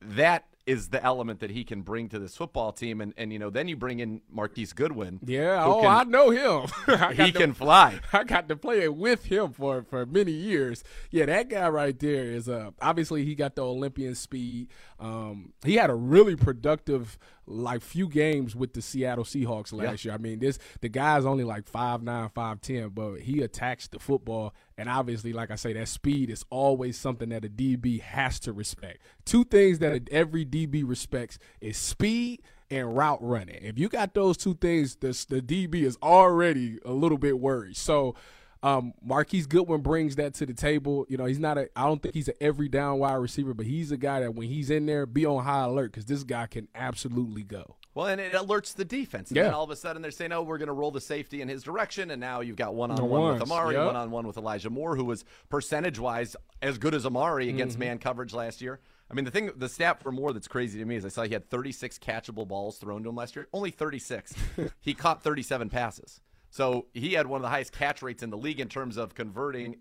[0.00, 3.00] That is the element that he can bring to this football team.
[3.00, 5.20] And, and you know, then you bring in Marquise Goodwin.
[5.24, 6.70] Yeah, oh, can, I know him.
[6.86, 7.98] I he to, can fly.
[8.12, 10.84] I got to play it with him for, for many years.
[11.10, 14.68] Yeah, that guy right there is uh obviously he got the Olympian speed.
[14.98, 17.18] Um, he had a really productive
[17.50, 20.10] like few games with the Seattle Seahawks last yeah.
[20.10, 20.14] year.
[20.14, 23.98] I mean, this the guy's only like five nine, five ten, but he attacks the
[23.98, 28.38] football, and obviously, like I say, that speed is always something that a DB has
[28.40, 29.02] to respect.
[29.24, 33.58] Two things that every DB respects is speed and route running.
[33.62, 37.76] If you got those two things, the, the DB is already a little bit worried.
[37.76, 38.14] So.
[38.62, 41.06] Um, Marquise Goodwin brings that to the table.
[41.08, 41.68] You know, he's not a.
[41.74, 44.48] I don't think he's an every down wide receiver, but he's a guy that when
[44.48, 47.76] he's in there, be on high alert because this guy can absolutely go.
[47.94, 49.30] Well, and it alerts the defense.
[49.30, 49.44] And yeah.
[49.44, 51.48] then all of a sudden they're saying, "Oh, we're going to roll the safety in
[51.48, 53.86] his direction," and now you've got one on one with Amari, yep.
[53.86, 57.74] one on one with Elijah Moore, who was percentage wise as good as Amari against
[57.74, 57.88] Mm-hmm.
[57.88, 58.80] man coverage last year.
[59.10, 61.22] I mean, the thing, the stat for Moore that's crazy to me is I saw
[61.22, 63.48] he had 36 catchable balls thrown to him last year.
[63.52, 64.34] Only 36.
[64.80, 66.20] he caught 37 passes.
[66.50, 69.14] So he had one of the highest catch rates in the league in terms of
[69.14, 69.76] converting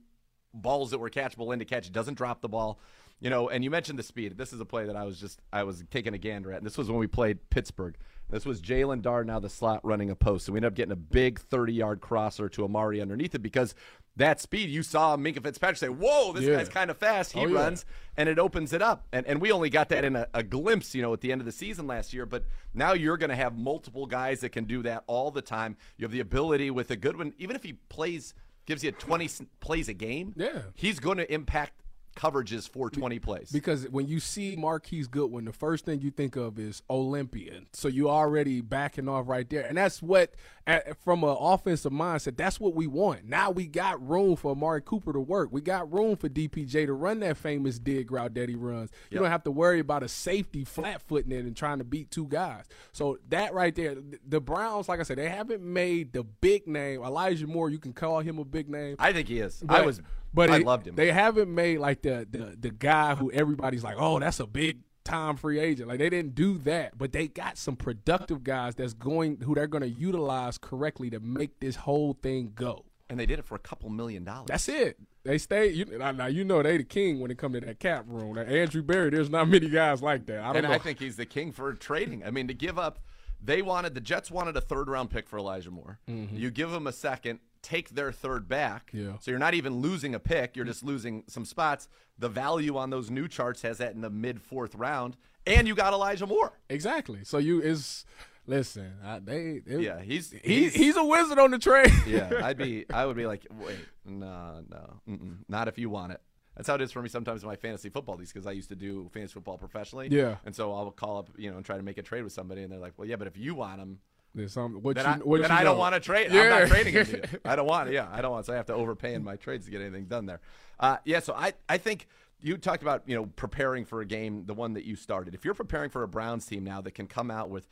[0.53, 1.91] balls that were catchable into catch.
[1.91, 2.79] Doesn't drop the ball.
[3.19, 4.37] You know, and you mentioned the speed.
[4.37, 6.59] This is a play that I was just I was taking a gander at.
[6.59, 7.97] And this was when we played Pittsburgh.
[8.29, 10.45] This was Jalen Dard now the slot running a post.
[10.45, 13.75] So we ended up getting a big 30 yard crosser to Amari underneath it because
[14.19, 16.55] that speed you saw Minkah Fitzpatrick say, Whoa, this Yeah.
[16.57, 17.33] guy's kind of fast.
[17.33, 17.59] He Oh, yeah.
[17.59, 17.85] runs
[18.15, 19.07] and it opens it up.
[19.11, 21.41] And and we only got that in a, a glimpse, you know, at the end
[21.41, 22.25] of the season last year.
[22.25, 25.75] But now you're gonna have multiple guys that can do that all the time.
[25.97, 28.33] You have the ability with a good one, even if he plays
[28.65, 29.27] gives you 20
[29.61, 30.61] plays a game, Yeah.
[30.75, 31.73] he's going to impact
[32.15, 33.51] coverages for 20 plays.
[33.51, 37.67] Because when you see Marquise Goodwin, the first thing you think of is Olympian.
[37.73, 40.33] So you already backing off right there, and that's what,
[40.67, 43.25] at, from an offensive mindset, that's what we want.
[43.25, 45.49] Now we got room for Amari Cooper to work.
[45.51, 48.89] We got room for DPJ to run that famous dig route that he runs.
[49.09, 49.21] You Yep.
[49.23, 52.27] don't have to worry about a safety flat footing it and trying to beat two
[52.27, 52.65] guys.
[52.91, 53.95] So that right there,
[54.27, 57.01] the Browns, like I said, they haven't made the big name.
[57.01, 58.95] Elijah Moore, you can call him a big name.
[58.99, 59.63] I think he is.
[59.69, 60.01] I was,
[60.33, 60.95] but I it- loved him.
[60.95, 64.79] They haven't made like the, the the guy who everybody's like, oh, that's a big
[65.03, 65.87] time free agent.
[65.89, 69.67] Like they didn't do that, but they got some productive guys that's going who they're
[69.67, 72.85] going to utilize correctly to make this whole thing go.
[73.09, 74.47] and they did it for a couple million dollars.
[74.47, 74.97] That's it.
[75.23, 75.69] They stay.
[75.71, 78.35] You, now, you know they the king when it comes to that cap room.
[78.35, 80.39] Now, Andrew Berry, there's not many guys like that.
[80.41, 80.73] I don't and know.
[80.73, 82.23] I think he's the king for trading.
[82.23, 82.99] I mean, to give up,
[83.43, 85.99] they wanted the Jets wanted a third round pick for Elijah Moore.
[86.09, 86.35] Mm-hmm.
[86.37, 88.89] You give them a second, take their third back.
[88.93, 89.13] Yeah.
[89.19, 90.69] So you're not even losing a pick; you're mm.
[90.69, 91.87] just losing some spots.
[92.17, 95.75] The value on those new charts has that in the mid fourth round, and you
[95.75, 96.53] got Elijah Moore.
[96.69, 97.19] exactly.
[97.23, 98.05] So you is
[98.45, 98.93] listen.
[99.03, 101.91] I, they, they Yeah, he's he's he's a wizard on the trade.
[102.07, 106.13] yeah, I'd be, I would be like, wait, no, no, mm-mm, not if you want
[106.13, 106.21] it.
[106.55, 108.67] That's how it is for me sometimes in my fantasy football leagues because I used
[108.67, 110.09] to do fantasy football professionally.
[110.11, 110.35] Yeah.
[110.43, 112.63] and so I'll call up, you know, and try to make a trade with somebody,
[112.63, 113.99] and they're like, well, yeah, but if you want him,
[114.35, 114.75] There's some.
[114.75, 116.31] What then you, I, what then you I don't want to trade.
[116.31, 117.05] I'm not trading him.
[117.05, 117.23] to you.
[117.45, 117.87] I don't want.
[117.87, 117.93] To.
[117.93, 118.45] Yeah, I don't want.
[118.45, 120.39] So I have to overpay in my trades to get anything done there.
[120.79, 121.19] Uh, yeah.
[121.19, 122.07] So I, I think
[122.39, 125.33] you talked about you know preparing for a game, the one that you started.
[125.33, 127.67] If you're preparing for a Browns team now that can come out with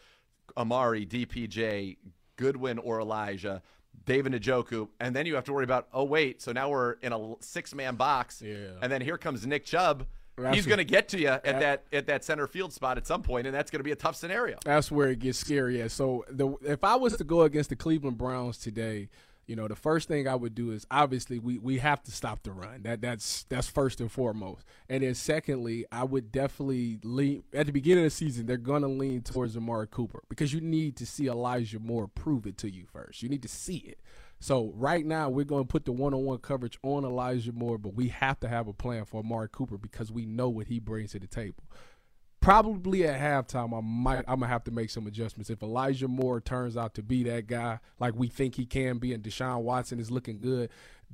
[0.56, 1.98] Amari, DPJ,
[2.36, 3.62] Goodwin, or Elijah.
[4.06, 7.12] David Njoku, and then you have to worry about, oh, wait, so now we're in
[7.12, 8.44] a six man box.
[8.46, 8.68] Yeah.
[8.80, 10.06] And then here comes Nick Chubb.
[10.38, 13.08] That's He's going to get to you at that at that center field spot at
[13.08, 14.58] some point, and that's going to be a tough scenario.
[14.64, 15.82] That's where it gets scary.
[15.82, 15.92] At.
[15.92, 19.10] So the if I was to go against the Cleveland Browns today,
[19.48, 22.44] you know, the first thing I would do is obviously we, we have to stop
[22.44, 22.84] the run.
[22.84, 24.66] That that's that's first and foremost.
[24.90, 28.46] And then secondly, I would definitely lean at the beginning of the season.
[28.46, 32.58] They're gonna lean towards Amari Cooper because you need to see Elijah Moore prove it
[32.60, 33.24] to you first.
[33.24, 34.00] You need to see it.
[34.40, 38.10] So right now we're going to put the one-on-one coverage on Elijah Moore, but we
[38.10, 41.20] have to have a plan for Amari Cooper because we know what he brings to
[41.20, 41.64] the table
[42.40, 45.50] probably at halftime I might I'm gonna have to make some adjustments.
[45.50, 49.14] If Elijah Moore turns out to be that guy like we think he can be
[49.14, 50.70] and Deshaun Watson is looking good,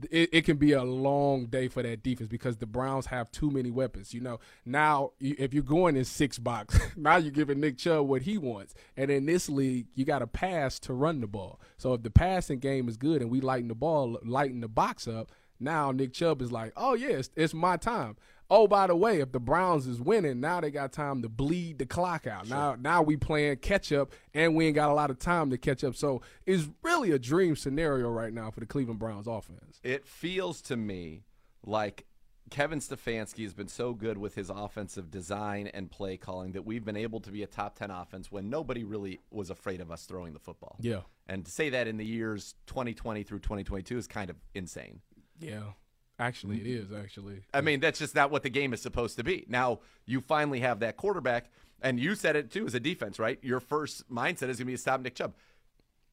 [0.10, 3.52] it, it, can be a long day for that defense because the Browns have too
[3.52, 4.14] many weapons.
[4.14, 8.24] You know, now if you're going in six box, now you're giving Nick Chubb what
[8.24, 8.74] he wants.
[8.98, 11.60] And in this league, you got to pass to run the ball.
[11.78, 15.08] So if the passing game is good and we lighten the ball, lighten the box
[15.08, 18.18] up, now Nick Chubb is like, oh yeah, it's, it's my time
[18.54, 21.80] oh, by the way, if the Browns is winning, now they got time to bleed
[21.80, 22.46] the clock out.
[22.46, 22.56] Sure.
[22.56, 25.58] Now, now we playing catch up, and we ain't got a lot of time to
[25.58, 25.96] catch up.
[25.96, 29.80] So it's really a dream scenario right now for the Cleveland Browns offense.
[29.84, 31.24] It feels to me
[31.66, 32.06] like
[32.52, 36.86] Kevin Stefanski has been so good with his offensive design and play calling that we've
[36.86, 40.06] been able to be a top 10 offense when nobody really was afraid of us
[40.06, 40.76] throwing the football.
[40.80, 41.02] Yeah.
[41.28, 45.00] And to say that in the years 2020 through 2022 is kind of insane.
[45.40, 45.72] Yeah.
[46.20, 46.94] Actually, it mm-hmm.
[46.94, 47.42] is actually.
[47.54, 49.46] I mean, that's just not what the game is supposed to be.
[49.48, 51.50] Now you finally have that quarterback,
[51.82, 53.40] and you said it too as a defense, right?
[53.42, 55.34] Your first mindset is going to be to stop Nick Chubb.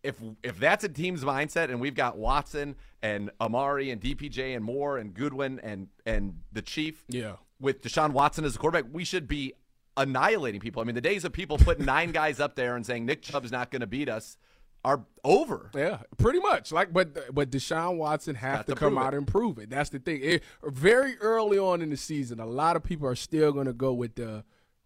[0.02, 4.64] If if that's a team's mindset, and we've got Watson and Amari and DPJ and
[4.64, 9.04] Moore and Goodwin and and the Chief, yeah, with Deshaun Watson as a quarterback, we
[9.04, 9.52] should be
[9.98, 10.80] annihilating people.
[10.80, 13.52] I mean, the days of people putting nine guys up there and saying Nick Chubb's
[13.52, 14.38] not going to beat us
[14.84, 15.70] are over.
[15.74, 16.72] Yeah, pretty much.
[16.72, 19.18] Like, but but Deshaun Watson has to, to come out it.
[19.18, 19.70] and prove it.
[19.70, 20.20] That's the thing.
[20.22, 23.72] It, very early on in the season, a lot of people are still going to
[23.72, 24.44] go with the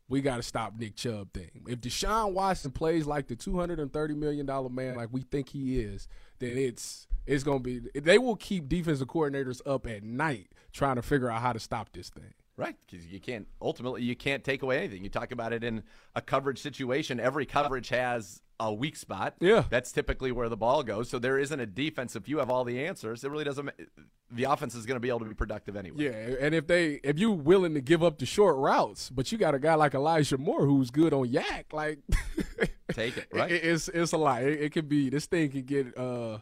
[0.08, 1.64] we got to stop Nick Chubb thing.
[1.66, 5.22] If Deshaun Watson plays like the two hundred and thirty million dollar man, like we
[5.22, 6.08] think he is,
[6.38, 8.00] then it's it's going to be.
[8.00, 11.92] They will keep defensive coordinators up at night trying to figure out how to stop
[11.92, 12.34] this thing.
[12.56, 15.02] Right, because you can't ultimately you can't take away anything.
[15.02, 15.82] You talk about it in
[16.14, 17.18] a coverage situation.
[17.18, 19.34] Every coverage has a weak spot.
[19.40, 21.08] Yeah, that's typically where the ball goes.
[21.10, 22.14] So there isn't a defense.
[22.14, 23.70] If you have all the answers, it really doesn't.
[24.30, 26.04] The offense is going to be able to be productive anyway.
[26.04, 29.38] Yeah, and if they if you willing to give up the short routes, but you
[29.38, 31.98] got a guy like Elijah Moore who's good on YAC, like
[32.92, 33.26] take it.
[33.32, 34.44] Right, it, it's it's a lot.
[34.44, 35.98] It, it can be this thing can get.
[35.98, 36.38] uh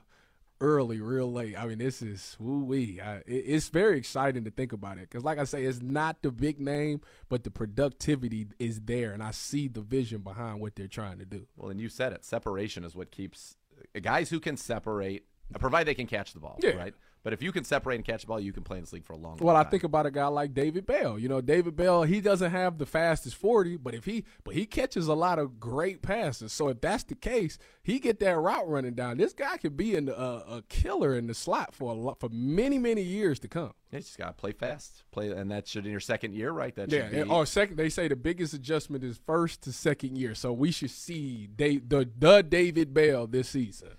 [0.62, 1.58] early, real late.
[1.58, 3.00] I mean, this is woo wee.
[3.26, 6.60] It's very exciting to think about it because, like I say, it's not the big
[6.60, 11.18] name, but the productivity is there, and I see the vision behind what they're trying
[11.18, 11.46] to do.
[11.56, 12.24] Well, and you said it.
[12.24, 13.56] Separation is what keeps
[14.00, 15.26] guys who can separate,
[15.58, 16.58] provide they can catch the ball.
[16.62, 16.76] Yeah.
[16.76, 16.94] Right.
[17.22, 19.04] But if you can separate and catch the ball, you can play in this league
[19.04, 19.66] for a long, long well, time.
[19.66, 21.18] I think about a guy like David Bell.
[21.18, 24.66] You know, David Bell, he doesn't have the fastest 40, but if he but he
[24.66, 26.52] catches a lot of great passes.
[26.52, 29.18] So if that's the case, he get that route running down.
[29.18, 32.28] This guy could be in, uh, a killer in the slot for a lot, for
[32.28, 33.72] many many years to come.
[33.92, 35.04] Yeah, just got to play fast.
[35.12, 36.74] Play and that should in your second year, right?
[36.74, 37.08] That yeah.
[37.08, 37.20] Be...
[37.22, 37.76] Oh, second.
[37.76, 40.34] They say the biggest adjustment is first to second year.
[40.34, 43.90] So we should see the the David Bell this season.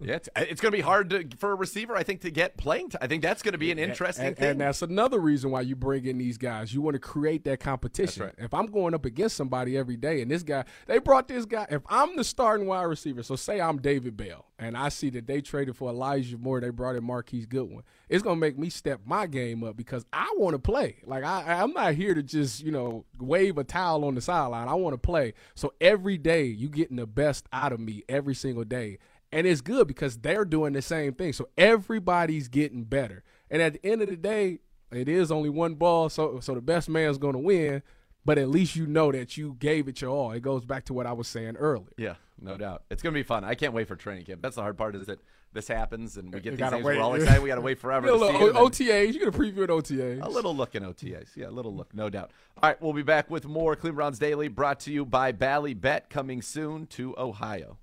[0.00, 2.30] Yeah, it's, uh, it's going to be hard to, for a receiver, I think, to
[2.30, 2.90] get playing.
[2.90, 4.50] T- I think that's going to be an interesting and, thing.
[4.50, 6.72] And that's another reason why you bring in these guys.
[6.72, 8.24] You want to create that competition.
[8.24, 8.34] Right.
[8.38, 11.66] If I'm going up against somebody every day, and this guy, they brought this guy.
[11.70, 15.26] If I'm the starting wide receiver, so say I'm David Bell, and I see that
[15.26, 17.82] they traded for Elijah Moore, they brought in Marquise Goodwin.
[18.08, 20.96] It's going to make me step my game up because I want to play.
[21.04, 24.68] Like I, I'm not here to just you know wave a towel on the sideline.
[24.68, 25.34] I want to play.
[25.54, 28.98] So every day you getting the best out of me every single day.
[29.32, 31.32] And it's good because they're doing the same thing.
[31.32, 33.22] So everybody's getting better.
[33.50, 34.58] And at the end of the day,
[34.92, 37.82] it is only one ball, so so the best man's going to win.
[38.24, 40.32] But at least you know that you gave it your all.
[40.32, 41.88] It goes back to what I was saying earlier.
[41.96, 42.82] Yeah, no doubt.
[42.90, 43.44] It's going to be fun.
[43.44, 44.42] I can't wait for training camp.
[44.42, 45.20] That's the hard part is that
[45.52, 46.84] this happens and we get these things.
[46.84, 46.96] Wait.
[46.96, 47.42] We're all excited.
[47.42, 48.08] We got to wait forever.
[48.08, 49.14] a little OTAs.
[49.14, 50.22] You get a preview at OTAs.
[50.22, 51.34] A little look in OTAs.
[51.34, 52.30] Yeah, a little look, no doubt.
[52.62, 55.74] All right, we'll be back with more Cleveland Browns Daily brought to you by Bally
[55.74, 57.78] Bet coming soon to Ohio.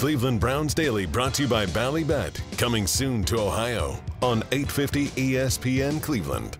[0.00, 6.02] Cleveland Browns Daily brought to you by Ballybet, coming soon to Ohio on 850 ESPN
[6.02, 6.56] Cleveland.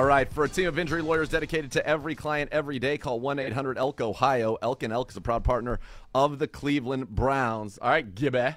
[0.00, 3.20] All right, for a team of injury lawyers dedicated to every client every day, call
[3.20, 4.56] 1 800 ELK Ohio.
[4.62, 5.78] Elk and Elk is a proud partner
[6.14, 7.76] of the Cleveland Browns.
[7.76, 8.56] All right, Gibbe.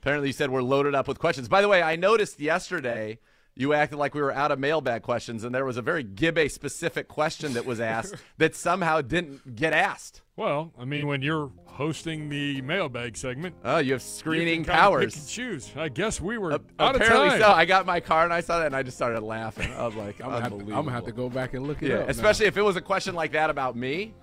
[0.00, 1.48] Apparently, you said we're loaded up with questions.
[1.48, 3.18] By the way, I noticed yesterday
[3.60, 6.50] you acted like we were out of mailbag questions, and there was a very Gibbe
[6.50, 10.22] specific question that was asked that somehow didn't get asked.
[10.36, 14.64] Well, I mean, when you're hosting the mailbag segment, Oh, you have screening you can
[14.64, 15.12] kinda powers.
[15.14, 15.70] Pick and choose.
[15.76, 17.40] I guess we were A- out of apparently time.
[17.40, 17.50] so.
[17.50, 19.70] I got my car and I saw that and I just started laughing.
[19.72, 21.82] I was like, I'm gonna, have to, I'm gonna have to go back and look
[21.82, 22.04] it Yeah, up.
[22.06, 22.10] now.
[22.10, 24.14] especially if it was a question like that about me.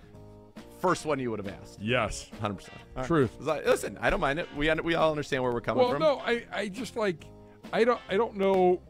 [0.80, 1.80] First one you would have asked.
[1.82, 2.30] Yes.
[2.42, 2.70] 100%.
[2.96, 3.32] All Truth.
[3.38, 4.48] It's like, listen, I don't mind it.
[4.56, 6.02] We we all understand where we're coming Well, from.
[6.02, 7.26] Well, no, I, I just like,
[7.74, 8.82] I don't, I don't know.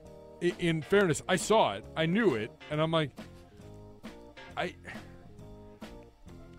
[0.42, 3.12] In fairness, I saw it, I knew it, and I'm like,
[4.56, 4.74] I.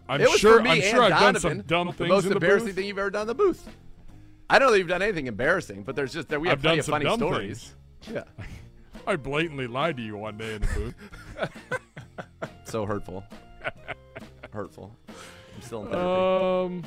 [0.09, 0.61] I'm sure.
[0.67, 1.99] I'm sure I've done some dumb things.
[1.99, 2.75] the things most in the embarrassing booth.
[2.77, 3.69] thing you've ever done in the booth.
[4.51, 6.63] I don't know that you've done anything embarrassing, but there's just there we have I've
[6.63, 7.75] plenty done of some funny stories.
[8.13, 8.23] Yeah,
[9.09, 11.51] I blatantly lied to you one day in the booth.
[12.65, 13.25] so hurtful,
[14.53, 14.97] hurtful.
[15.09, 16.75] I'm still in therapy.
[16.77, 16.85] Um,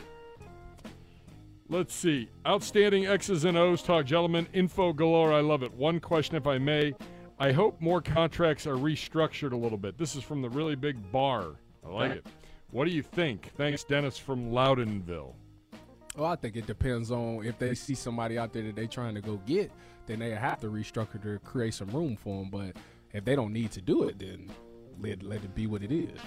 [1.71, 2.29] let's see.
[2.45, 4.47] Outstanding X's and O's talk, gentlemen.
[4.53, 5.33] Info galore.
[5.33, 5.73] I love it.
[5.73, 6.93] One question, if I may.
[7.39, 9.97] I hope more contracts are restructured a little bit.
[9.97, 11.55] This is from the really big bar.
[11.83, 12.25] I like it.
[12.69, 13.51] What do you think?
[13.57, 15.33] Thanks, Dennis from Loudonville.
[16.15, 18.85] Well, oh, I think it depends on if they see somebody out there that they're
[18.85, 19.71] trying to go get,
[20.05, 22.49] then they have to restructure to create some room for them.
[22.51, 22.75] But
[23.13, 24.51] if they don't need to do it, then
[24.99, 26.19] let, let it be what it is.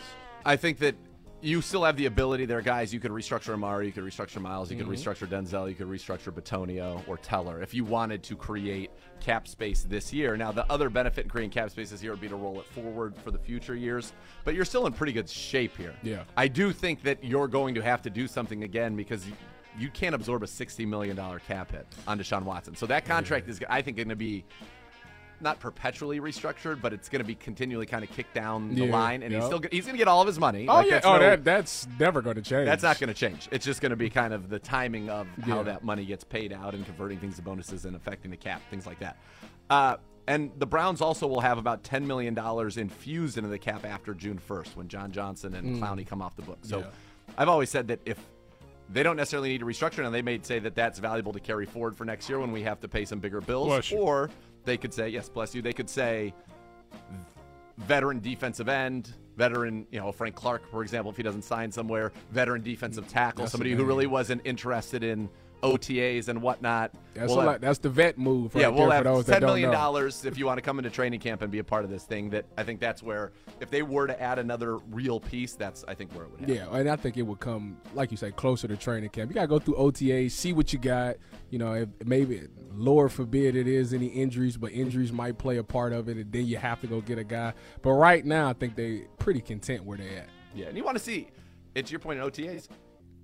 [0.44, 0.96] I think that
[1.44, 2.46] you still have the ability.
[2.46, 4.94] There are guys you could restructure Amari, you could restructure Myles, you could Mm-hmm.
[4.94, 8.90] restructure Denzel, you could restructure Bitonio or Teller if you wanted to create
[9.20, 10.36] cap space this year.
[10.36, 12.66] Now, the other benefit in creating cap space this year would be to roll it
[12.66, 14.14] forward for the future years,
[14.44, 15.94] but you're still in pretty good shape here.
[16.02, 16.24] Yeah.
[16.36, 19.26] I do think that you're going to have to do something again because.
[19.26, 19.34] You,
[19.76, 21.16] you can't absorb a $60 million
[21.48, 22.76] cap hit on Deshaun Watson.
[22.76, 24.44] So that contract is, I think, going to be
[25.40, 28.92] not perpetually restructured, but it's going to be continually kind of kicked down the Yeah,
[28.92, 29.46] line, and he's yep.
[29.46, 30.66] still he's going to get all of his money.
[30.68, 32.66] Oh Like, yeah, that's oh no- that that's never going to change.
[32.66, 33.48] that's not going to change.
[33.50, 35.62] It's just going to be kind of the timing of how Yeah.
[35.64, 38.86] that money gets paid out and converting things to bonuses and affecting the cap, things
[38.86, 39.18] like that.
[39.70, 39.96] Uh,
[40.26, 42.38] and the Browns also will have about $10 million
[42.78, 46.42] infused into the cap after June 1st when John Johnson and Clowney come off the
[46.42, 46.58] book.
[46.62, 46.86] So Yeah.
[47.36, 48.18] I've always said that if
[48.90, 51.64] they don't necessarily need to restructure, and they may say that that's valuable to carry
[51.66, 53.90] forward for next year when we have to pay some bigger bills.
[53.92, 54.30] Or
[54.64, 56.34] they could say, yes, bless you, they could say,
[57.78, 62.12] veteran defensive end, veteran, you know, Frank Clark, for example, if he doesn't sign somewhere,
[62.30, 65.28] veteran defensive tackle, That's somebody who really wasn't interested in
[65.64, 66.92] OTAs and whatnot.
[67.14, 68.54] That's We'll have- that's the vet move.
[68.54, 69.76] Right yeah, we'll have for those that ten don't million know.
[69.76, 72.04] dollars if you want to come into training camp and be a part of this
[72.04, 72.30] thing.
[72.30, 75.94] That I think that's where, if they were to add another real piece, that's I
[75.94, 76.54] think where it would happen.
[76.54, 79.30] Yeah, and I think it would come, like you say, closer to training camp.
[79.30, 81.16] You gotta go through OTAs, see what you got.
[81.50, 82.42] You know, if maybe
[82.72, 86.32] Lord forbid it is any injuries, but injuries might play a part of it, and
[86.32, 87.54] then you have to go get a guy.
[87.82, 90.28] But right now, I think they pretty content where they're at.
[90.54, 91.28] Yeah, and you want to see,
[91.76, 92.68] it's your point in OTAs.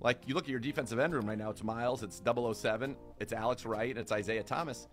[0.01, 1.49] Like you look at your defensive end room right now.
[1.51, 2.03] It's Myles.
[2.03, 2.95] It's 007.
[3.19, 3.95] It's Alex Wright.
[3.97, 4.87] It's Isaiah Thomas.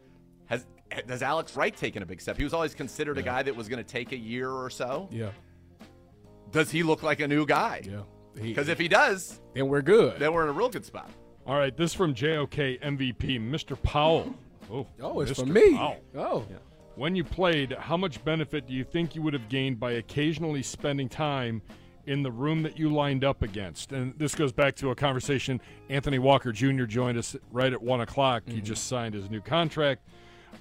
[0.46, 0.66] Has
[1.06, 2.36] has Alex Wright taken a big step?
[2.36, 5.08] He was always considered a guy that was going to take a year or so.
[5.12, 5.30] Yeah,
[6.50, 7.82] Does he look like a new guy?
[7.84, 8.00] yeah.
[8.34, 10.18] Because if he does, then we're good.
[10.20, 11.10] then we're in a real good spot.
[11.46, 13.80] All right, this from JOK MVP, Mr.
[13.82, 14.32] Powell.
[14.70, 15.36] Oh, oh, it's Mr.
[15.40, 15.74] for me.
[15.76, 15.96] Powell.
[16.16, 16.44] Oh,
[16.94, 20.62] When you played, how much benefit do you think you would have gained by occasionally
[20.62, 21.62] spending time
[22.08, 23.92] in the room that you lined up against?
[23.92, 25.60] And this goes back to a conversation.
[25.88, 26.84] Anthony Walker Jr.
[26.84, 28.42] joined us right at one o'clock.
[28.46, 30.02] He just signed his new contract.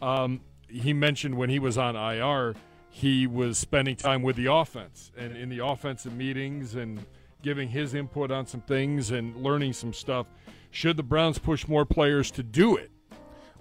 [0.02, 2.56] Um, he mentioned when he was on IR,
[2.90, 7.06] he was spending time with the offense and in the offensive meetings and
[7.42, 10.28] giving his input on some things and learning some stuff.
[10.72, 12.92] Should the Browns push more players to do it?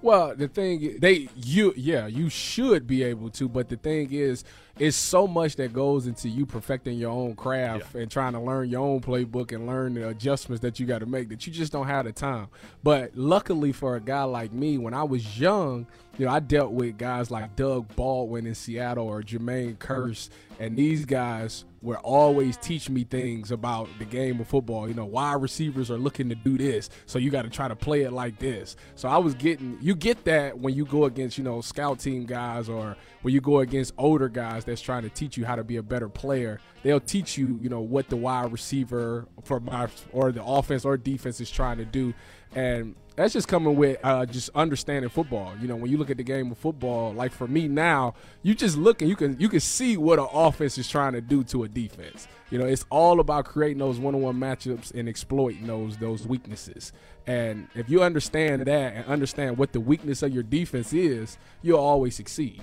[0.03, 4.45] Well, the thing they you yeah you should be able to, but the thing is,
[4.79, 8.69] it's so much that goes into you perfecting your own craft and trying to learn
[8.69, 11.73] your own playbook and learn the adjustments that you got to make that you just
[11.73, 12.49] don't have the time.
[12.83, 15.87] But luckily for a guy like me, when I was young,
[16.19, 19.95] you know, I dealt with guys like Doug Baldwin in Seattle or Jermaine uh-huh.
[19.95, 24.89] Kearse, and these guys were always teach me things about the game of football.
[24.89, 27.77] You know, why receivers are looking to do this, so you got to try to
[27.77, 28.77] play it like this.
[28.95, 32.25] So I was getting, you get that when you go against, you know, scout team
[32.25, 35.65] guys or when you go against older guys that's trying to teach you how to
[35.65, 36.61] be a better player.
[36.83, 40.97] They'll teach you, you know, what the wide receiver for my or the offense or
[40.97, 42.13] defense is trying to do,
[42.55, 45.53] and that's just coming with uh, just understanding football.
[45.61, 48.55] You know, when you look at the game of football, like for me now, you
[48.55, 51.43] just look and you can you can see what an offense is trying to do
[51.45, 52.29] to a defense.
[52.51, 56.93] You know, it's all about creating those one-on-one matchups and exploiting those those weaknesses.
[57.27, 61.81] And if you understand that and understand what the weakness of your defense is, you'll
[61.81, 62.63] always succeed.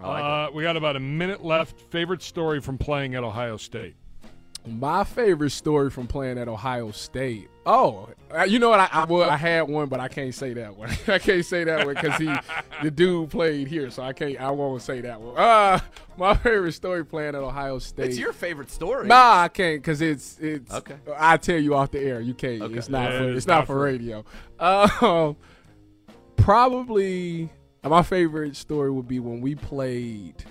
[0.00, 1.80] I like uh, Uh, we got about a minute left.
[1.90, 3.94] Favorite story from playing at Ohio State?
[4.66, 7.48] My favorite story from playing at Ohio State.
[7.64, 8.80] Oh, uh, you know what?
[8.80, 10.90] I, I, well, I had one, but I can't say that one.
[11.06, 12.30] I can't say that one because he,
[12.82, 14.38] the dude played here, so I can't.
[14.38, 15.36] I won't say that one.
[15.38, 15.80] Uh,
[16.18, 18.08] my favorite story playing at Ohio State.
[18.10, 19.06] It's your favorite story.
[19.06, 20.72] Nah, I can't because it's it's.
[20.72, 20.96] Okay.
[21.16, 22.20] I tell you off the air.
[22.20, 22.60] You can't.
[22.60, 22.74] Okay.
[22.74, 23.10] It's not.
[23.10, 24.24] Yeah, for, it's it's not, not for for- radio.
[24.58, 25.36] Um,
[26.36, 27.50] probably
[27.84, 30.44] my favorite story would be when we played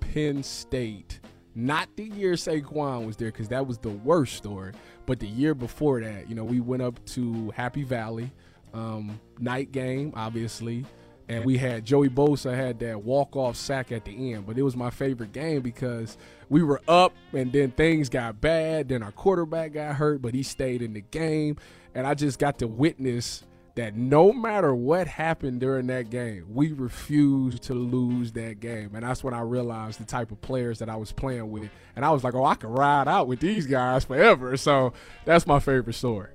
[0.00, 1.20] Penn State.
[1.54, 4.72] Not the year Saquon was there because that was the worst story,
[5.06, 8.30] but the year before that, you know, we went up to Happy Valley,
[8.72, 10.86] um, night game, obviously,
[11.28, 14.46] and we had Joey Bosa had that walk off sack at the end.
[14.46, 16.16] But it was my favorite game because
[16.48, 18.88] we were up and then things got bad.
[18.88, 21.56] Then our quarterback got hurt, but he stayed in the game,
[21.94, 26.72] and I just got to witness that no matter what happened during that game, we
[26.72, 28.90] refused to lose that game.
[28.94, 31.70] And that's when I realized the type of players that I was playing with.
[31.96, 34.56] And I was like, oh, I can ride out with these guys forever.
[34.56, 34.92] So
[35.24, 36.30] that's my favorite story.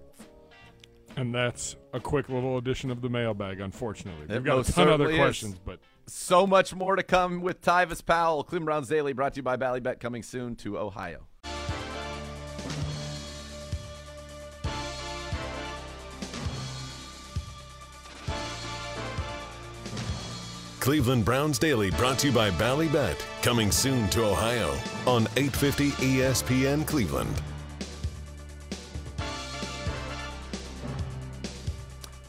[1.15, 4.23] And that's a quick little addition of the mailbag, unfortunately.
[4.23, 5.26] It We've got a most ton of other certainly is.
[5.26, 8.43] questions, but So much more to come with Tyvis Powell.
[8.43, 11.27] Cleveland Browns Daily brought to you by Ballybet coming soon to Ohio.
[20.88, 23.18] Cleveland Browns Daily brought to you by Ballybet.
[23.41, 24.69] Coming soon to Ohio
[25.05, 27.41] on 850 ESPN Cleveland.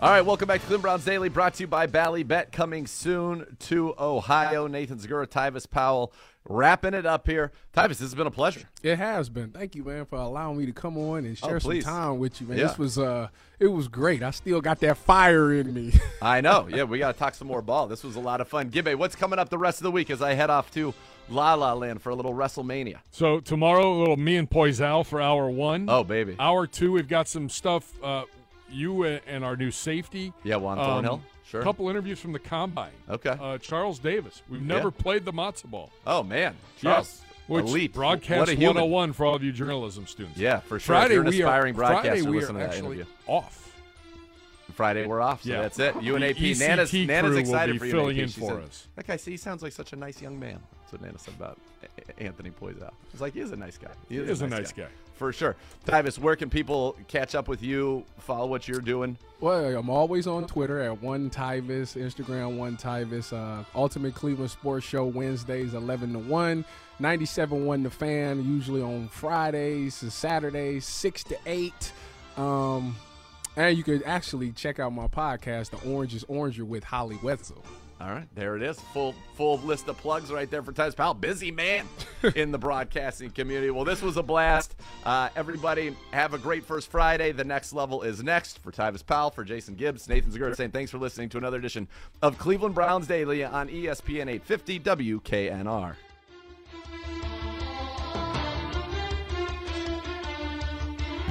[0.00, 3.56] All right, welcome back to Cleveland Browns Daily, brought to you by Ballybet, coming soon
[3.58, 4.68] to Ohio.
[4.68, 6.12] Nathan Zegura, Tyvis Powell,
[6.48, 7.50] wrapping it up here.
[7.74, 8.68] Tyvis, this has been a pleasure.
[8.84, 9.50] It has been.
[9.50, 12.46] Thank you, man, for allowing me to come on and share some time with you,
[12.46, 12.58] man.
[12.58, 12.68] Yeah.
[12.68, 13.26] This was uh
[13.58, 14.22] it was great.
[14.22, 15.92] I still got that fire in me.
[16.22, 16.68] I know.
[16.70, 17.88] Yeah, we got to talk some more ball.
[17.88, 18.70] This was a lot of fun.
[18.70, 20.94] Gibbe, what's coming up the rest of the week as I head off to
[21.28, 22.98] La La Land for a little WrestleMania?
[23.10, 25.86] so tomorrow, a little me and Poisal for hour one.
[25.90, 26.36] Oh, baby.
[26.38, 27.92] Hour two, we've got some stuff.
[28.00, 28.22] Uh,
[28.70, 30.32] you and our new safety.
[30.44, 31.22] Yeah, Juan Thornhill.
[31.46, 31.60] Sure.
[31.60, 32.90] A couple interviews from the combine.
[33.08, 33.30] Okay.
[33.40, 34.42] Uh, Charles Davis.
[34.50, 35.90] We've never played the matzo ball.
[36.06, 36.54] Oh, man.
[36.78, 37.94] Charles, Which elite.
[37.94, 38.76] broadcast what a human.
[38.90, 40.38] 101 for all of you journalism students.
[40.38, 40.94] Yeah, for sure.
[40.96, 42.96] Friday if you're an we aspiring are, Friday broadcaster, we listen are to that actually
[42.96, 43.12] interview.
[43.26, 43.64] off.
[44.74, 45.62] Friday we're off, so Yeah.
[45.62, 45.94] that's it.
[45.96, 46.54] UNAP.
[46.58, 47.90] Nana's, Nana's excited for you.
[47.90, 48.22] filling UNAP.
[48.24, 48.88] in She for said, us.
[48.96, 50.60] That guy, see, he sounds like such a nice young man.
[50.82, 52.90] That's what Nana said about A- A- Anthony Poisal.
[53.10, 53.88] She's like, he is a nice guy.
[54.08, 54.86] He is, is a nice guy.
[55.18, 55.56] For sure.
[55.84, 59.18] Tyvis, where can people catch up with you, follow what you're doing?
[59.40, 64.86] Well, I'm always on Twitter at one Tyvis, Instagram one Tyvis, uh, Ultimate Cleveland Sports
[64.86, 66.64] Show Wednesdays 11 to 1,
[67.00, 71.92] 97 1 the fan, usually on Fridays and Saturdays 6 to 8.
[72.36, 72.94] Um,
[73.56, 77.64] and you could actually check out my podcast, The Orange is Oranger with Holly Wetzel.
[78.00, 78.78] All right, there it is.
[78.78, 81.14] Full full list of plugs right there for Tyvis Powell.
[81.14, 81.88] Busy man
[82.36, 83.70] in the broadcasting community.
[83.70, 84.76] Well, this was a blast.
[85.04, 87.32] Uh, everybody, have a great first Friday.
[87.32, 90.92] The next level is next for Tyvis Powell, for Jason Gibbs, Nathan Zegura saying thanks
[90.92, 91.88] for listening to another edition
[92.22, 95.96] of Cleveland Browns Daily on ESPN 850 WKNR.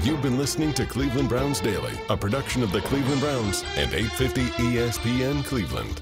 [0.03, 4.41] You've been listening to Cleveland Browns Daily, a production of the Cleveland Browns and 850
[4.63, 6.01] ESPN Cleveland.